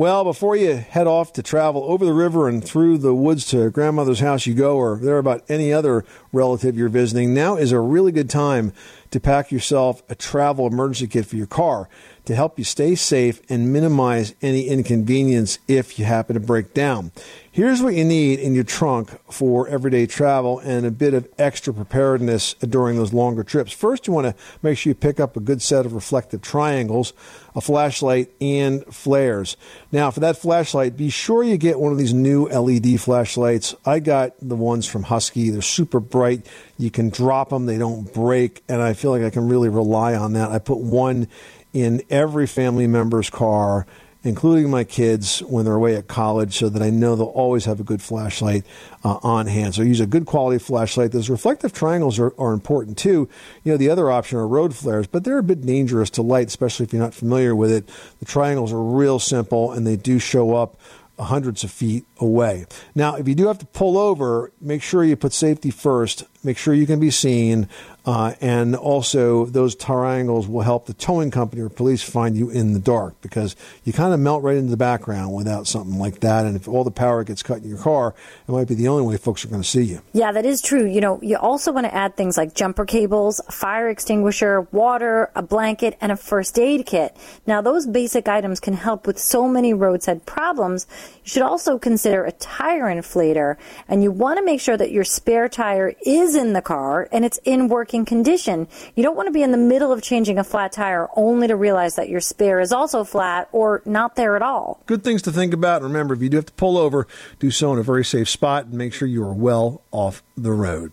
Well, 0.00 0.24
before 0.24 0.56
you 0.56 0.76
head 0.76 1.06
off 1.06 1.34
to 1.34 1.42
travel 1.42 1.84
over 1.84 2.06
the 2.06 2.14
river 2.14 2.48
and 2.48 2.64
through 2.64 2.96
the 2.96 3.12
woods 3.12 3.44
to 3.48 3.68
grandmother's 3.68 4.20
house 4.20 4.46
you 4.46 4.54
go, 4.54 4.78
or 4.78 4.96
there 4.96 5.18
about 5.18 5.44
any 5.50 5.74
other 5.74 6.06
relative 6.32 6.74
you're 6.74 6.88
visiting, 6.88 7.34
now 7.34 7.56
is 7.56 7.70
a 7.70 7.80
really 7.80 8.10
good 8.10 8.30
time 8.30 8.72
to 9.10 9.20
pack 9.20 9.52
yourself 9.52 10.02
a 10.08 10.14
travel 10.14 10.66
emergency 10.66 11.06
kit 11.06 11.26
for 11.26 11.36
your 11.36 11.46
car 11.46 11.86
to 12.24 12.34
help 12.34 12.58
you 12.58 12.64
stay 12.64 12.94
safe 12.94 13.42
and 13.50 13.72
minimize 13.72 14.34
any 14.40 14.68
inconvenience 14.68 15.58
if 15.68 15.98
you 15.98 16.06
happen 16.06 16.32
to 16.32 16.40
break 16.40 16.72
down. 16.72 17.12
Here's 17.52 17.82
what 17.82 17.94
you 17.94 18.04
need 18.04 18.38
in 18.38 18.54
your 18.54 18.64
trunk 18.64 19.10
for 19.30 19.68
everyday 19.68 20.06
travel 20.06 20.60
and 20.60 20.86
a 20.86 20.90
bit 20.90 21.12
of 21.12 21.28
extra 21.38 21.74
preparedness 21.74 22.54
during 22.54 22.96
those 22.96 23.12
longer 23.12 23.42
trips. 23.42 23.72
First, 23.72 24.06
you 24.06 24.12
want 24.12 24.28
to 24.28 24.42
make 24.62 24.78
sure 24.78 24.92
you 24.92 24.94
pick 24.94 25.20
up 25.20 25.36
a 25.36 25.40
good 25.40 25.60
set 25.60 25.84
of 25.84 25.92
reflective 25.92 26.40
triangles, 26.40 27.12
a 27.54 27.60
flashlight, 27.60 28.30
and 28.40 28.84
flares. 28.86 29.56
Now, 29.92 30.10
for 30.10 30.20
that 30.20 30.36
flashlight, 30.36 30.96
be 30.96 31.10
sure 31.10 31.42
you 31.42 31.56
get 31.56 31.80
one 31.80 31.92
of 31.92 31.98
these 31.98 32.14
new 32.14 32.46
LED 32.46 33.00
flashlights. 33.00 33.74
I 33.84 34.00
got 34.00 34.32
the 34.40 34.56
ones 34.56 34.86
from 34.86 35.04
Husky. 35.04 35.50
They're 35.50 35.62
super 35.62 36.00
bright. 36.00 36.46
You 36.78 36.90
can 36.90 37.10
drop 37.10 37.50
them, 37.50 37.66
they 37.66 37.78
don't 37.78 38.12
break, 38.12 38.62
and 38.68 38.80
I 38.80 38.94
feel 38.94 39.10
like 39.10 39.22
I 39.22 39.30
can 39.30 39.48
really 39.48 39.68
rely 39.68 40.14
on 40.14 40.32
that. 40.34 40.50
I 40.50 40.58
put 40.58 40.78
one 40.78 41.28
in 41.72 42.02
every 42.10 42.46
family 42.46 42.86
member's 42.86 43.30
car, 43.30 43.86
including 44.22 44.70
my 44.70 44.84
kids 44.84 45.40
when 45.40 45.64
they're 45.64 45.74
away 45.74 45.96
at 45.96 46.08
college, 46.08 46.56
so 46.56 46.68
that 46.68 46.82
I 46.82 46.90
know 46.90 47.16
they'll 47.16 47.26
always 47.26 47.64
have 47.64 47.80
a 47.80 47.84
good 47.84 48.02
flashlight 48.02 48.64
uh, 49.04 49.18
on 49.22 49.46
hand. 49.46 49.74
So 49.74 49.82
use 49.82 50.00
a 50.00 50.06
good 50.06 50.26
quality 50.26 50.58
flashlight. 50.58 51.12
Those 51.12 51.30
reflective 51.30 51.72
triangles 51.72 52.18
are, 52.18 52.34
are 52.38 52.52
important 52.52 52.98
too. 52.98 53.28
You 53.64 53.72
know, 53.72 53.76
the 53.76 53.90
other 53.90 54.10
option 54.10 54.38
are 54.38 54.46
road 54.46 54.74
flares, 54.74 55.06
but 55.06 55.24
they're 55.24 55.38
a 55.38 55.42
bit 55.42 55.64
dangerous 55.64 56.10
to 56.10 56.22
light, 56.22 56.48
especially 56.48 56.84
if 56.84 56.92
you're 56.92 57.02
not 57.02 57.14
familiar 57.14 57.54
with 57.56 57.70
it. 57.70 57.88
The 58.18 58.26
triangles 58.26 58.72
are 58.72 58.82
real 58.82 59.18
simple 59.18 59.72
and 59.72 59.86
they 59.86 59.96
do 59.96 60.18
show 60.18 60.54
up 60.54 60.78
hundreds 61.18 61.64
of 61.64 61.70
feet 61.70 62.04
away. 62.18 62.66
Now, 62.94 63.14
if 63.16 63.28
you 63.28 63.34
do 63.34 63.46
have 63.46 63.58
to 63.58 63.66
pull 63.66 63.98
over, 63.98 64.52
make 64.60 64.82
sure 64.82 65.04
you 65.04 65.16
put 65.16 65.32
safety 65.32 65.70
first. 65.70 66.24
Make 66.42 66.56
sure 66.56 66.72
you 66.72 66.86
can 66.86 67.00
be 67.00 67.10
seen. 67.10 67.68
Uh, 68.06 68.32
and 68.40 68.74
also, 68.74 69.44
those 69.44 69.74
triangles 69.74 70.48
will 70.48 70.62
help 70.62 70.86
the 70.86 70.94
towing 70.94 71.30
company 71.30 71.60
or 71.60 71.68
police 71.68 72.02
find 72.02 72.34
you 72.34 72.48
in 72.48 72.72
the 72.72 72.78
dark 72.78 73.14
because 73.20 73.54
you 73.84 73.92
kind 73.92 74.14
of 74.14 74.20
melt 74.20 74.42
right 74.42 74.56
into 74.56 74.70
the 74.70 74.76
background 74.76 75.34
without 75.34 75.66
something 75.66 75.98
like 75.98 76.20
that. 76.20 76.46
And 76.46 76.56
if 76.56 76.66
all 76.66 76.82
the 76.82 76.90
power 76.90 77.22
gets 77.24 77.42
cut 77.42 77.58
in 77.58 77.68
your 77.68 77.78
car, 77.78 78.14
it 78.48 78.52
might 78.52 78.68
be 78.68 78.74
the 78.74 78.88
only 78.88 79.06
way 79.06 79.18
folks 79.18 79.44
are 79.44 79.48
going 79.48 79.60
to 79.60 79.68
see 79.68 79.82
you. 79.82 80.00
Yeah, 80.14 80.32
that 80.32 80.46
is 80.46 80.62
true. 80.62 80.86
You 80.86 81.02
know, 81.02 81.20
you 81.22 81.36
also 81.36 81.72
want 81.72 81.86
to 81.86 81.94
add 81.94 82.16
things 82.16 82.38
like 82.38 82.54
jumper 82.54 82.86
cables, 82.86 83.40
fire 83.50 83.90
extinguisher, 83.90 84.62
water, 84.72 85.30
a 85.34 85.42
blanket, 85.42 85.98
and 86.00 86.10
a 86.10 86.16
first 86.16 86.58
aid 86.58 86.86
kit. 86.86 87.14
Now, 87.46 87.60
those 87.60 87.86
basic 87.86 88.28
items 88.28 88.60
can 88.60 88.74
help 88.74 89.06
with 89.06 89.18
so 89.18 89.46
many 89.46 89.74
roadside 89.74 90.24
problems. 90.24 90.86
You 91.22 91.28
should 91.28 91.42
also 91.42 91.78
consider 91.78 92.24
a 92.24 92.32
tire 92.32 92.84
inflator, 92.84 93.56
and 93.88 94.02
you 94.02 94.10
want 94.10 94.38
to 94.38 94.44
make 94.44 94.60
sure 94.60 94.78
that 94.78 94.90
your 94.90 95.04
spare 95.04 95.50
tire 95.50 95.92
is 96.06 96.29
in 96.34 96.52
the 96.52 96.62
car 96.62 97.08
and 97.12 97.24
it's 97.24 97.38
in 97.44 97.68
working 97.68 98.04
condition. 98.04 98.68
You 98.94 99.02
don't 99.02 99.16
want 99.16 99.26
to 99.26 99.32
be 99.32 99.42
in 99.42 99.52
the 99.52 99.58
middle 99.58 99.92
of 99.92 100.02
changing 100.02 100.38
a 100.38 100.44
flat 100.44 100.72
tire 100.72 101.08
only 101.16 101.48
to 101.48 101.56
realize 101.56 101.96
that 101.96 102.08
your 102.08 102.20
spare 102.20 102.60
is 102.60 102.72
also 102.72 103.04
flat 103.04 103.48
or 103.52 103.82
not 103.84 104.16
there 104.16 104.36
at 104.36 104.42
all. 104.42 104.82
Good 104.86 105.04
things 105.04 105.22
to 105.22 105.32
think 105.32 105.52
about. 105.52 105.82
Remember, 105.82 106.14
if 106.14 106.22
you 106.22 106.28
do 106.28 106.36
have 106.36 106.46
to 106.46 106.52
pull 106.52 106.78
over, 106.78 107.06
do 107.38 107.50
so 107.50 107.72
in 107.72 107.78
a 107.78 107.82
very 107.82 108.04
safe 108.04 108.28
spot 108.28 108.66
and 108.66 108.74
make 108.74 108.92
sure 108.92 109.08
you 109.08 109.22
are 109.22 109.34
well 109.34 109.82
off 109.90 110.22
the 110.36 110.52
road. 110.52 110.92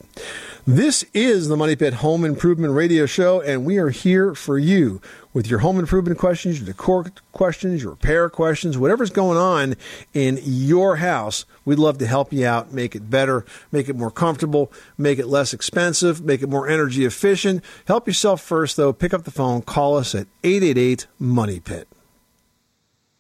This 0.70 1.06
is 1.14 1.48
the 1.48 1.56
Money 1.56 1.78
Pit 1.78 1.94
Home 1.94 2.26
Improvement 2.26 2.74
Radio 2.74 3.06
Show, 3.06 3.40
and 3.40 3.64
we 3.64 3.78
are 3.78 3.88
here 3.88 4.36
for 4.36 4.60
you 4.60 5.00
with 5.32 5.48
your 5.48 5.60
home 5.60 5.80
improvement 5.80 6.20
questions, 6.20 6.60
your 6.60 6.66
decor 6.66 7.06
questions, 7.32 7.84
your 7.84 7.92
repair 7.92 8.30
questions, 8.30 8.78
whatever's 8.78 9.10
going 9.10 9.38
on 9.38 9.76
in 10.14 10.42
your 10.44 10.98
house. 10.98 11.46
We'd 11.64 11.80
love 11.80 12.00
to 12.00 12.06
help 12.06 12.34
you 12.34 12.46
out, 12.46 12.74
make 12.74 12.98
it 12.98 13.10
better, 13.10 13.46
make 13.72 13.88
it 13.88 13.96
more 13.96 14.12
comfortable, 14.12 14.70
make 14.98 15.20
it 15.20 15.28
less 15.28 15.54
expensive, 15.54 16.22
make 16.22 16.42
it 16.42 16.50
more 16.50 16.68
energy 16.68 17.06
efficient. 17.06 17.64
Help 17.86 18.06
yourself 18.06 18.42
first, 18.42 18.76
though. 18.76 18.92
Pick 18.92 19.14
up 19.14 19.24
the 19.24 19.32
phone, 19.32 19.62
call 19.62 19.96
us 19.96 20.14
at 20.14 20.28
888 20.44 21.08
Money 21.18 21.62
Pit. 21.62 21.88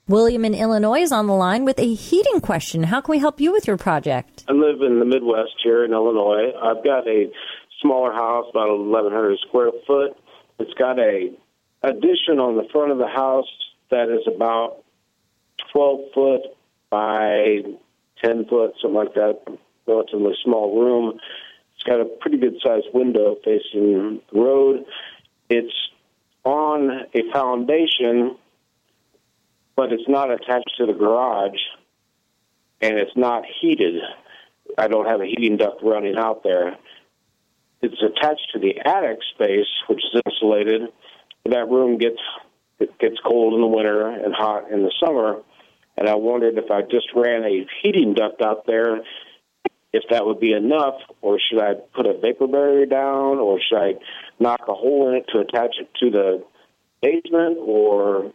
William 0.08 0.46
in 0.46 0.56
Illinois 0.56 1.02
is 1.02 1.12
on 1.12 1.28
the 1.28 1.34
line 1.34 1.66
with 1.66 1.78
a 1.80 1.94
heating 1.94 2.40
question. 2.40 2.84
How 2.84 3.02
can 3.02 3.12
we 3.12 3.20
help 3.20 3.42
you 3.42 3.52
with 3.52 3.68
your 3.68 3.76
project? 3.76 4.46
I 4.48 4.54
live 4.54 4.82
in 4.82 5.00
the 5.00 5.06
Midwest 5.06 5.56
here 5.62 5.84
in 5.84 5.92
Illinois. 5.92 6.54
I've 6.64 6.82
got 6.82 7.06
a 7.10 7.30
smaller 7.82 8.14
house, 8.14 8.46
about 8.50 8.70
1,100 8.70 9.38
square 9.48 9.72
foot. 9.86 10.18
It's 10.60 10.74
got 10.76 10.98
a 10.98 11.32
addition 11.84 12.40
on 12.40 12.56
the 12.56 12.66
front 12.72 12.94
of 12.94 13.00
the 13.00 13.08
house 13.08 13.50
that 13.92 14.08
is 14.10 14.26
about 14.34 14.78
12 15.74 16.00
foot 16.16 16.42
by 16.90 17.64
10 18.24 18.46
foot, 18.46 18.76
something 18.82 18.96
like 18.96 19.14
that. 19.16 19.42
Relatively 19.88 20.34
small 20.42 20.82
room. 20.82 21.20
It's 21.76 21.84
got 21.84 22.00
a 22.00 22.06
pretty 22.06 22.38
good 22.38 22.56
sized 22.64 22.88
window 22.94 23.36
facing 23.44 24.22
the 24.32 24.40
road. 24.40 24.86
It's 25.50 25.74
on 26.46 26.92
a 27.14 27.32
foundation, 27.34 28.38
but 29.78 29.94
it's 29.94 30.10
not 30.10 30.32
attached 30.32 30.74
to 30.80 30.88
the 30.88 30.94
garage, 30.94 31.60
and 32.82 32.98
it's 32.98 33.16
not 33.16 33.44
heated. 33.62 34.02
I 34.78 34.88
don't 34.88 35.06
have 35.06 35.22
a 35.22 35.26
heating 35.26 35.56
duct 35.56 35.82
running 35.84 36.18
out 36.18 36.44
there. 36.44 36.76
It's 37.82 38.02
attached 38.02 38.50
to 38.54 38.60
the 38.60 38.80
attic 38.84 39.20
space, 39.36 39.68
which 39.88 40.00
is 40.00 40.22
insulated. 40.26 40.82
That 41.46 41.70
room 41.70 42.00
gets 42.00 42.20
it 42.80 42.98
gets 43.00 43.16
cold 43.26 43.54
in 43.54 43.62
the 43.62 43.68
winter 43.68 44.08
and 44.08 44.34
hot 44.34 44.72
in 44.72 44.84
the 44.84 44.92
summer. 45.00 45.42
And 45.96 46.10
I 46.10 46.16
wondered 46.16 46.58
if 46.58 46.70
I 46.70 46.82
just 46.82 47.08
ran 47.16 47.44
a 47.44 47.66
heating 47.82 48.14
duct 48.14 48.42
out 48.42 48.68
there, 48.68 48.98
if 49.94 50.04
that 50.10 50.26
would 50.26 50.40
be 50.40 50.54
enough, 50.54 50.96
or 51.22 51.40
should 51.40 51.60
I 51.60 51.76
put 51.96 52.06
a 52.06 52.18
vapor 52.18 52.48
barrier 52.48 52.86
down, 52.86 53.38
or 53.40 53.60
should 53.60 53.78
I 53.78 53.94
knock 54.40 54.62
a 54.68 54.74
hole 54.74 55.10
in 55.10 55.16
it 55.16 55.26
to 55.30 55.40
attach 55.40 55.76
it 55.80 55.90
to 56.02 56.12
the 56.12 56.44
basement, 57.02 57.58
or 57.60 58.32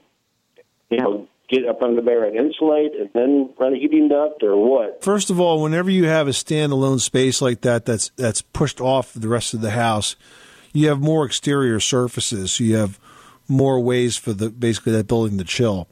you 0.91 0.99
know 0.99 1.29
get 1.49 1.67
up 1.67 1.83
under 1.83 2.01
there 2.01 2.25
and 2.25 2.37
insulate 2.37 2.95
and 2.95 3.11
then 3.13 3.53
run 3.59 3.75
a 3.75 3.79
heating 3.79 4.09
duct, 4.09 4.43
or 4.43 4.57
what? 4.57 5.03
First 5.03 5.31
of 5.31 5.41
all, 5.41 5.63
whenever 5.63 5.91
you 5.91 6.07
have 6.07 6.29
a 6.29 6.33
standalone 6.33 7.01
space 7.01 7.43
like 7.43 7.61
that 7.63 7.85
that's 7.85 8.11
that's 8.17 8.43
pushed 8.43 8.81
off 8.81 9.13
the 9.13 9.29
rest 9.29 9.55
of 9.55 9.61
the 9.61 9.73
house, 9.73 10.17
you 10.73 10.89
have 10.89 11.01
more 11.01 11.25
exterior 11.25 11.81
surfaces, 11.81 12.53
so 12.53 12.65
you 12.65 12.77
have 12.77 12.99
more 13.49 13.81
ways 13.81 14.17
for 14.17 14.33
the 14.33 14.51
basically 14.51 14.93
that 14.93 15.07
building 15.07 15.39
to 15.39 15.45
chill. 15.45 15.89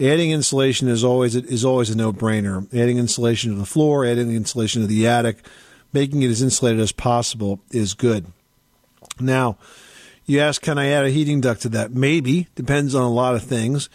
Adding 0.00 0.30
insulation 0.30 0.88
is 0.88 1.02
always 1.02 1.34
is 1.34 1.64
always 1.64 1.90
a 1.90 1.96
no 1.96 2.12
brainer. 2.12 2.66
Adding 2.74 2.98
insulation 2.98 3.52
to 3.52 3.58
the 3.58 3.66
floor, 3.66 4.04
adding 4.04 4.30
insulation 4.30 4.82
to 4.82 4.88
the 4.88 5.06
attic, 5.06 5.44
making 5.92 6.22
it 6.22 6.30
as 6.30 6.42
insulated 6.42 6.80
as 6.80 6.92
possible 6.92 7.60
is 7.70 7.94
good. 7.94 8.26
Now, 9.20 9.58
you 10.24 10.40
ask, 10.40 10.62
can 10.62 10.78
I 10.78 10.88
add 10.88 11.04
a 11.04 11.10
heating 11.10 11.40
duct 11.40 11.62
to 11.62 11.68
that? 11.70 11.92
Maybe 11.92 12.48
depends 12.54 12.94
on 12.94 13.02
a 13.02 13.10
lot 13.10 13.34
of 13.34 13.42
things. 13.42 13.88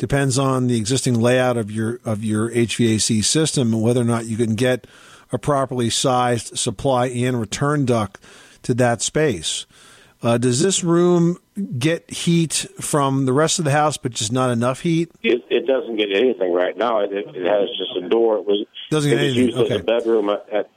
Depends 0.00 0.38
on 0.38 0.66
the 0.66 0.78
existing 0.78 1.20
layout 1.20 1.58
of 1.58 1.70
your 1.70 2.00
of 2.06 2.24
your 2.24 2.50
HVAC 2.50 3.22
system 3.22 3.74
and 3.74 3.82
whether 3.82 4.00
or 4.00 4.04
not 4.04 4.24
you 4.24 4.38
can 4.38 4.54
get 4.54 4.86
a 5.30 5.36
properly 5.36 5.90
sized 5.90 6.58
supply 6.58 7.08
and 7.08 7.38
return 7.38 7.84
duct 7.84 8.18
to 8.62 8.72
that 8.72 9.02
space. 9.02 9.66
Uh, 10.22 10.38
does 10.38 10.62
this 10.62 10.82
room 10.82 11.36
get 11.78 12.10
heat 12.10 12.66
from 12.80 13.26
the 13.26 13.34
rest 13.34 13.58
of 13.58 13.66
the 13.66 13.72
house, 13.72 13.98
but 13.98 14.12
just 14.12 14.32
not 14.32 14.50
enough 14.50 14.80
heat? 14.80 15.12
It, 15.22 15.44
it 15.50 15.66
doesn't 15.66 15.96
get 15.96 16.08
anything 16.14 16.50
right 16.50 16.78
now. 16.78 17.00
It, 17.00 17.12
it 17.12 17.46
has 17.46 17.68
just 17.76 18.02
a 18.02 18.08
door. 18.08 18.38
It 18.38 18.46
was 18.46 18.66
Doesn't 18.88 19.12
it 19.12 19.16
get 19.16 19.22
anything, 19.22 19.48
used 19.48 19.70
as 19.70 19.80
a 19.80 19.84
bedroom 19.84 20.30
at, 20.30 20.48
at, 20.50 20.70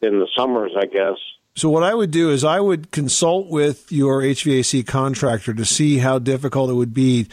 in 0.00 0.20
the 0.20 0.28
summers, 0.34 0.72
I 0.74 0.86
guess. 0.86 1.18
So 1.54 1.68
what 1.68 1.82
I 1.82 1.92
would 1.92 2.12
do 2.12 2.30
is 2.30 2.44
I 2.44 2.60
would 2.60 2.92
consult 2.92 3.48
with 3.48 3.92
your 3.92 4.22
HVAC 4.22 4.86
contractor 4.86 5.52
to 5.52 5.66
see 5.66 5.98
how 5.98 6.18
difficult 6.18 6.70
it 6.70 6.74
would 6.74 6.94
be, 6.94 7.26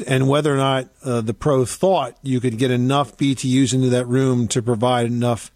and 0.00 0.28
whether 0.28 0.52
or 0.52 0.56
not 0.56 0.88
uh, 1.04 1.20
the 1.20 1.34
pro 1.34 1.64
thought 1.64 2.16
you 2.22 2.40
could 2.40 2.58
get 2.58 2.70
enough 2.70 3.16
BTUs 3.16 3.74
into 3.74 3.88
that 3.90 4.06
room 4.06 4.48
to 4.48 4.62
provide 4.62 5.06
enough 5.06 5.50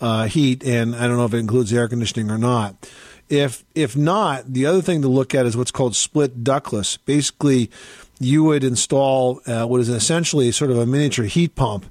uh, 0.00 0.26
heat. 0.26 0.64
And 0.64 0.94
I 0.96 1.06
don't 1.06 1.16
know 1.16 1.24
if 1.24 1.34
it 1.34 1.38
includes 1.38 1.72
air 1.72 1.88
conditioning 1.88 2.30
or 2.30 2.38
not. 2.38 2.88
If 3.28 3.64
if 3.74 3.96
not, 3.96 4.52
the 4.52 4.66
other 4.66 4.82
thing 4.82 5.00
to 5.02 5.08
look 5.08 5.34
at 5.34 5.46
is 5.46 5.56
what's 5.56 5.70
called 5.70 5.96
split 5.96 6.44
ductless. 6.44 6.98
Basically, 6.98 7.70
you 8.20 8.44
would 8.44 8.62
install 8.62 9.40
uh, 9.46 9.64
what 9.64 9.80
is 9.80 9.88
essentially 9.88 10.52
sort 10.52 10.70
of 10.70 10.78
a 10.78 10.86
miniature 10.86 11.24
heat 11.24 11.54
pump 11.54 11.86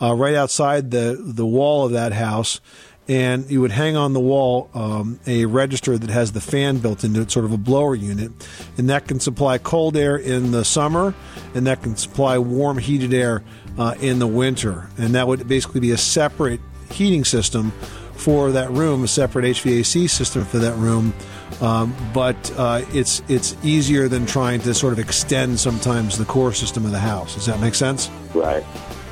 uh, 0.00 0.14
right 0.14 0.34
outside 0.34 0.90
the 0.90 1.18
the 1.20 1.46
wall 1.46 1.84
of 1.84 1.92
that 1.92 2.12
house, 2.12 2.60
and 3.08 3.50
you 3.50 3.60
would 3.60 3.72
hang 3.72 3.96
on 3.96 4.12
the 4.12 4.20
wall 4.20 4.70
um, 4.74 5.20
a 5.26 5.44
register 5.44 5.98
that 5.98 6.10
has 6.10 6.32
the 6.32 6.40
fan 6.40 6.78
built 6.78 7.04
into 7.04 7.20
it, 7.20 7.30
sort 7.30 7.44
of 7.44 7.52
a 7.52 7.58
blower 7.58 7.94
unit, 7.94 8.32
and 8.78 8.88
that 8.88 9.06
can 9.06 9.20
supply 9.20 9.58
cold 9.58 9.96
air 9.96 10.16
in 10.16 10.52
the 10.52 10.64
summer, 10.64 11.14
and 11.54 11.66
that 11.66 11.82
can 11.82 11.96
supply 11.96 12.38
warm 12.38 12.78
heated 12.78 13.12
air 13.12 13.42
uh, 13.78 13.94
in 14.00 14.18
the 14.18 14.26
winter, 14.26 14.88
and 14.96 15.14
that 15.14 15.28
would 15.28 15.46
basically 15.46 15.80
be 15.80 15.90
a 15.90 15.98
separate 15.98 16.60
heating 16.90 17.24
system 17.24 17.72
for 18.16 18.52
that 18.52 18.70
room, 18.70 19.04
a 19.04 19.08
separate 19.08 19.44
HVAC 19.44 20.08
system 20.08 20.44
for 20.44 20.58
that 20.58 20.76
room. 20.76 21.12
Um, 21.60 21.94
but 22.12 22.52
uh, 22.56 22.82
it's 22.92 23.22
it's 23.28 23.56
easier 23.62 24.08
than 24.08 24.26
trying 24.26 24.60
to 24.62 24.74
sort 24.74 24.92
of 24.92 24.98
extend 24.98 25.60
sometimes 25.60 26.18
the 26.18 26.24
core 26.24 26.52
system 26.52 26.84
of 26.84 26.90
the 26.90 26.98
house. 26.98 27.34
Does 27.34 27.46
that 27.46 27.60
make 27.60 27.74
sense? 27.74 28.10
Right. 28.34 28.64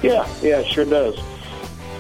Yeah, 0.03 0.27
yeah, 0.41 0.63
sure 0.63 0.85
does. 0.85 1.21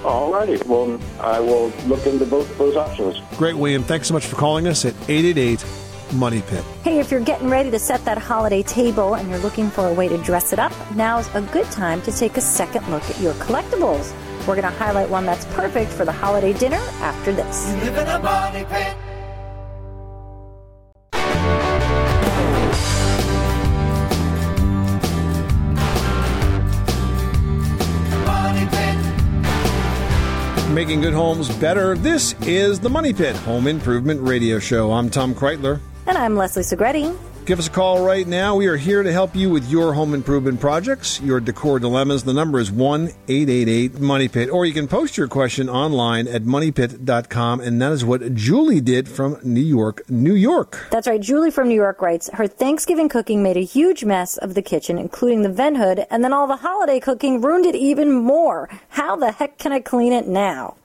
All 0.05 0.32
righty. 0.32 0.59
Well, 0.66 1.00
I 1.20 1.40
will 1.40 1.68
look 1.86 2.07
into 2.07 2.26
both 2.26 2.57
those 2.59 2.76
options. 2.76 3.18
Great, 3.36 3.57
William. 3.57 3.82
Thanks 3.82 4.09
so 4.09 4.14
much 4.14 4.26
for 4.26 4.36
calling 4.36 4.66
us 4.66 4.84
at 4.84 4.94
888 5.09 5.64
Money 6.14 6.42
Pit. 6.42 6.64
Hey, 6.82 6.98
if 6.98 7.11
you're 7.11 7.20
getting 7.20 7.48
ready 7.48 7.70
to 7.70 7.78
set 7.78 8.05
that 8.05 8.18
holiday 8.18 8.62
table 8.62 9.14
and 9.14 9.30
you're 9.30 9.38
looking 9.38 9.70
for 9.70 9.88
a 9.88 9.92
way 9.94 10.09
to 10.09 10.18
dress 10.18 10.53
it 10.53 10.59
up, 10.59 10.72
now's 10.94 11.32
a 11.34 11.40
good 11.40 11.70
time 11.70 12.03
to 12.03 12.12
take 12.12 12.36
a 12.36 12.40
second 12.40 12.88
look 12.90 13.03
at 13.09 13.18
your 13.20 13.34
collectibles. 13.34 14.12
We're 14.40 14.57
going 14.57 14.62
to 14.62 14.70
highlight 14.70 15.09
one 15.09 15.24
that's 15.24 15.44
perfect 15.55 15.92
for 15.92 16.05
the 16.05 16.12
holiday 16.12 16.53
dinner 16.53 16.80
after 17.00 17.32
this. 17.32 17.72
Making 30.83 31.01
good 31.01 31.14
homes 31.14 31.49
better. 31.59 31.97
This 31.97 32.35
is 32.41 32.80
the 32.80 32.91
Money 32.91 33.12
Pit 33.12 33.37
Home 33.37 33.68
Improvement 33.68 34.20
Radio 34.20 34.59
Show. 34.59 34.91
I'm 34.91 35.11
Tom 35.11 35.33
Kraeutler. 35.33 35.78
And 36.09 36.18
I'm 36.18 36.35
Leslie 36.35 36.64
Segrete. 36.64 37.16
Give 37.45 37.59
us 37.59 37.66
a 37.66 37.70
call 37.70 38.05
right 38.05 38.24
now. 38.24 38.55
We 38.55 38.68
are 38.68 38.76
here 38.76 39.03
to 39.03 39.11
help 39.11 39.34
you 39.34 39.51
with 39.51 39.68
your 39.68 39.95
home 39.95 40.14
improvement 40.14 40.61
projects, 40.61 41.20
your 41.20 41.40
decor 41.40 41.80
dilemmas. 41.80 42.22
The 42.22 42.32
number 42.32 42.61
is 42.61 42.70
1 42.70 43.09
888 43.26 43.99
Money 43.99 44.28
Pit. 44.28 44.49
Or 44.49 44.64
you 44.64 44.72
can 44.72 44.86
post 44.86 45.16
your 45.16 45.26
question 45.26 45.68
online 45.68 46.28
at 46.28 46.45
moneypit.com. 46.45 47.61
And 47.61 47.82
that 47.82 47.90
is 47.90 48.05
what 48.05 48.32
Julie 48.34 48.80
did 48.80 49.09
from 49.09 49.38
New 49.43 49.61
York, 49.61 50.09
New 50.09 50.34
York. 50.34 50.86
That's 50.93 51.09
right. 51.09 51.20
Julie 51.20 51.51
from 51.51 51.66
New 51.66 51.74
York 51.74 52.01
writes 52.01 52.30
Her 52.32 52.47
Thanksgiving 52.47 53.09
cooking 53.09 53.43
made 53.43 53.57
a 53.57 53.64
huge 53.64 54.05
mess 54.05 54.36
of 54.36 54.55
the 54.55 54.62
kitchen, 54.62 54.97
including 54.97 55.43
the 55.43 55.53
vent 55.53 55.78
hood, 55.78 56.07
and 56.11 56.22
then 56.22 56.32
all 56.32 56.47
the 56.47 56.57
holiday 56.57 57.01
cooking 57.01 57.40
ruined 57.40 57.66
it 57.66 57.74
even 57.74 58.12
more. 58.12 58.68
How 58.90 59.16
the 59.16 59.32
heck 59.32 59.59
can 59.59 59.72
I 59.72 59.80
clean 59.80 60.12
it 60.12 60.28
now? 60.28 60.76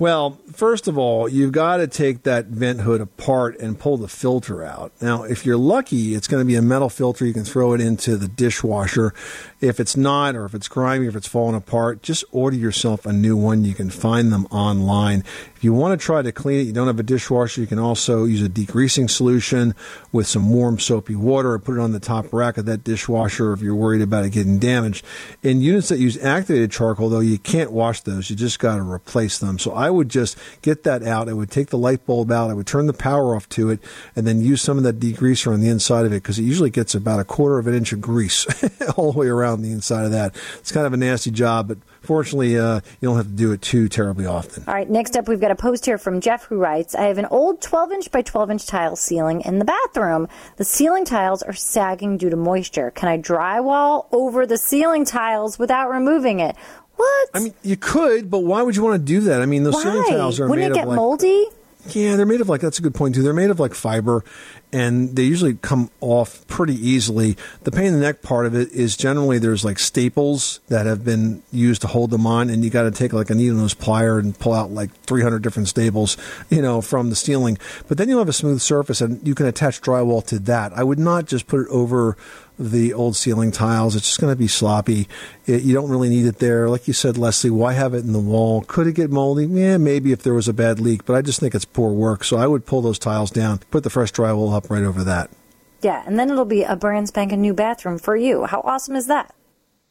Well, 0.00 0.38
first 0.50 0.88
of 0.88 0.96
all, 0.96 1.28
you've 1.28 1.52
got 1.52 1.76
to 1.76 1.86
take 1.86 2.22
that 2.22 2.46
vent 2.46 2.80
hood 2.80 3.02
apart 3.02 3.60
and 3.60 3.78
pull 3.78 3.98
the 3.98 4.08
filter 4.08 4.64
out. 4.64 4.92
Now, 5.02 5.24
if 5.24 5.44
you're 5.44 5.58
lucky, 5.58 6.14
it's 6.14 6.26
going 6.26 6.40
to 6.40 6.46
be 6.46 6.54
a 6.54 6.62
metal 6.62 6.88
filter. 6.88 7.26
You 7.26 7.34
can 7.34 7.44
throw 7.44 7.74
it 7.74 7.82
into 7.82 8.16
the 8.16 8.26
dishwasher. 8.26 9.12
If 9.60 9.78
it's 9.78 9.98
not, 9.98 10.36
or 10.36 10.46
if 10.46 10.54
it's 10.54 10.68
grimy, 10.68 11.06
if 11.06 11.16
it's 11.16 11.28
falling 11.28 11.54
apart, 11.54 12.00
just 12.00 12.24
order 12.32 12.56
yourself 12.56 13.04
a 13.04 13.12
new 13.12 13.36
one. 13.36 13.62
You 13.62 13.74
can 13.74 13.90
find 13.90 14.32
them 14.32 14.46
online. 14.46 15.22
If 15.54 15.64
you 15.64 15.74
want 15.74 16.00
to 16.00 16.02
try 16.02 16.22
to 16.22 16.32
clean 16.32 16.60
it, 16.60 16.62
you 16.62 16.72
don't 16.72 16.86
have 16.86 16.98
a 16.98 17.02
dishwasher, 17.02 17.60
you 17.60 17.66
can 17.66 17.78
also 17.78 18.24
use 18.24 18.42
a 18.42 18.48
degreasing 18.48 19.10
solution 19.10 19.74
with 20.10 20.26
some 20.26 20.48
warm 20.50 20.78
soapy 20.78 21.14
water 21.14 21.54
and 21.54 21.62
put 21.62 21.76
it 21.76 21.80
on 21.80 21.92
the 21.92 22.00
top 22.00 22.32
rack 22.32 22.56
of 22.56 22.64
that 22.64 22.82
dishwasher 22.82 23.52
if 23.52 23.60
you're 23.60 23.74
worried 23.74 24.00
about 24.00 24.24
it 24.24 24.30
getting 24.30 24.58
damaged. 24.58 25.04
In 25.42 25.60
units 25.60 25.90
that 25.90 25.98
use 25.98 26.16
activated 26.24 26.70
charcoal, 26.70 27.10
though, 27.10 27.20
you 27.20 27.38
can't 27.38 27.70
wash 27.70 28.00
those. 28.00 28.30
You 28.30 28.36
just 28.36 28.58
got 28.58 28.76
to 28.76 28.82
replace 28.82 29.38
them. 29.38 29.58
So 29.58 29.72
I 29.72 29.89
would 29.90 30.08
just 30.08 30.38
get 30.62 30.84
that 30.84 31.02
out. 31.02 31.28
I 31.28 31.32
would 31.32 31.50
take 31.50 31.68
the 31.68 31.78
light 31.78 32.06
bulb 32.06 32.30
out. 32.30 32.50
I 32.50 32.54
would 32.54 32.66
turn 32.66 32.86
the 32.86 32.92
power 32.92 33.34
off 33.34 33.48
to 33.50 33.70
it 33.70 33.80
and 34.16 34.26
then 34.26 34.40
use 34.40 34.62
some 34.62 34.78
of 34.78 34.84
that 34.84 34.98
degreaser 34.98 35.52
on 35.52 35.60
the 35.60 35.68
inside 35.68 36.06
of 36.06 36.12
it 36.12 36.22
because 36.22 36.38
it 36.38 36.44
usually 36.44 36.70
gets 36.70 36.94
about 36.94 37.20
a 37.20 37.24
quarter 37.24 37.58
of 37.58 37.66
an 37.66 37.74
inch 37.74 37.92
of 37.92 38.00
grease 38.00 38.46
all 38.96 39.12
the 39.12 39.18
way 39.18 39.26
around 39.28 39.62
the 39.62 39.72
inside 39.72 40.04
of 40.04 40.12
that. 40.12 40.34
It's 40.58 40.72
kind 40.72 40.86
of 40.86 40.92
a 40.92 40.96
nasty 40.96 41.30
job, 41.30 41.68
but 41.68 41.78
fortunately, 42.00 42.58
uh, 42.58 42.80
you 43.00 43.08
don't 43.08 43.16
have 43.16 43.26
to 43.26 43.32
do 43.32 43.52
it 43.52 43.62
too 43.62 43.88
terribly 43.88 44.26
often. 44.26 44.64
All 44.66 44.74
right, 44.74 44.88
next 44.88 45.16
up, 45.16 45.28
we've 45.28 45.40
got 45.40 45.50
a 45.50 45.56
post 45.56 45.86
here 45.86 45.98
from 45.98 46.20
Jeff 46.20 46.44
who 46.44 46.56
writes 46.56 46.94
I 46.94 47.02
have 47.02 47.18
an 47.18 47.26
old 47.26 47.60
12 47.60 47.92
inch 47.92 48.10
by 48.10 48.22
12 48.22 48.50
inch 48.50 48.66
tile 48.66 48.96
ceiling 48.96 49.42
in 49.42 49.58
the 49.58 49.64
bathroom. 49.64 50.28
The 50.56 50.64
ceiling 50.64 51.04
tiles 51.04 51.42
are 51.42 51.52
sagging 51.52 52.16
due 52.16 52.30
to 52.30 52.36
moisture. 52.36 52.90
Can 52.90 53.08
I 53.08 53.18
drywall 53.18 54.06
over 54.12 54.46
the 54.46 54.58
ceiling 54.58 55.04
tiles 55.04 55.58
without 55.58 55.90
removing 55.90 56.40
it? 56.40 56.56
What? 57.00 57.30
I 57.32 57.38
mean, 57.38 57.54
you 57.62 57.78
could, 57.78 58.30
but 58.30 58.40
why 58.40 58.60
would 58.60 58.76
you 58.76 58.82
want 58.82 58.94
to 58.94 59.04
do 59.04 59.20
that? 59.22 59.40
I 59.40 59.46
mean, 59.46 59.62
those 59.62 59.72
Why? 59.72 59.84
ceiling 59.84 60.04
tiles 60.06 60.38
are 60.38 60.44
made 60.44 60.46
of. 60.46 60.50
Wouldn't 60.50 60.60
made 60.60 60.70
it 60.72 60.74
get 60.74 60.82
of 60.82 60.88
like 60.90 60.96
moldy? 60.96 61.46
Yeah, 61.88 62.16
they're 62.16 62.26
made 62.26 62.42
of 62.42 62.48
like 62.50 62.60
that's 62.60 62.78
a 62.78 62.82
good 62.82 62.94
point 62.94 63.14
too. 63.14 63.22
They're 63.22 63.32
made 63.32 63.48
of 63.48 63.58
like 63.58 63.72
fiber, 63.72 64.22
and 64.70 65.16
they 65.16 65.22
usually 65.22 65.54
come 65.54 65.90
off 66.02 66.46
pretty 66.46 66.74
easily. 66.74 67.38
The 67.62 67.70
pain 67.70 67.86
in 67.86 67.94
the 67.94 68.00
neck 68.00 68.20
part 68.20 68.44
of 68.44 68.54
it 68.54 68.70
is 68.72 68.98
generally 68.98 69.38
there's 69.38 69.64
like 69.64 69.78
staples 69.78 70.60
that 70.68 70.84
have 70.84 71.06
been 71.06 71.42
used 71.50 71.80
to 71.80 71.88
hold 71.88 72.10
them 72.10 72.26
on, 72.26 72.50
and 72.50 72.62
you 72.62 72.68
got 72.68 72.82
to 72.82 72.90
take 72.90 73.14
like 73.14 73.30
a 73.30 73.34
needle 73.34 73.56
nose 73.56 73.74
plier 73.74 74.18
and 74.18 74.38
pull 74.38 74.52
out 74.52 74.70
like 74.70 74.92
300 75.04 75.40
different 75.40 75.68
staples, 75.68 76.18
you 76.50 76.60
know, 76.60 76.82
from 76.82 77.08
the 77.08 77.16
ceiling. 77.16 77.56
But 77.88 77.96
then 77.96 78.10
you'll 78.10 78.18
have 78.18 78.28
a 78.28 78.34
smooth 78.34 78.60
surface, 78.60 79.00
and 79.00 79.26
you 79.26 79.34
can 79.34 79.46
attach 79.46 79.80
drywall 79.80 80.24
to 80.26 80.38
that. 80.40 80.74
I 80.74 80.84
would 80.84 80.98
not 80.98 81.24
just 81.24 81.46
put 81.46 81.62
it 81.62 81.68
over 81.70 82.18
the 82.60 82.92
old 82.92 83.16
ceiling 83.16 83.50
tiles. 83.50 83.96
It's 83.96 84.06
just 84.06 84.20
going 84.20 84.32
to 84.32 84.38
be 84.38 84.46
sloppy. 84.46 85.08
It, 85.46 85.62
you 85.62 85.74
don't 85.74 85.88
really 85.88 86.10
need 86.10 86.26
it 86.26 86.38
there. 86.38 86.68
Like 86.68 86.86
you 86.86 86.92
said, 86.92 87.16
Leslie, 87.16 87.50
why 87.50 87.72
have 87.72 87.94
it 87.94 88.04
in 88.04 88.12
the 88.12 88.18
wall? 88.18 88.62
Could 88.62 88.86
it 88.86 88.94
get 88.94 89.10
moldy? 89.10 89.46
Yeah, 89.46 89.78
maybe 89.78 90.12
if 90.12 90.22
there 90.22 90.34
was 90.34 90.46
a 90.46 90.52
bad 90.52 90.78
leak, 90.78 91.06
but 91.06 91.16
I 91.16 91.22
just 91.22 91.40
think 91.40 91.54
it's 91.54 91.64
poor 91.64 91.92
work. 91.92 92.22
So 92.22 92.36
I 92.36 92.46
would 92.46 92.66
pull 92.66 92.82
those 92.82 92.98
tiles 92.98 93.30
down, 93.30 93.60
put 93.70 93.82
the 93.82 93.90
fresh 93.90 94.12
drywall 94.12 94.54
up 94.54 94.70
right 94.70 94.82
over 94.82 95.02
that. 95.04 95.30
Yeah, 95.82 96.02
and 96.06 96.18
then 96.18 96.30
it'll 96.30 96.44
be 96.44 96.62
a 96.62 96.76
brand 96.76 97.08
spanking 97.08 97.40
new 97.40 97.54
bathroom 97.54 97.98
for 97.98 98.14
you. 98.14 98.44
How 98.44 98.60
awesome 98.60 98.96
is 98.96 99.06
that? 99.06 99.34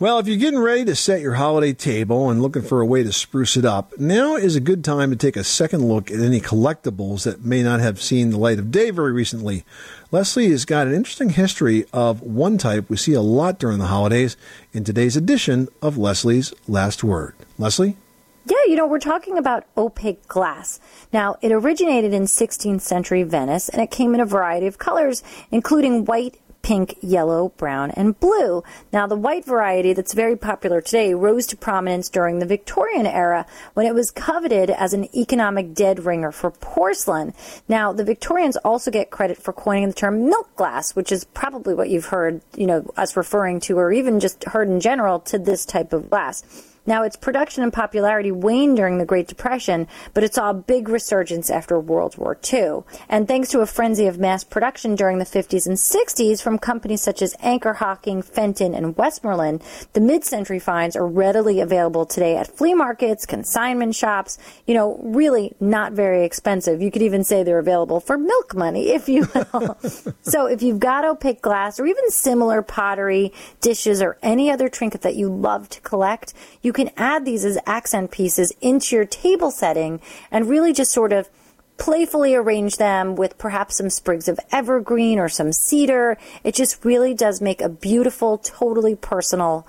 Well, 0.01 0.17
if 0.19 0.29
you're 0.29 0.37
getting 0.37 0.61
ready 0.61 0.85
to 0.85 0.95
set 0.95 1.19
your 1.19 1.33
holiday 1.33 1.73
table 1.73 2.29
and 2.29 2.41
looking 2.41 2.61
for 2.61 2.79
a 2.79 2.85
way 2.85 3.03
to 3.03 3.11
spruce 3.11 3.57
it 3.57 3.65
up, 3.65 3.99
now 3.99 4.37
is 4.37 4.55
a 4.55 4.61
good 4.61 4.81
time 4.81 5.09
to 5.09 5.17
take 5.17 5.35
a 5.35 5.43
second 5.43 5.89
look 5.89 6.09
at 6.09 6.21
any 6.21 6.39
collectibles 6.39 7.25
that 7.25 7.43
may 7.43 7.61
not 7.61 7.81
have 7.81 8.01
seen 8.01 8.29
the 8.29 8.37
light 8.37 8.59
of 8.59 8.71
day 8.71 8.91
very 8.91 9.11
recently. 9.11 9.65
Leslie 10.09 10.51
has 10.51 10.63
got 10.63 10.87
an 10.87 10.93
interesting 10.93 11.31
history 11.31 11.83
of 11.91 12.21
one 12.21 12.57
type 12.57 12.89
we 12.89 12.95
see 12.95 13.11
a 13.11 13.19
lot 13.19 13.59
during 13.59 13.79
the 13.79 13.87
holidays 13.87 14.37
in 14.71 14.85
today's 14.85 15.17
edition 15.17 15.67
of 15.81 15.97
Leslie's 15.97 16.53
Last 16.65 17.03
Word. 17.03 17.35
Leslie? 17.57 17.97
Yeah, 18.45 18.55
you 18.67 18.77
know, 18.77 18.87
we're 18.87 18.99
talking 18.99 19.37
about 19.37 19.65
opaque 19.77 20.25
glass. 20.29 20.79
Now, 21.11 21.35
it 21.41 21.51
originated 21.51 22.13
in 22.13 22.23
16th 22.23 22.79
century 22.79 23.23
Venice 23.23 23.67
and 23.67 23.81
it 23.81 23.91
came 23.91 24.15
in 24.15 24.21
a 24.21 24.25
variety 24.25 24.65
of 24.65 24.77
colors, 24.77 25.23
including 25.51 26.05
white, 26.05 26.39
pink, 26.61 26.97
yellow, 27.01 27.49
brown, 27.57 27.91
and 27.91 28.19
blue. 28.19 28.63
Now, 28.91 29.07
the 29.07 29.15
white 29.15 29.45
variety 29.45 29.93
that's 29.93 30.13
very 30.13 30.35
popular 30.35 30.81
today 30.81 31.13
rose 31.13 31.47
to 31.47 31.57
prominence 31.57 32.09
during 32.09 32.39
the 32.39 32.45
Victorian 32.45 33.05
era 33.05 33.45
when 33.73 33.85
it 33.85 33.93
was 33.93 34.11
coveted 34.11 34.69
as 34.69 34.93
an 34.93 35.07
economic 35.15 35.73
dead 35.73 36.05
ringer 36.05 36.31
for 36.31 36.51
porcelain. 36.51 37.33
Now, 37.67 37.93
the 37.93 38.03
Victorians 38.03 38.57
also 38.57 38.91
get 38.91 39.09
credit 39.09 39.37
for 39.37 39.53
coining 39.53 39.87
the 39.87 39.93
term 39.93 40.25
milk 40.25 40.55
glass, 40.55 40.95
which 40.95 41.11
is 41.11 41.23
probably 41.23 41.73
what 41.73 41.89
you've 41.89 42.05
heard, 42.05 42.41
you 42.55 42.67
know, 42.67 42.91
us 42.97 43.17
referring 43.17 43.59
to 43.61 43.77
or 43.77 43.91
even 43.91 44.19
just 44.19 44.43
heard 44.43 44.67
in 44.67 44.79
general 44.79 45.19
to 45.21 45.39
this 45.39 45.65
type 45.65 45.93
of 45.93 46.09
glass. 46.09 46.43
Now, 46.89 47.03
its 47.03 47.15
production 47.15 47.61
and 47.61 47.71
popularity 47.71 48.31
waned 48.31 48.77
during 48.77 48.97
the 48.97 49.05
Great 49.05 49.27
Depression, 49.27 49.87
but 50.15 50.23
it 50.23 50.33
saw 50.33 50.49
a 50.49 50.55
big 50.55 50.89
resurgence 50.89 51.51
after 51.51 51.79
World 51.79 52.17
War 52.17 52.35
II. 52.51 52.79
And 53.07 53.27
thanks 53.27 53.49
to 53.49 53.59
a 53.59 53.67
frenzy 53.67 54.07
of 54.07 54.17
mass 54.17 54.43
production 54.43 54.95
during 54.95 55.19
the 55.19 55.23
50s 55.23 55.67
and 55.67 55.77
60s 55.77 56.41
from 56.41 56.57
companies 56.57 57.03
such 57.03 57.21
as 57.21 57.35
Anchor 57.41 57.73
Hocking, 57.73 58.23
Fenton, 58.23 58.73
and 58.73 58.97
Westmoreland, 58.97 59.61
the 59.93 60.01
mid-century 60.01 60.57
finds 60.57 60.95
are 60.95 61.05
readily 61.05 61.59
available 61.59 62.07
today 62.07 62.35
at 62.35 62.47
flea 62.47 62.73
markets, 62.73 63.23
consignment 63.27 63.93
shops, 63.93 64.39
you 64.65 64.73
know, 64.73 64.99
really 65.03 65.53
not 65.59 65.93
very 65.93 66.25
expensive. 66.25 66.81
You 66.81 66.89
could 66.89 67.03
even 67.03 67.23
say 67.23 67.43
they're 67.43 67.59
available 67.59 67.99
for 67.99 68.17
milk 68.17 68.55
money, 68.55 68.89
if 68.89 69.07
you 69.07 69.27
will. 69.35 69.77
so 70.23 70.47
if 70.47 70.63
you've 70.63 70.79
got 70.79 71.05
opaque 71.05 71.43
glass 71.43 71.79
or 71.79 71.85
even 71.85 72.09
similar 72.09 72.63
pottery, 72.63 73.31
dishes, 73.61 74.01
or 74.01 74.17
any 74.23 74.49
other 74.49 74.69
trinket 74.69 75.01
that 75.01 75.15
you 75.15 75.29
love 75.29 75.69
to 75.69 75.81
collect, 75.81 76.33
you 76.63 76.73
can 76.78 76.78
add 76.97 77.25
these 77.25 77.43
as 77.43 77.57
accent 77.65 78.11
pieces 78.11 78.53
into 78.61 78.95
your 78.95 79.05
table 79.05 79.51
setting 79.51 79.99
and 80.31 80.49
really 80.49 80.73
just 80.73 80.91
sort 80.91 81.11
of 81.11 81.29
playfully 81.77 82.35
arrange 82.35 82.77
them 82.77 83.15
with 83.15 83.37
perhaps 83.37 83.77
some 83.77 83.89
sprigs 83.89 84.27
of 84.27 84.39
evergreen 84.51 85.17
or 85.17 85.29
some 85.29 85.51
cedar. 85.51 86.17
It 86.43 86.55
just 86.55 86.85
really 86.85 87.13
does 87.13 87.41
make 87.41 87.61
a 87.61 87.69
beautiful, 87.69 88.37
totally 88.37 88.95
personal 88.95 89.65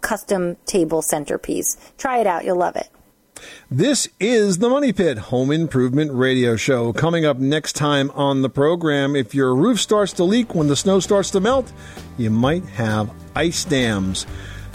custom 0.00 0.56
table 0.66 1.02
centerpiece. 1.02 1.76
Try 1.96 2.18
it 2.18 2.26
out, 2.26 2.44
you'll 2.44 2.58
love 2.58 2.76
it. 2.76 2.88
This 3.70 4.08
is 4.20 4.58
the 4.58 4.68
Money 4.68 4.92
Pit 4.92 5.18
Home 5.18 5.50
Improvement 5.50 6.12
Radio 6.12 6.54
Show. 6.56 6.92
Coming 6.92 7.24
up 7.24 7.38
next 7.38 7.72
time 7.72 8.10
on 8.12 8.42
the 8.42 8.50
program, 8.50 9.16
if 9.16 9.34
your 9.34 9.54
roof 9.54 9.80
starts 9.80 10.12
to 10.14 10.24
leak 10.24 10.54
when 10.54 10.68
the 10.68 10.76
snow 10.76 11.00
starts 11.00 11.30
to 11.30 11.40
melt, 11.40 11.72
you 12.18 12.30
might 12.30 12.64
have 12.66 13.10
ice 13.34 13.64
dams. 13.64 14.26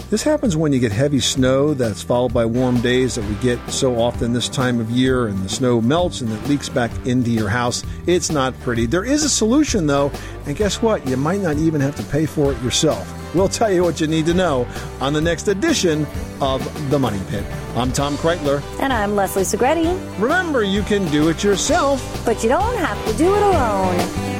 This 0.10 0.24
happens 0.24 0.56
when 0.56 0.72
you 0.72 0.80
get 0.80 0.94
heavy 0.94 1.20
snow 1.20 1.74
that's 1.74 2.02
followed 2.02 2.34
by 2.34 2.46
warm 2.46 2.80
days 2.80 3.16
that 3.16 3.26
we 3.26 3.36
get 3.36 3.60
so 3.70 4.00
often 4.00 4.32
this 4.32 4.48
time 4.48 4.80
of 4.80 4.90
year, 4.90 5.28
and 5.28 5.38
the 5.40 5.50
snow 5.50 5.82
melts 5.82 6.22
and 6.22 6.32
it 6.32 6.48
leaks 6.48 6.70
back 6.70 6.92
into 7.06 7.30
your 7.30 7.50
house. 7.50 7.84
It's 8.06 8.32
not 8.32 8.58
pretty. 8.62 8.86
There 8.86 9.04
is 9.04 9.26
a 9.26 9.30
solution, 9.30 9.86
though, 9.86 10.10
and 10.46 10.56
guess 10.56 10.82
what? 10.82 11.06
You 11.06 11.18
might 11.18 11.42
not 11.42 11.58
even 11.58 11.82
have 11.82 11.98
to 11.98 12.04
pay 12.04 12.26
for 12.26 12.54
it 12.54 12.62
yourself. 12.62 13.06
We'll 13.36 13.50
tell 13.50 13.70
you 13.70 13.84
what 13.84 14.00
you 14.00 14.08
need 14.08 14.26
to 14.28 14.34
know 14.34 14.66
on 15.02 15.12
the 15.12 15.20
next 15.20 15.50
edition 15.50 16.08
of 16.40 16.64
The 16.90 16.98
Money 16.98 17.20
Pit. 17.28 17.44
I'm 17.76 17.92
Tom 17.92 18.16
Kraeutler. 18.16 18.64
And 18.80 18.94
I'm 18.94 19.14
Leslie 19.14 19.44
Segrete. 19.44 20.22
Remember, 20.22 20.64
you 20.64 20.84
can 20.84 21.06
do 21.12 21.28
it 21.28 21.44
yourself, 21.44 22.24
but 22.26 22.42
you 22.44 22.50
don't 22.50 22.78
have 22.78 23.06
to 23.08 23.18
do 23.18 23.36
it 23.36 23.42
alone. 23.44 24.37